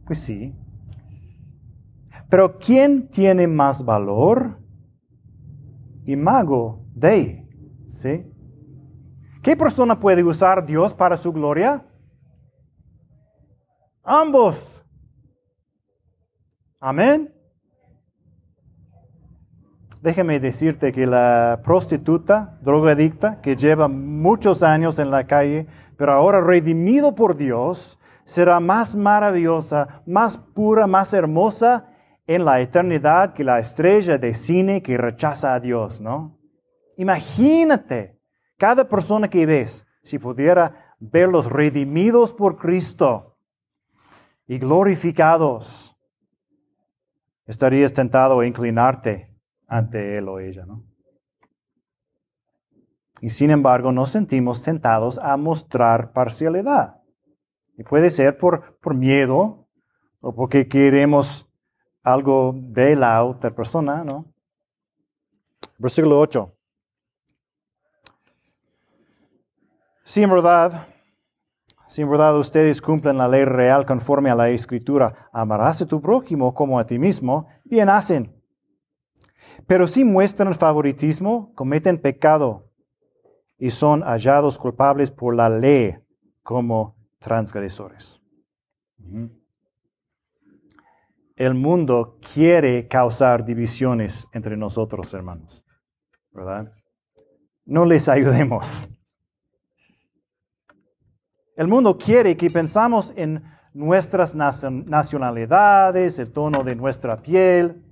pues 0.06 0.20
sí. 0.20 0.56
Pero 2.30 2.60
¿quién 2.60 3.10
tiene 3.10 3.48
más 3.48 3.84
valor? 3.84 4.60
Imago 6.06 6.86
Dei, 6.94 7.48
¿sí? 7.88 8.26
¿Qué 9.42 9.58
persona 9.58 10.00
puede 10.00 10.24
usar 10.24 10.66
Dios 10.66 10.94
para 10.94 11.18
su 11.18 11.34
gloria? 11.34 11.86
Ambos. 14.04 14.84
Amén. 16.80 17.34
Déjame 20.02 20.40
decirte 20.40 20.94
que 20.94 21.06
la 21.06 21.62
prostituta, 21.64 22.58
drogadicta, 22.62 23.42
que 23.42 23.56
lleva 23.56 23.88
muchos 23.88 24.64
años 24.64 24.98
en 25.00 25.12
la 25.12 25.26
calle, 25.26 25.68
pero 25.98 26.14
ahora 26.14 26.42
redimido 26.42 27.16
por 27.16 27.36
Dios, 27.36 28.00
será 28.24 28.60
más 28.60 28.96
maravillosa, 28.96 30.02
más 30.06 30.38
pura, 30.38 30.88
más 30.88 31.14
hermosa 31.14 31.88
en 32.30 32.46
la 32.46 32.62
eternidad 32.62 33.34
que 33.34 33.44
la 33.44 33.58
estrella 33.58 34.20
de 34.20 34.36
cine 34.36 34.84
que 34.84 35.00
rechaza 35.00 35.56
a 35.56 35.60
Dios, 35.60 36.00
¿no? 36.00 36.38
Imagínate, 36.96 38.20
cada 38.56 38.88
persona 38.88 39.28
que 39.28 39.48
ves, 39.48 39.88
si 40.04 40.20
pudiera 40.20 40.94
verlos 41.00 41.48
redimidos 41.48 42.32
por 42.32 42.56
Cristo, 42.56 43.36
y 44.46 44.60
glorificados, 44.60 45.98
estarías 47.48 47.94
tentado 47.94 48.42
a 48.42 48.46
inclinarte 48.46 49.36
ante 49.68 50.16
él 50.16 50.30
o 50.30 50.40
ella, 50.40 50.68
¿no? 50.68 50.84
Y 53.22 53.30
sin 53.30 53.50
embargo, 53.50 53.92
nos 53.92 54.12
sentimos 54.12 54.62
tentados 54.62 55.18
a 55.18 55.36
mostrar 55.36 56.14
parcialidad. 56.14 57.02
Y 57.76 57.84
puede 57.84 58.12
ser 58.12 58.38
por, 58.38 58.78
por 58.78 58.94
miedo 58.94 59.68
o 60.20 60.36
porque 60.36 60.68
queremos 60.68 61.49
algo 62.04 62.54
de 62.56 62.96
la 62.96 63.24
otra 63.24 63.52
persona, 63.54 64.04
¿no? 64.04 64.26
Versículo 65.78 66.20
8. 66.20 66.54
Si 70.04 70.24
en 70.24 70.30
verdad 70.30 70.88
si 71.90 72.04
en 72.04 72.10
verdad 72.12 72.38
ustedes 72.38 72.84
cumplen 72.84 73.18
la 73.18 73.28
ley 73.28 73.46
real 73.46 73.84
conforme 73.84 74.30
a 74.30 74.36
la 74.36 74.50
escritura, 74.50 75.28
amarás 75.34 75.82
a 75.82 75.88
tu 75.88 76.00
prójimo 76.00 76.54
como 76.54 76.78
a 76.78 76.86
ti 76.86 77.00
mismo, 77.00 77.48
bien 77.64 77.90
hacen. 77.90 78.32
Pero 79.66 79.88
si 79.88 80.04
muestran 80.04 80.54
favoritismo, 80.54 81.52
cometen 81.56 81.98
pecado 81.98 82.70
y 83.58 83.72
son 83.72 84.04
hallados 84.04 84.60
culpables 84.60 85.10
por 85.10 85.36
la 85.36 85.50
ley 85.50 85.98
como 86.44 86.96
transgresores. 87.18 88.22
El 91.40 91.54
mundo 91.54 92.20
quiere 92.34 92.90
causar 92.90 93.46
divisiones 93.46 94.28
entre 94.34 94.58
nosotros, 94.58 95.14
hermanos, 95.14 95.64
¿verdad? 96.34 96.74
No 97.64 97.86
les 97.86 98.10
ayudemos. 98.10 98.90
El 101.56 101.70
mundo 101.70 101.98
quiere 101.98 102.36
que 102.36 102.50
pensamos 102.50 103.14
en 103.16 103.42
nuestras 103.74 104.36
nacionalidades, 104.36 106.20
el 106.20 106.30
tono 106.34 106.66
de 106.66 106.76
nuestra 106.76 107.16
piel, 107.22 107.86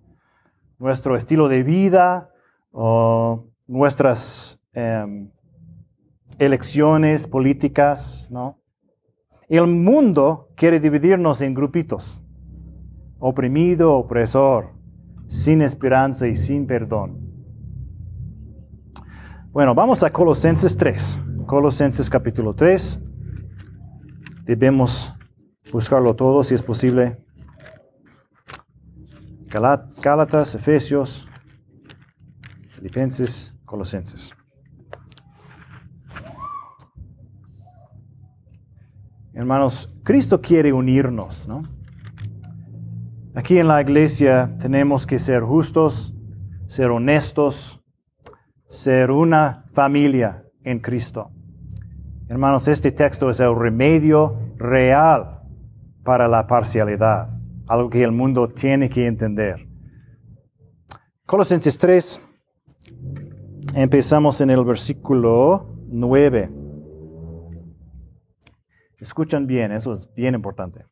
nuestro 0.78 1.16
estilo 1.16 1.48
de 1.48 1.64
vida, 1.64 2.30
o 2.72 3.46
nuestras 3.66 4.62
em, 4.74 5.32
elecciones 6.38 7.26
políticas, 7.28 8.28
¿no? 8.30 8.62
El 9.48 9.68
mundo 9.68 10.50
quiere 10.58 10.82
dividirnos 10.82 11.42
en 11.42 11.54
grupitos, 11.54 12.27
oprimido, 13.20 13.94
opresor, 13.94 14.74
sin 15.28 15.62
esperanza 15.62 16.28
y 16.28 16.36
sin 16.36 16.68
perdón. 16.68 17.28
Bueno, 19.52 19.74
vamos 19.74 20.04
a 20.04 20.12
Colosenses 20.12 20.78
3. 20.78 21.22
Colosenses 21.46 22.10
capítulo 22.10 22.54
3. 22.54 23.00
Debemos 24.44 25.14
buscarlo 25.72 26.16
todo 26.16 26.44
si 26.44 26.54
es 26.54 26.62
posible. 26.62 27.18
Gálatas, 29.50 30.54
Efesios, 30.56 31.28
Filipenses, 32.70 33.56
Colosenses. 33.66 34.32
Hermanos, 39.34 39.90
Cristo 40.04 40.42
quiere 40.42 40.74
unirnos, 40.74 41.48
¿no? 41.48 41.64
Aquí 43.38 43.60
en 43.60 43.68
la 43.68 43.80
iglesia 43.80 44.58
tenemos 44.60 45.06
que 45.06 45.20
ser 45.20 45.44
justos, 45.44 46.12
ser 46.66 46.90
honestos, 46.90 47.80
ser 48.66 49.12
una 49.12 49.66
familia 49.74 50.44
en 50.64 50.80
Cristo. 50.80 51.30
Hermanos, 52.30 52.68
este 52.68 52.92
texto 52.92 53.30
es 53.30 53.40
el 53.40 53.56
remedio 53.56 54.40
real 54.58 55.44
para 56.04 56.28
la 56.28 56.48
parcialidad, 56.48 57.30
algo 57.68 57.92
que 57.92 58.02
el 58.02 58.12
mundo 58.12 58.48
tiene 58.48 58.90
que 58.90 59.06
entender. 59.06 59.68
Colosenses 61.28 61.78
3, 61.78 62.20
empezamos 63.76 64.42
en 64.42 64.50
el 64.50 64.66
versículo 64.66 65.76
9. 65.90 66.50
Escuchan 68.98 69.46
bien, 69.46 69.74
eso 69.74 69.92
es 69.92 70.12
bien 70.16 70.34
importante. 70.34 70.86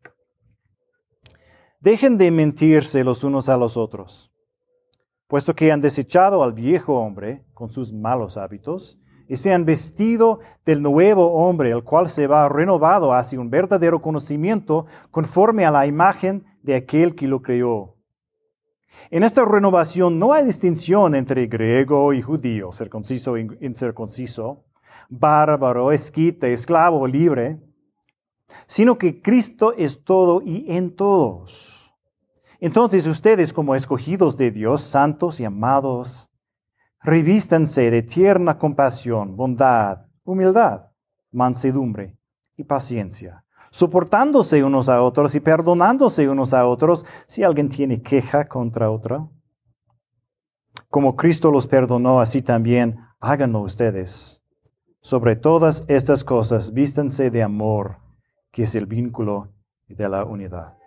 Dejen 1.86 2.18
de 2.18 2.32
mentirse 2.32 3.04
los 3.04 3.24
unos 3.24 3.48
a 3.48 3.58
los 3.58 3.78
otros, 3.78 4.32
puesto 5.28 5.54
que 5.54 5.72
han 5.72 5.82
desechado 5.82 6.42
al 6.42 6.52
viejo 6.52 6.96
hombre 6.96 7.46
con 7.54 7.70
sus 7.70 7.94
malos 7.94 8.38
hábitos 8.38 8.98
y 9.28 9.36
se 9.36 9.54
han 9.54 9.66
vestido 9.66 10.40
del 10.66 10.82
nuevo 10.82 11.34
hombre, 11.34 11.70
el 11.70 11.84
cual 11.84 12.10
se 12.10 12.26
va 12.26 12.50
renovado 12.50 13.14
hacia 13.14 13.40
un 13.40 13.52
verdadero 13.52 14.02
conocimiento 14.02 14.88
conforme 15.12 15.64
a 15.64 15.70
la 15.70 15.86
imagen 15.86 16.44
de 16.64 16.74
aquel 16.74 17.14
que 17.14 17.28
lo 17.28 17.44
creó. 17.44 17.98
En 19.12 19.22
esta 19.22 19.46
renovación 19.46 20.18
no 20.18 20.34
hay 20.34 20.44
distinción 20.44 21.14
entre 21.14 21.46
griego 21.46 22.14
y 22.14 22.22
judío, 22.24 22.72
circunciso 22.72 23.38
e 23.38 23.48
incircunciso, 23.62 24.64
bárbaro, 25.08 25.92
esquita, 25.92 26.48
esclavo, 26.48 27.06
libre, 27.06 27.60
sino 28.66 28.98
que 28.98 29.22
Cristo 29.22 29.76
es 29.78 30.04
todo 30.04 30.42
y 30.44 30.66
en 30.68 30.96
todos. 30.96 31.75
Entonces 32.60 33.06
ustedes 33.08 33.54
como 33.54 33.76
escogidos 33.76 34.38
de 34.38 34.52
Dios, 34.52 34.82
santos 34.82 35.40
y 35.40 35.46
amados, 35.46 36.30
revístanse 37.02 37.92
de 37.92 38.02
tierna 38.02 38.58
compasión, 38.58 39.36
bondad, 39.36 40.06
humildad, 40.24 40.88
mansedumbre 41.32 42.18
y 42.58 42.64
paciencia, 42.64 43.46
soportándose 43.70 44.64
unos 44.64 44.90
a 44.90 45.02
otros 45.02 45.36
y 45.36 45.40
perdonándose 45.40 46.28
unos 46.30 46.54
a 46.54 46.66
otros 46.66 47.06
si 47.28 47.44
alguien 47.44 47.70
tiene 47.70 48.02
queja 48.02 48.48
contra 48.48 48.90
otro. 48.90 49.32
Como 50.90 51.16
Cristo 51.16 51.52
los 51.52 51.68
perdonó, 51.68 52.22
así 52.22 52.42
también 52.42 52.98
háganlo 53.20 53.60
ustedes. 53.62 54.42
Sobre 55.02 55.36
todas 55.36 55.84
estas 55.88 56.24
cosas, 56.24 56.74
vístanse 56.74 57.30
de 57.30 57.44
amor, 57.44 57.98
que 58.52 58.64
es 58.64 58.76
el 58.76 58.86
vínculo 58.86 59.54
de 59.88 60.10
la 60.10 60.24
unidad. 60.24 60.78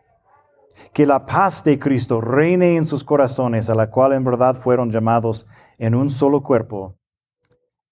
Que 0.93 1.07
la 1.07 1.26
paz 1.26 1.64
de 1.64 1.79
Cristo 1.79 2.20
reine 2.20 2.76
en 2.76 2.85
sus 2.85 3.05
corazones, 3.05 3.70
a 3.70 3.74
la 3.74 3.91
cual 3.91 4.12
en 4.12 4.24
verdad 4.24 4.55
fueron 4.55 4.91
llamados 4.91 5.47
en 5.79 5.95
un 5.95 6.11
solo 6.11 6.43
cuerpo, 6.43 6.97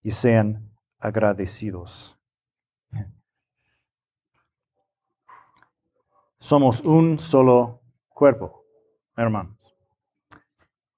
y 0.03 0.13
sean 0.13 0.71
agradecidos. 0.99 2.17
Somos 6.39 6.81
un 6.83 7.19
solo 7.19 7.81
cuerpo, 8.09 8.65
hermanos. 9.17 9.57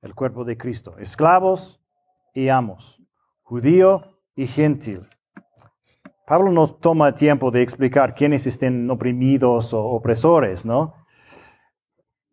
El 0.02 0.14
cuerpo 0.14 0.44
de 0.44 0.58
Cristo. 0.58 0.98
Esclavos 0.98 1.80
y 2.34 2.50
amos. 2.50 3.02
Judío 3.42 4.20
y 4.36 4.46
gentil. 4.46 5.08
Pablo 6.26 6.52
no 6.52 6.68
toma 6.68 7.14
tiempo 7.14 7.50
de 7.50 7.62
explicar 7.62 8.14
quiénes 8.14 8.46
estén 8.46 8.90
oprimidos 8.90 9.72
o 9.72 9.82
opresores, 9.82 10.66
¿no? 10.66 10.97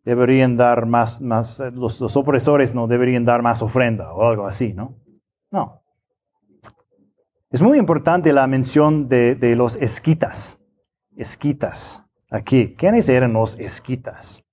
Deberían 0.06 0.56
dar 0.56 0.86
más, 0.86 1.20
más 1.20 1.60
los, 1.74 2.16
opresores 2.16 2.74
no 2.76 2.86
deberían 2.86 3.24
dar 3.24 3.42
más 3.42 3.60
ofrenda 3.60 4.12
o 4.12 4.24
algo 4.24 4.46
así, 4.46 4.72
¿no? 4.72 4.94
No. 5.50 5.82
Es 7.50 7.60
muy 7.60 7.76
importante 7.76 8.32
la 8.32 8.46
mención 8.46 9.08
de, 9.08 9.34
de 9.34 9.56
los 9.56 9.74
esquitas. 9.76 10.60
Esquitas 11.16 12.06
aquí. 12.30 12.76
¿Quiénes 12.76 13.08
eran 13.08 13.32
los 13.32 13.58
esquitas? 13.58 14.44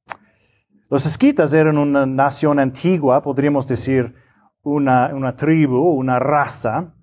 Los 0.89 1.05
esquitas 1.05 1.53
eran 1.53 1.77
una 1.77 2.07
nación 2.07 2.57
antigua, 2.57 3.21
podríamos 3.21 3.67
decir 3.67 4.15
una, 4.63 5.11
una 5.13 5.35
tribu, 5.35 5.77
una 5.77 6.17
raza. 6.17 6.95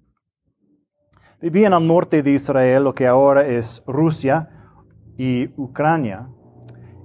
Vivían 1.40 1.72
al 1.72 1.86
norte 1.86 2.24
de 2.24 2.32
Israel, 2.32 2.82
lo 2.82 2.96
que 2.96 3.06
ahora 3.06 3.46
es 3.46 3.84
Rusia 3.86 4.48
y 5.16 5.48
Ucrania. 5.56 6.28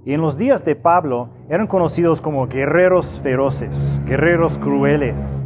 Y 0.06 0.14
en 0.14 0.20
los 0.20 0.38
días 0.38 0.64
de 0.64 0.76
Pablo 0.76 1.30
eran 1.48 1.66
conocidos 1.66 2.22
como 2.22 2.46
guerreros 2.46 3.20
feroces, 3.20 4.00
guerreros 4.06 4.56
crueles. 4.56 5.44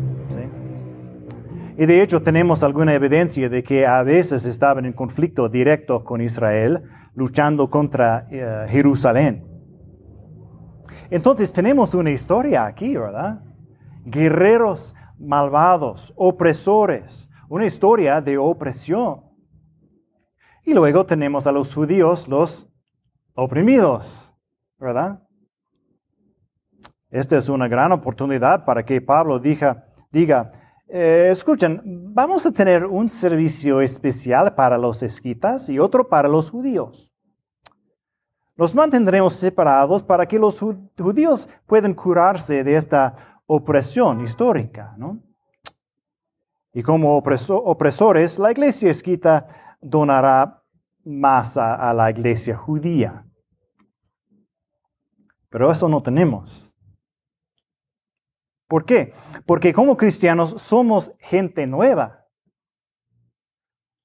Y 1.79 1.87
de 1.87 2.03
hecho 2.03 2.21
tenemos 2.21 2.63
alguna 2.63 2.93
evidencia 2.93 3.49
de 3.49 3.63
que 3.63 3.87
a 3.87 4.03
veces 4.03 4.45
estaban 4.45 4.85
en 4.85 4.93
conflicto 4.93 5.49
directo 5.49 6.05
con 6.05 6.21
Israel, 6.21 6.83
luchando 7.15 7.71
contra 7.71 8.29
eh, 8.31 8.67
Jerusalén. 8.69 9.47
Entonces 11.09 11.55
tenemos 11.55 11.95
una 11.95 12.11
historia 12.11 12.67
aquí, 12.67 12.95
¿verdad? 12.95 13.43
Guerreros 14.05 14.95
malvados, 15.19 16.13
opresores, 16.17 17.31
una 17.49 17.65
historia 17.65 18.21
de 18.21 18.37
opresión. 18.37 19.23
Y 20.67 20.75
luego 20.75 21.07
tenemos 21.07 21.47
a 21.47 21.53
los 21.53 21.75
judíos, 21.75 22.29
los 22.29 22.71
oprimidos, 23.35 24.30
¿verdad? 24.81 25.23
Esta 27.11 27.37
es 27.37 27.49
una 27.49 27.69
gran 27.69 27.93
oportunidad 27.93 28.65
para 28.65 28.85
que 28.85 29.01
Pablo 29.01 29.39
diga, 29.39 29.85
diga 30.11 30.53
eh, 30.89 31.29
escuchen, 31.31 31.81
vamos 32.13 32.45
a 32.47 32.51
tener 32.51 32.85
un 32.85 33.09
servicio 33.09 33.81
especial 33.81 34.55
para 34.57 34.77
los 34.77 35.05
esquitas 35.05 35.69
y 35.69 35.79
otro 35.79 36.09
para 36.09 36.29
los 36.29 36.51
judíos. 36.51 37.13
Los 38.57 38.75
mantendremos 38.75 39.35
separados 39.35 40.03
para 40.03 40.27
que 40.27 40.39
los 40.39 40.59
judíos 40.59 41.49
puedan 41.67 41.95
curarse 41.95 42.65
de 42.65 42.75
esta 42.75 43.41
opresión 43.47 44.21
histórica. 44.21 44.95
¿no? 44.99 45.23
Y 46.73 46.83
como 46.83 47.17
opresores, 47.17 48.39
la 48.39 48.51
iglesia 48.51 48.91
esquita 48.91 49.47
donará 49.81 50.63
más 51.05 51.57
a 51.57 51.95
la 51.95 52.11
iglesia 52.11 52.57
judía. 52.57 53.30
Pero 55.51 55.71
eso 55.71 55.89
no 55.89 56.03
tenemos. 56.03 56.75
¿Por 58.69 58.85
qué? 58.85 59.13
Porque 59.47 59.75
como 59.75 59.97
cristianos 59.97 60.51
somos 60.51 61.13
gente 61.19 61.67
nueva. 61.67 62.25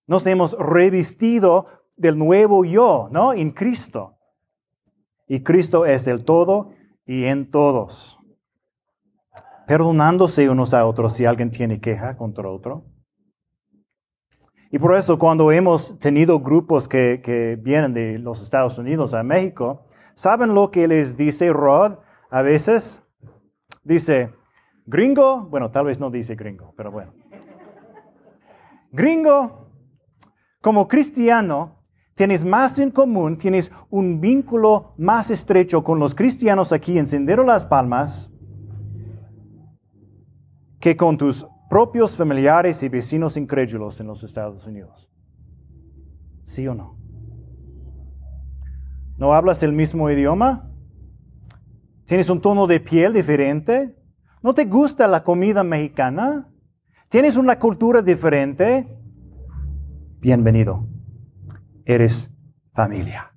Nos 0.08 0.26
hemos 0.26 0.58
revestido 0.58 1.68
del 1.96 2.18
nuevo 2.18 2.66
yo, 2.66 3.08
¿no? 3.12 3.34
En 3.34 3.52
Cristo. 3.52 4.18
Y 5.28 5.44
Cristo 5.44 5.86
es 5.86 6.08
el 6.08 6.26
todo 6.26 6.72
y 7.06 7.26
en 7.26 7.52
todos. 7.52 8.20
Perdonándose 9.68 10.50
unos 10.50 10.74
a 10.74 10.86
otros 10.86 11.14
si 11.14 11.26
alguien 11.26 11.52
tiene 11.52 11.80
queja 11.80 12.18
contra 12.18 12.50
otro. 12.50 12.86
Y 14.72 14.80
por 14.80 14.96
eso 14.96 15.18
cuando 15.20 15.52
hemos 15.52 15.98
tenido 16.00 16.40
grupos 16.40 16.88
que, 16.88 17.22
que 17.24 17.56
vienen 17.56 17.94
de 17.94 18.18
los 18.18 18.42
Estados 18.42 18.78
Unidos 18.78 19.14
a 19.14 19.24
México, 19.24 19.88
¿saben 20.16 20.56
lo 20.56 20.72
que 20.72 20.88
les 20.88 21.16
dice 21.16 21.54
Rod 21.54 22.00
a 22.32 22.42
veces? 22.42 23.02
Dice, 23.84 24.34
Gringo, 24.86 25.48
bueno, 25.48 25.72
tal 25.72 25.86
vez 25.86 26.00
no 26.00 26.12
dice 26.12 26.36
gringo, 26.36 26.74
pero 26.78 26.92
bueno. 26.92 27.14
Gringo, 28.92 29.72
como 30.62 30.88
cristiano, 30.88 31.82
tienes 32.14 32.46
más 32.46 32.78
en 32.78 32.92
común, 32.92 33.38
tienes 33.38 33.72
un 33.90 34.22
vínculo 34.22 34.94
más 34.98 35.32
estrecho 35.32 35.84
con 35.84 36.00
los 36.00 36.14
cristianos 36.14 36.72
aquí 36.72 36.98
en 36.98 37.08
Sendero 37.08 37.44
Las 37.44 37.66
Palmas 37.66 38.32
que 40.80 40.96
con 40.96 41.18
tus 41.18 41.48
propios 41.68 42.16
familiares 42.16 42.84
y 42.84 42.90
vecinos 42.90 43.38
incrédulos 43.38 44.00
en 44.00 44.08
los 44.08 44.24
Estados 44.24 44.68
Unidos. 44.68 45.10
¿Sí 46.44 46.68
o 46.68 46.76
no? 46.76 46.95
¿No 49.18 49.34
hablas 49.34 49.64
el 49.64 49.72
mismo 49.72 50.10
idioma? 50.10 50.70
¿Tienes 52.06 52.30
un 52.30 52.42
tono 52.42 52.68
de 52.68 52.80
piel 52.82 53.14
diferente? 53.14 53.96
¿No 54.44 54.54
te 54.54 54.66
gusta 54.66 55.08
la 55.08 55.24
comida 55.24 55.64
mexicana? 55.64 56.52
¿Tienes 57.10 57.38
una 57.38 57.58
cultura 57.58 58.02
diferente? 58.02 58.88
Bienvenido. 60.20 60.86
Eres 61.86 62.36
familia. 62.74 63.32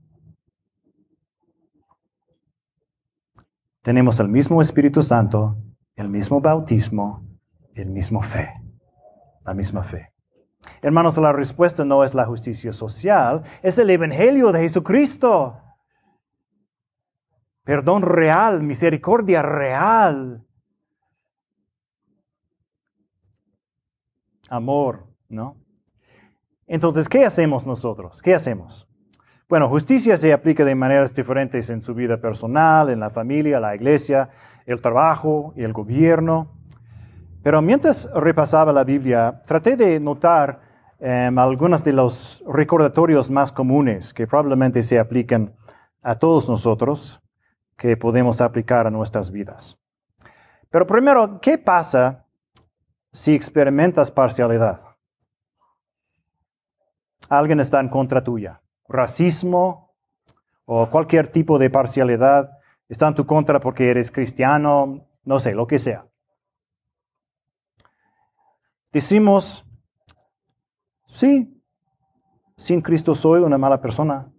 Tenemos 3.83 4.19
el 4.19 4.29
mismo 4.29 4.61
Espíritu 4.61 5.01
Santo, 5.01 5.57
el 5.95 6.09
mismo 6.09 6.41
bautismo, 6.41 7.25
el 7.75 7.91
mismo 7.91 8.21
fe, 8.21 8.53
la 9.45 9.55
misma 9.55 9.85
fe. 9.85 10.13
Hermanos, 10.83 11.17
la 11.19 11.33
respuesta 11.33 11.85
no 11.85 12.03
es 12.03 12.15
la 12.15 12.27
justicia 12.27 12.73
social, 12.73 13.45
es 13.63 13.79
el 13.79 13.89
Evangelio 13.91 14.51
de 14.51 14.61
Jesucristo. 14.61 15.57
Perdón 17.69 18.01
real, 18.01 18.63
misericordia 18.63 19.43
real, 19.43 20.43
amor, 24.49 25.05
¿no? 25.29 25.59
Entonces, 26.67 27.11
¿qué 27.11 27.27
hacemos 27.27 27.67
nosotros? 27.67 28.23
¿Qué 28.23 28.35
hacemos? 28.35 28.89
Bueno, 29.51 29.69
justicia 29.69 30.17
se 30.17 30.33
aplica 30.33 30.65
de 30.65 30.75
maneras 30.75 31.15
diferentes 31.15 31.69
en 31.69 31.83
su 31.83 31.93
vida 31.93 32.19
personal, 32.19 32.89
en 32.89 33.01
la 33.01 33.11
familia, 33.11 33.61
la 33.61 33.75
iglesia, 33.75 34.31
el 34.65 34.81
trabajo 34.81 35.53
y 35.55 35.63
el 35.63 35.75
gobierno. 35.75 36.51
Pero 37.43 37.61
mientras 37.61 38.09
repasaba 38.15 38.73
la 38.73 38.85
Biblia, 38.85 39.43
traté 39.45 39.77
de 39.77 40.01
notar 40.01 40.63
eh, 41.01 41.31
algunos 41.37 41.85
de 41.85 41.93
los 41.93 42.43
recordatorios 42.47 43.29
más 43.29 43.53
comunes 43.53 44.15
que 44.15 44.27
probablemente 44.27 44.83
se 44.83 44.99
aplican 44.99 45.53
a 46.01 46.15
todos 46.15 46.49
nosotros, 46.49 47.23
que 47.79 47.97
podemos 47.97 48.43
aplicar 48.43 48.87
a 48.87 48.91
nuestras 48.91 49.31
vidas. 49.31 49.79
Pero 50.69 50.87
primero, 50.87 51.41
¿qué 51.41 51.57
pasa 51.57 52.29
si 53.13 53.35
experimentas 53.35 54.11
parcialidad. 54.11 54.81
Alguien 57.29 57.61
está 57.61 57.81
en 57.81 57.89
contra 57.89 58.23
tuya. 58.23 58.63
Racismo 58.89 59.95
o 60.65 60.89
cualquier 60.89 61.29
tipo 61.29 61.59
de 61.59 61.71
parcialidad 61.71 62.51
está 62.89 63.09
en 63.09 63.15
tu 63.15 63.27
contra 63.27 63.61
porque 63.61 63.91
eres 63.91 64.11
cristiano, 64.11 65.09
no 65.25 65.41
sé, 65.41 65.55
lo 65.55 65.67
que 65.67 65.79
sea. 65.79 66.07
Decimos, 68.93 69.67
sí, 71.07 71.63
sin 72.57 72.81
Cristo 72.81 73.15
soy 73.15 73.43
una 73.43 73.59
mala 73.59 73.81
persona. 73.81 74.31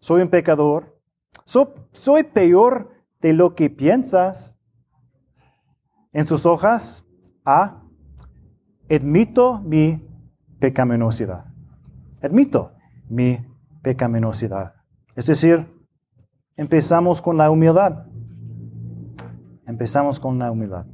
Soy 0.00 0.22
un 0.22 0.28
pecador. 0.28 0.96
soy 1.44 2.24
peor 2.24 2.90
de 3.20 3.32
lo 3.32 3.54
que 3.54 3.70
piensas. 3.70 4.56
En 6.12 6.26
sus 6.26 6.46
hojas, 6.46 7.04
A, 7.44 7.82
admito 8.90 9.60
mi 9.60 10.06
pecaminosidad. 10.58 11.46
Admito 12.22 12.72
mi 13.08 13.38
pecaminosidad. 13.82 14.74
Es 15.14 15.26
decir, 15.26 15.66
empezamos 16.56 17.22
con 17.22 17.36
la 17.36 17.50
humildad. 17.50 18.06
Empezamos 19.66 20.18
con 20.18 20.38
la 20.38 20.50
humildad. 20.50 20.86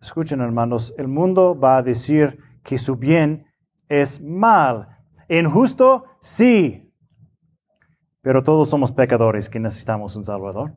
Escuchen 0.00 0.40
hermanos, 0.40 0.94
el 0.96 1.08
mundo 1.08 1.58
va 1.58 1.76
a 1.76 1.82
decir 1.82 2.38
que 2.62 2.78
su 2.78 2.96
bien 2.96 3.46
es 3.88 4.20
mal. 4.20 4.88
Injusto, 5.28 6.04
sí. 6.20 6.92
Pero 8.22 8.42
todos 8.42 8.68
somos 8.68 8.92
pecadores 8.92 9.48
que 9.48 9.58
necesitamos 9.58 10.14
un 10.16 10.24
Salvador. 10.24 10.76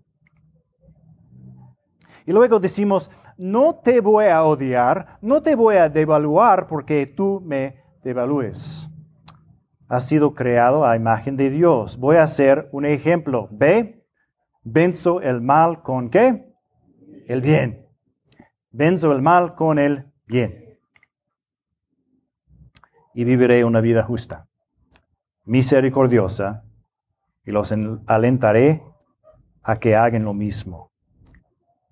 Y 2.25 2.31
luego 2.31 2.59
decimos, 2.59 3.11
no 3.37 3.75
te 3.75 3.99
voy 3.99 4.25
a 4.25 4.43
odiar, 4.43 5.17
no 5.21 5.41
te 5.41 5.55
voy 5.55 5.75
a 5.75 5.89
devaluar 5.89 6.67
porque 6.67 7.05
tú 7.07 7.41
me 7.45 7.83
devalúes. 8.01 8.89
Has 9.87 10.07
sido 10.07 10.33
creado 10.33 10.85
a 10.85 10.95
imagen 10.95 11.37
de 11.37 11.49
Dios. 11.49 11.97
Voy 11.97 12.15
a 12.15 12.23
hacer 12.23 12.69
un 12.71 12.85
ejemplo. 12.85 13.47
Ve, 13.51 14.07
venzo 14.63 15.21
el 15.21 15.41
mal 15.41 15.83
con 15.83 16.09
qué? 16.09 16.51
El 17.27 17.41
bien. 17.41 17.85
Venzo 18.71 19.11
el 19.11 19.21
mal 19.21 19.55
con 19.55 19.77
el 19.77 20.11
bien. 20.25 20.79
Y 23.13 23.23
viviré 23.23 23.63
una 23.63 23.81
vida 23.81 24.01
justa, 24.01 24.47
misericordiosa, 25.45 26.63
y 27.45 27.51
los 27.51 27.73
alentaré 28.07 28.83
a 29.61 29.79
que 29.79 29.95
hagan 29.95 30.23
lo 30.23 30.33
mismo. 30.33 30.91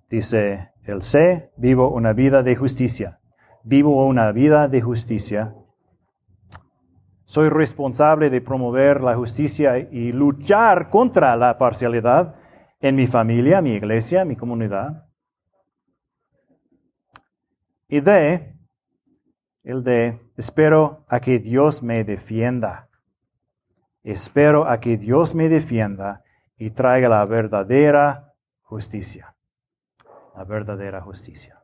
Dice 0.08 0.72
el 0.84 1.02
C, 1.02 1.52
vivo 1.56 1.90
una 1.90 2.12
vida 2.12 2.42
de 2.42 2.56
justicia. 2.56 3.20
Vivo 3.64 4.06
una 4.06 4.32
vida 4.32 4.68
de 4.68 4.80
justicia. 4.80 5.54
Soy 7.24 7.48
responsable 7.48 8.28
de 8.28 8.40
promover 8.40 9.02
la 9.02 9.14
justicia 9.14 9.78
y 9.78 10.12
luchar 10.12 10.90
contra 10.90 11.36
la 11.36 11.56
parcialidad 11.56 12.34
en 12.80 12.96
mi 12.96 13.06
familia, 13.06 13.62
mi 13.62 13.72
iglesia, 13.74 14.24
mi 14.24 14.36
comunidad. 14.36 15.06
Y 17.88 18.00
D, 18.00 18.56
el 19.62 19.84
D, 19.84 20.20
espero 20.36 21.04
a 21.08 21.20
que 21.20 21.38
Dios 21.38 21.82
me 21.82 22.04
defienda. 22.04 22.88
Espero 24.02 24.68
a 24.68 24.78
que 24.78 24.96
Dios 24.96 25.34
me 25.34 25.48
defienda 25.48 26.22
y 26.56 26.70
traiga 26.70 27.08
la 27.08 27.24
verdadera 27.24 28.34
justicia 28.62 29.32
la 30.34 30.44
verdadera 30.44 31.00
justicia. 31.00 31.60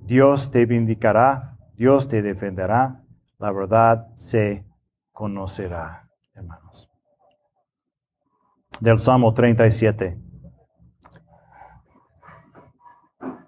Dios 0.00 0.50
te 0.50 0.64
vindicará, 0.64 1.58
Dios 1.74 2.08
te 2.08 2.22
defenderá, 2.22 3.04
la 3.38 3.52
verdad 3.52 4.08
se 4.16 4.66
conocerá, 5.12 6.08
hermanos. 6.34 6.90
Del 8.80 8.98
Salmo 8.98 9.34
37. 9.34 10.18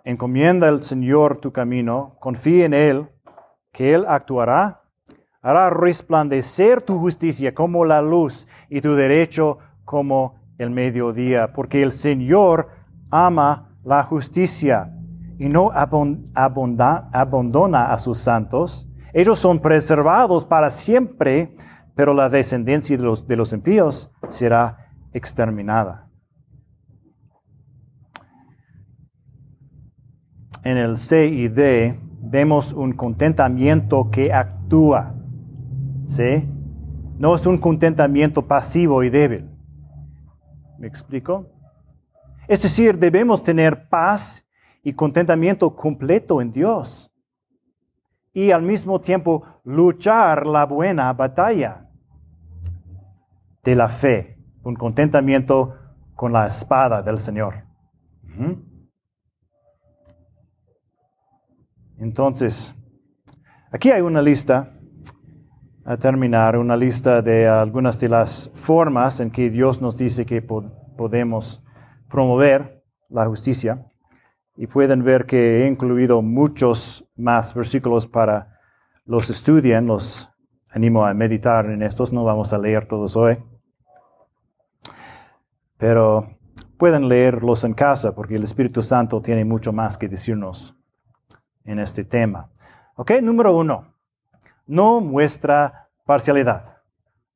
Encomienda 0.05 0.69
al 0.69 0.83
Señor 0.83 1.41
tu 1.41 1.53
camino, 1.53 2.17
confía 2.21 2.67
en 2.67 2.75
Él, 2.75 3.09
que 3.73 3.95
Él 3.95 4.05
actuará, 4.09 4.83
hará 5.43 5.71
resplandecer 5.71 6.83
tu 6.83 6.99
justicia 6.99 7.55
como 7.55 7.85
la 7.85 8.03
luz 8.03 8.47
y 8.69 8.81
tu 8.81 8.95
derecho 8.95 9.59
como 9.85 10.41
el 10.59 10.71
mediodía, 10.71 11.53
porque 11.53 11.83
el 11.83 11.93
Señor 11.93 12.69
ama 13.11 13.77
la 13.83 14.03
justicia 14.03 14.93
y 15.39 15.49
no 15.49 15.71
abandona 15.73 17.93
a 17.93 17.99
sus 17.99 18.19
santos. 18.19 18.87
Ellos 19.13 19.39
son 19.39 19.59
preservados 19.59 20.45
para 20.45 20.71
siempre, 20.71 21.57
pero 21.95 22.13
la 22.13 22.29
descendencia 22.29 22.97
de 22.97 23.03
los, 23.03 23.27
de 23.27 23.37
los 23.37 23.53
impíos 23.53 24.11
será 24.29 24.93
exterminada. 25.13 26.09
En 30.63 30.77
el 30.77 30.99
C 30.99 31.27
y 31.27 31.49
D 31.49 31.99
vemos 32.31 32.73
un 32.73 32.93
contentamiento 32.93 34.09
que 34.11 34.33
actúa. 34.33 35.15
¿Sí? 36.07 36.49
No 37.19 37.35
es 37.35 37.45
un 37.45 37.59
contentamiento 37.59 38.47
pasivo 38.47 39.03
y 39.03 39.11
débil. 39.11 39.51
¿Me 40.79 40.87
explico? 40.87 41.47
Es 42.47 42.63
decir, 42.63 42.99
debemos 42.99 43.43
tener 43.43 43.89
paz 43.89 44.47
y 44.83 44.93
contentamiento 44.93 45.75
completo 45.75 46.41
en 46.41 46.53
Dios. 46.53 47.13
Y 48.33 48.53
al 48.53 48.63
mismo 48.63 49.01
tiempo 49.01 49.45
luchar 49.65 50.47
la 50.47 50.65
buena 50.65 51.13
batalla 51.13 51.89
de 53.65 53.75
la 53.75 53.89
fe, 53.89 54.39
un 54.63 54.77
contentamiento 54.77 55.75
con 56.15 56.33
la 56.33 56.47
espada 56.47 57.03
del 57.03 57.19
Señor. 57.19 57.65
Entonces, 62.01 62.75
aquí 63.71 63.91
hay 63.91 64.01
una 64.01 64.23
lista 64.23 64.73
a 65.85 65.97
terminar 65.99 66.57
una 66.57 66.77
lista 66.77 67.21
de 67.21 67.47
algunas 67.47 68.01
de 68.01 68.09
las 68.09 68.51
formas 68.55 69.21
en 69.21 69.31
que 69.31 69.51
Dios 69.51 69.83
nos 69.83 69.99
dice 69.99 70.25
que 70.25 70.41
podemos 70.41 71.63
promover 72.09 72.85
la 73.09 73.27
justicia. 73.27 73.87
Y 74.57 74.67
pueden 74.67 75.05
ver 75.05 75.27
que 75.27 75.63
he 75.65 75.69
incluido 75.69 76.23
muchos 76.23 77.07
más 77.17 77.55
versículos 77.55 78.07
para 78.07 78.59
los 79.05 79.29
estudien, 79.29 79.87
los 79.87 80.31
animo 80.71 81.05
a 81.05 81.13
meditar 81.13 81.67
en 81.67 81.83
estos, 81.83 82.13
no 82.13 82.25
vamos 82.25 82.53
a 82.53 82.59
leer 82.59 82.87
todos 82.87 83.17
hoy. 83.17 83.39
Pero 85.77 86.39
pueden 86.79 87.09
leerlos 87.09 87.65
en 87.65 87.75
casa 87.75 88.15
porque 88.15 88.37
el 88.37 88.45
Espíritu 88.45 88.81
Santo 88.81 89.21
tiene 89.21 89.45
mucho 89.45 89.73
más 89.73 89.99
que 89.99 90.09
decirnos 90.09 90.80
en 91.65 91.79
este 91.79 92.05
tema. 92.05 92.49
Ok, 92.97 93.13
número 93.23 93.57
uno 93.57 93.91
no 94.71 95.01
muestra 95.01 95.89
parcialidad 96.07 96.77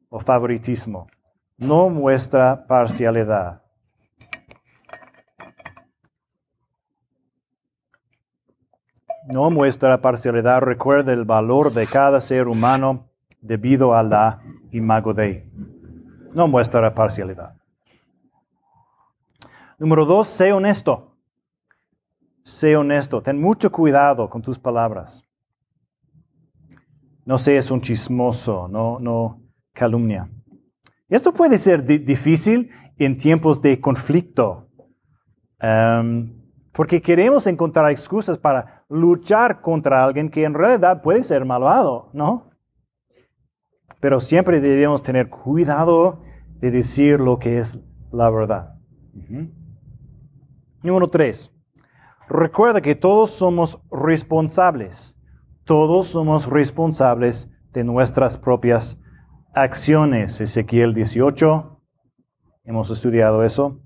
o 0.09 0.21
favoritismo. 0.21 1.09
No 1.57 1.89
muestra 1.89 2.65
parcialidad. 2.69 3.61
No 9.27 9.51
muestra 9.51 10.01
parcialidad. 10.01 10.61
Recuerda 10.61 11.13
el 11.13 11.25
valor 11.25 11.73
de 11.73 11.89
cada 11.89 12.21
ser 12.21 12.47
humano 12.47 13.11
debido 13.41 13.97
a 13.97 14.05
la 14.05 14.41
imago 14.71 15.13
Dei. 15.13 15.51
No 16.35 16.47
muestra 16.47 16.95
parcialidad. 16.95 17.57
Número 19.77 20.05
dos, 20.05 20.29
sé 20.29 20.53
honesto. 20.53 21.14
Sé 22.45 22.77
honesto. 22.77 23.23
Ten 23.23 23.41
mucho 23.41 23.73
cuidado 23.73 24.29
con 24.29 24.43
tus 24.43 24.59
palabras. 24.59 25.25
No 27.25 27.39
seas 27.39 27.71
un 27.71 27.81
chismoso, 27.81 28.69
no, 28.69 28.99
no 29.01 29.41
calumnia. 29.73 30.29
Esto 31.09 31.33
puede 31.33 31.59
ser 31.59 31.85
difícil 31.85 32.71
en 32.99 33.17
tiempos 33.17 33.63
de 33.63 33.81
conflicto, 33.81 34.69
em, 35.59 36.33
porque 36.73 37.01
queremos 37.01 37.47
encontrar 37.47 37.91
excusas 37.91 38.37
para 38.37 38.85
luchar 38.91 39.63
contra 39.63 40.05
alguien 40.05 40.29
que 40.29 40.45
en 40.45 40.53
realidad 40.53 41.01
puede 41.03 41.23
ser 41.23 41.47
malvado, 41.47 42.11
¿no? 42.13 42.51
Pero 44.01 44.21
siempre 44.21 44.61
debemos 44.61 45.03
tener 45.03 45.31
cuidado 45.31 46.21
de 46.61 46.71
decir 46.71 47.21
lo 47.21 47.39
que 47.39 47.59
es 47.59 47.79
la 48.13 48.29
verdad. 48.29 48.75
Número 50.83 51.09
tres. 51.09 51.54
Recuerda 52.29 52.81
que 52.81 52.95
todos 52.95 53.31
somos 53.31 53.81
responsables 53.91 55.15
todos 55.65 56.09
somos 56.09 56.47
responsables 56.47 57.51
de 57.73 57.85
nuestras 57.85 58.37
propias 58.37 59.01
acciones. 59.55 60.43
Ezequiel 60.43 60.93
18, 60.93 61.81
hemos 62.65 62.91
estudiado 62.91 63.43
eso. 63.43 63.81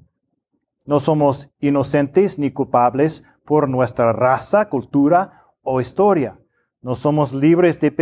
No 0.85 0.99
somos 0.99 1.51
inocentes 1.61 2.39
ni 2.39 2.51
culpables 2.51 3.23
por 3.45 3.69
nuestra 3.69 4.13
raza, 4.13 4.69
cultura 4.69 5.45
o 5.63 5.81
historia. 5.81 6.41
No 6.83 6.97
somos 6.97 7.33
libres 7.33 7.79
de 7.79 7.93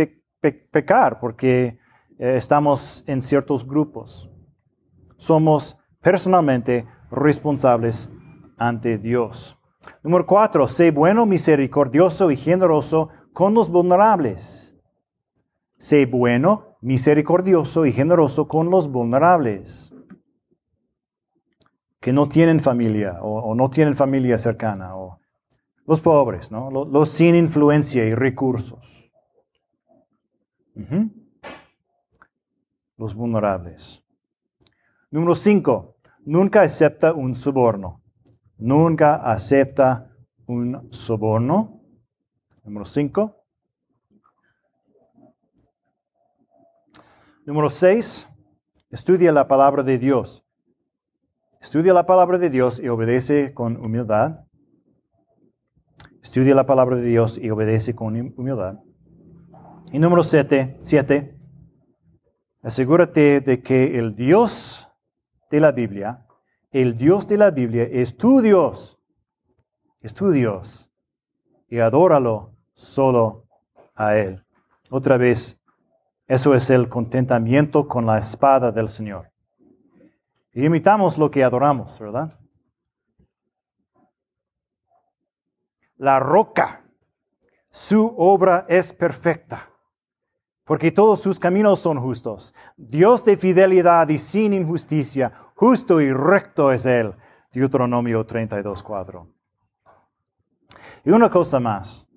pecar 0.41 1.19
porque 1.19 1.77
eh, 2.17 2.35
estamos 2.35 3.03
en 3.05 3.21
ciertos 3.21 3.67
grupos. 3.67 4.31
Somos 5.17 5.77
personalmente 6.01 6.87
responsables 7.11 8.09
ante 8.57 8.97
Dios. 8.97 9.56
Número 10.03 10.25
cuatro, 10.25 10.67
sé 10.67 10.91
bueno, 10.91 11.25
misericordioso 11.25 12.31
y 12.31 12.37
generoso 12.37 13.09
con 13.33 13.53
los 13.53 13.69
vulnerables. 13.69 14.75
Sé 15.77 16.05
bueno, 16.05 16.77
misericordioso 16.81 17.85
y 17.85 17.93
generoso 17.93 18.47
con 18.47 18.69
los 18.69 18.91
vulnerables 18.91 19.93
que 21.99 22.13
no 22.13 22.29
tienen 22.29 22.59
familia 22.59 23.19
o, 23.21 23.53
no 23.55 23.69
tienen 23.69 23.93
familia 23.93 24.37
cercana, 24.37 24.95
o 24.95 25.19
los 25.85 25.99
pobres, 25.99 26.51
los, 26.51 27.09
sin 27.09 27.35
influencia 27.35 28.05
y 28.05 28.13
recursos. 28.13 29.11
Los 32.97 33.13
vulnerables. 33.15 34.03
Número 35.11 35.35
cinco, 35.35 35.95
nunca 36.25 36.61
acepta 36.61 37.13
un 37.13 37.35
soborno. 37.35 38.01
Nunca 38.57 39.15
acepta 39.15 40.11
un 40.47 40.87
soborno. 40.91 41.81
Número 42.63 42.85
cinco. 42.85 43.35
Número 47.45 47.69
seis, 47.69 48.27
estudia 48.89 49.31
la 49.31 49.47
palabra 49.47 49.81
de 49.81 49.97
Dios. 49.97 50.43
Estudia 51.61 51.93
la 51.93 52.05
palabra 52.05 52.37
de 52.37 52.49
Dios 52.49 52.79
y 52.79 52.89
obedece 52.89 53.53
con 53.53 53.77
humildad. 53.77 54.45
Estudia 56.21 56.53
la 56.55 56.65
palabra 56.65 56.97
de 56.97 57.03
Dios 57.03 57.37
y 57.37 57.49
obedece 57.49 57.95
con 57.95 58.17
humildad. 58.37 58.79
Y 59.93 59.99
número 59.99 60.23
siete, 60.23 60.75
siete, 60.81 61.39
asegúrate 62.61 63.39
de 63.39 63.61
que 63.61 63.97
el 63.97 64.13
Dios 64.13 64.91
de 65.49 65.61
la 65.61 65.71
Biblia, 65.71 66.26
el 66.81 66.95
Dios 66.95 67.27
de 67.27 67.37
la 67.37 67.49
Biblia 67.49 67.87
es 67.91 68.17
tu 68.17 68.39
Dios. 68.39 68.99
Es 70.01 70.13
tu 70.13 70.29
Dios. 70.29 70.91
Y 71.67 71.79
adóralo 71.79 72.51
solo 72.75 73.45
a 73.95 74.15
Él. 74.15 74.45
Otra 74.91 75.17
vez, 75.17 75.59
eso 76.27 76.53
es 76.53 76.69
el 76.69 76.87
contentamiento 76.87 77.87
con 77.87 78.05
la 78.05 78.19
espada 78.19 78.71
del 78.71 78.89
Señor. 78.89 79.31
Y 80.53 80.65
imitamos 80.65 81.17
lo 81.17 81.31
que 81.31 81.43
adoramos, 81.43 81.99
¿verdad? 81.99 82.37
La 85.97 86.19
roca, 86.19 86.85
su 87.71 88.13
obra 88.17 88.65
es 88.69 88.93
perfecta, 88.93 89.69
porque 90.63 90.91
todos 90.91 91.21
sus 91.21 91.39
caminos 91.39 91.79
son 91.79 91.99
justos. 91.99 92.53
Dios 92.75 93.25
de 93.25 93.35
fidelidad 93.35 94.07
y 94.09 94.19
sin 94.19 94.53
injusticia, 94.53 95.46
justo 95.57 95.99
y 95.99 96.13
recto 96.13 96.71
es 96.71 96.85
Él. 96.85 97.13
Deuteronomio 97.51 98.25
32.4. 98.25 99.27
Y 101.03 101.09
una 101.09 101.29
cosa 101.29 101.59
más. 101.59 102.07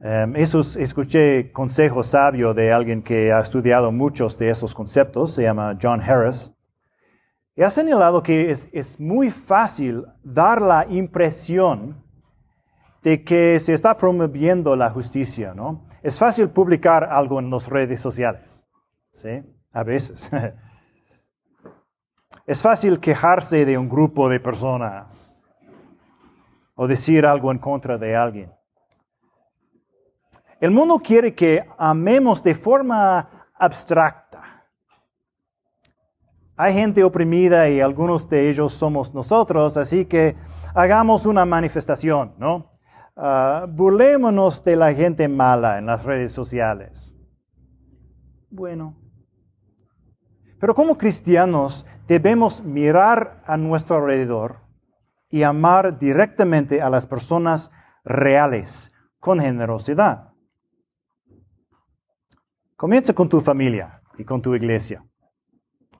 Um, 0.00 0.36
escuché 0.36 1.50
consejo 1.50 2.02
sabio 2.02 2.54
de 2.54 2.72
alguien 2.72 3.02
que 3.02 3.32
ha 3.32 3.40
estudiado 3.40 3.90
muchos 3.90 4.38
de 4.38 4.48
esos 4.48 4.74
conceptos, 4.74 5.34
se 5.34 5.42
llama 5.42 5.76
John 5.80 6.00
Harris. 6.00 6.52
Y 7.56 7.62
ha 7.62 7.70
señalado 7.70 8.22
que 8.22 8.50
es, 8.50 9.00
muy 9.00 9.30
fácil 9.30 10.06
dar 10.22 10.62
la 10.62 10.86
impresión 10.88 12.04
de 13.02 13.24
que 13.24 13.58
se 13.58 13.72
está 13.72 13.96
promoviendo 13.96 14.76
la 14.76 14.90
justicia, 14.90 15.52
¿no? 15.52 15.88
Es 16.02 16.18
fácil 16.18 16.48
publicar 16.50 17.04
algo 17.04 17.40
en 17.40 17.50
las 17.50 17.66
redes 17.66 18.00
sociales, 18.00 18.64
¿sí? 19.10 19.42
A 19.72 19.82
veces. 19.82 20.30
es 22.48 22.60
fácil 22.60 22.98
quejarse 22.98 23.64
de 23.64 23.78
un 23.78 23.88
grupo 23.88 24.28
de 24.28 24.40
personas 24.40 25.40
o 26.74 26.88
decir 26.88 27.24
algo 27.24 27.52
en 27.52 27.58
contra 27.58 27.96
de 27.96 28.16
alguien. 28.16 28.52
El 30.60 30.72
mundo 30.72 30.98
quiere 30.98 31.32
que 31.32 31.64
amemos 31.78 32.42
de 32.42 32.56
forma 32.56 33.46
abstracta 33.54 34.58
hay 36.60 36.74
gente 36.74 37.04
oprimida 37.04 37.68
y 37.70 37.80
algunos 37.80 38.28
de 38.28 38.50
ellos 38.50 38.72
somos 38.72 39.14
nosotros, 39.14 39.76
así 39.76 40.06
que 40.06 40.34
hagamos 40.74 41.24
una 41.24 41.44
manifestación, 41.44 42.34
¿no? 42.36 42.72
Uh, 43.16 43.68
burlémonos 43.68 44.64
de 44.64 44.74
la 44.74 44.92
gente 44.92 45.28
mala 45.28 45.78
en 45.78 45.86
las 45.86 46.04
redes 46.04 46.32
sociales. 46.32 47.14
Bueno, 48.50 48.96
pero 50.58 50.74
como 50.74 50.98
cristianos 50.98 51.86
debemos 52.08 52.64
mirar 52.64 53.42
a 53.46 53.58
nuestro 53.58 53.96
alrededor 53.96 54.60
y 55.28 55.42
amar 55.42 55.98
directamente 55.98 56.80
a 56.80 56.88
las 56.88 57.06
personas 57.06 57.70
reales 58.02 58.92
con 59.20 59.38
generosidad. 59.38 60.32
Comienza 62.76 63.12
con 63.12 63.28
tu 63.28 63.40
familia 63.40 64.00
y 64.16 64.24
con 64.24 64.40
tu 64.40 64.54
iglesia. 64.54 65.04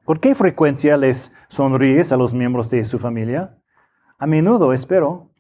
¿Por 0.07 0.19
qué 0.19 0.35
frecuencia 0.35 0.97
les 0.97 1.31
sonríes 1.49 2.11
a 2.11 2.17
los 2.17 2.33
miembros 2.33 2.71
de 2.71 2.83
su 2.85 2.99
familia? 2.99 3.59
A 4.19 4.27
menudo, 4.27 4.73
espero. 4.73 5.31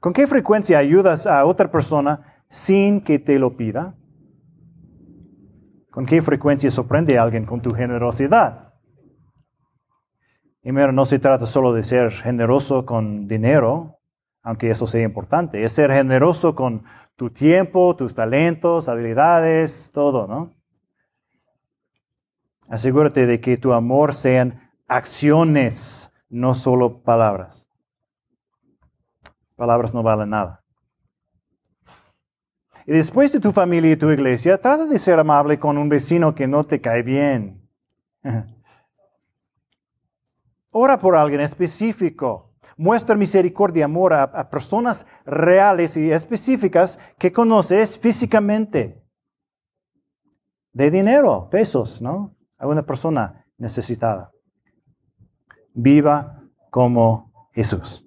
¿Con 0.00 0.14
qué 0.14 0.26
frecuencia 0.26 0.78
ayudas 0.78 1.26
a 1.26 1.44
otra 1.44 1.70
persona 1.70 2.42
sin 2.48 3.02
que 3.02 3.18
te 3.18 3.38
lo 3.38 3.58
pida? 3.58 3.94
¿Con 5.92 6.06
qué 6.06 6.22
frecuencia 6.22 6.70
sorprende 6.70 7.18
a 7.18 7.22
alguien 7.22 7.44
con 7.44 7.60
tu 7.60 7.72
generosidad? 7.72 8.72
Mira, 10.62 10.90
no 10.90 11.04
se 11.04 11.18
trata 11.18 11.44
solo 11.44 11.74
de 11.74 11.84
ser 11.84 12.12
generoso 12.12 12.86
con 12.86 13.28
dinero, 13.28 13.98
aunque 14.42 14.70
eso 14.70 14.86
sea 14.86 15.02
importante, 15.02 15.62
es 15.62 15.74
ser 15.74 15.92
generoso 15.92 16.54
con 16.54 16.84
tu 17.14 17.28
tiempo, 17.28 17.94
tus 17.94 18.14
talentos, 18.14 18.88
habilidades, 18.88 19.90
todo, 19.92 20.26
¿no? 20.26 20.54
Asegúrate 22.70 23.26
de 23.26 23.42
que 23.42 23.58
tu 23.58 23.74
amor 23.74 24.14
sean 24.14 24.70
acciones, 24.88 26.10
no 26.30 26.54
solo 26.54 27.02
palabras. 27.02 27.68
Palabras 29.56 29.92
no 29.92 30.02
valen 30.02 30.30
nada. 30.30 30.61
Y 32.86 32.92
después 32.92 33.32
de 33.32 33.40
tu 33.40 33.52
familia 33.52 33.92
y 33.92 33.96
tu 33.96 34.10
iglesia, 34.10 34.58
trata 34.60 34.86
de 34.86 34.98
ser 34.98 35.18
amable 35.18 35.58
con 35.58 35.78
un 35.78 35.88
vecino 35.88 36.34
que 36.34 36.46
no 36.46 36.64
te 36.64 36.80
cae 36.80 37.02
bien. 37.02 37.68
Ora 40.70 40.98
por 40.98 41.16
alguien 41.16 41.40
específico. 41.40 42.50
Muestra 42.76 43.14
misericordia 43.14 43.80
y 43.80 43.84
amor 43.84 44.14
a, 44.14 44.22
a, 44.22 44.48
personas 44.48 45.06
reales 45.26 45.96
y 45.96 46.10
específicas 46.10 46.98
que 47.18 47.30
conoces 47.30 47.98
físicamente. 47.98 49.02
De 50.72 50.90
dinero, 50.90 51.48
pesos, 51.50 52.00
¿no? 52.00 52.34
a 52.62 52.66
una 52.68 52.86
persona 52.86 53.44
necesitada. 53.58 54.30
Viva 55.74 56.40
como 56.70 57.50
Jesús. 57.52 58.06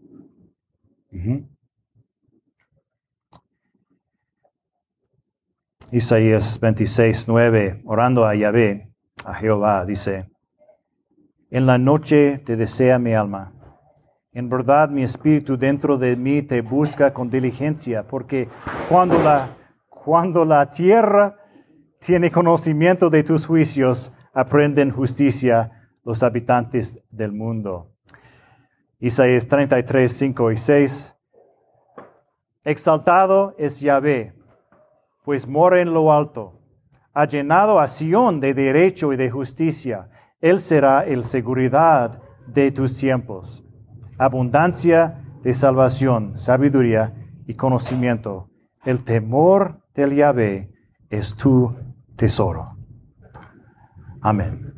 Isaías 5.95 6.59
26, 6.59 7.29
9, 7.29 7.81
orando 7.85 8.25
a 8.25 8.35
Yahvé, 8.35 8.91
a 9.23 9.33
Jehová, 9.33 9.85
dice, 9.85 10.29
En 11.49 11.65
la 11.65 11.77
noche 11.77 12.39
te 12.39 12.57
desea 12.57 12.99
mi 12.99 13.13
alma. 13.13 13.53
En 14.33 14.49
verdad 14.49 14.89
mi 14.89 15.03
espíritu 15.03 15.55
dentro 15.55 15.97
de 15.97 16.17
mí 16.17 16.41
te 16.41 16.59
busca 16.59 17.13
con 17.13 17.29
diligencia, 17.29 18.03
porque 18.03 18.49
cuando 18.89 19.17
la, 19.19 19.55
cuando 19.87 20.43
la 20.43 20.69
tierra 20.69 21.37
tiene 22.01 22.29
conocimiento 22.29 23.09
de 23.09 23.23
tus 23.23 23.47
juicios, 23.47 24.11
aprenden 24.33 24.91
justicia 24.91 25.71
los 26.03 26.23
habitantes 26.23 27.01
del 27.09 27.31
mundo. 27.31 27.93
Isaías 28.99 29.47
33, 29.47 30.11
5 30.11 30.51
y 30.51 30.57
6. 30.57 31.15
Exaltado 32.65 33.55
es 33.57 33.79
Yahvé, 33.79 34.33
pues 35.25 35.47
mora 35.47 35.81
en 35.81 35.93
lo 35.93 36.13
alto. 36.13 36.61
Ha 37.13 37.25
llenado 37.25 37.79
a 37.79 37.87
Sión 37.87 38.39
de 38.39 38.53
derecho 38.53 39.11
y 39.11 39.17
de 39.17 39.31
justicia. 39.31 40.09
Él 40.39 40.61
será 40.61 41.03
el 41.03 41.23
seguridad 41.23 42.21
de 42.47 42.71
tus 42.71 42.97
tiempos. 42.97 43.65
Abundancia 44.17 45.21
de 45.41 45.53
salvación, 45.53 46.37
sabiduría 46.37 47.13
y 47.47 47.55
conocimiento. 47.55 48.49
El 48.85 49.03
temor 49.03 49.81
del 49.95 50.15
Yahvé 50.15 50.71
es 51.09 51.35
tu 51.35 51.75
tesoro. 52.15 52.77
Amen. 54.21 54.74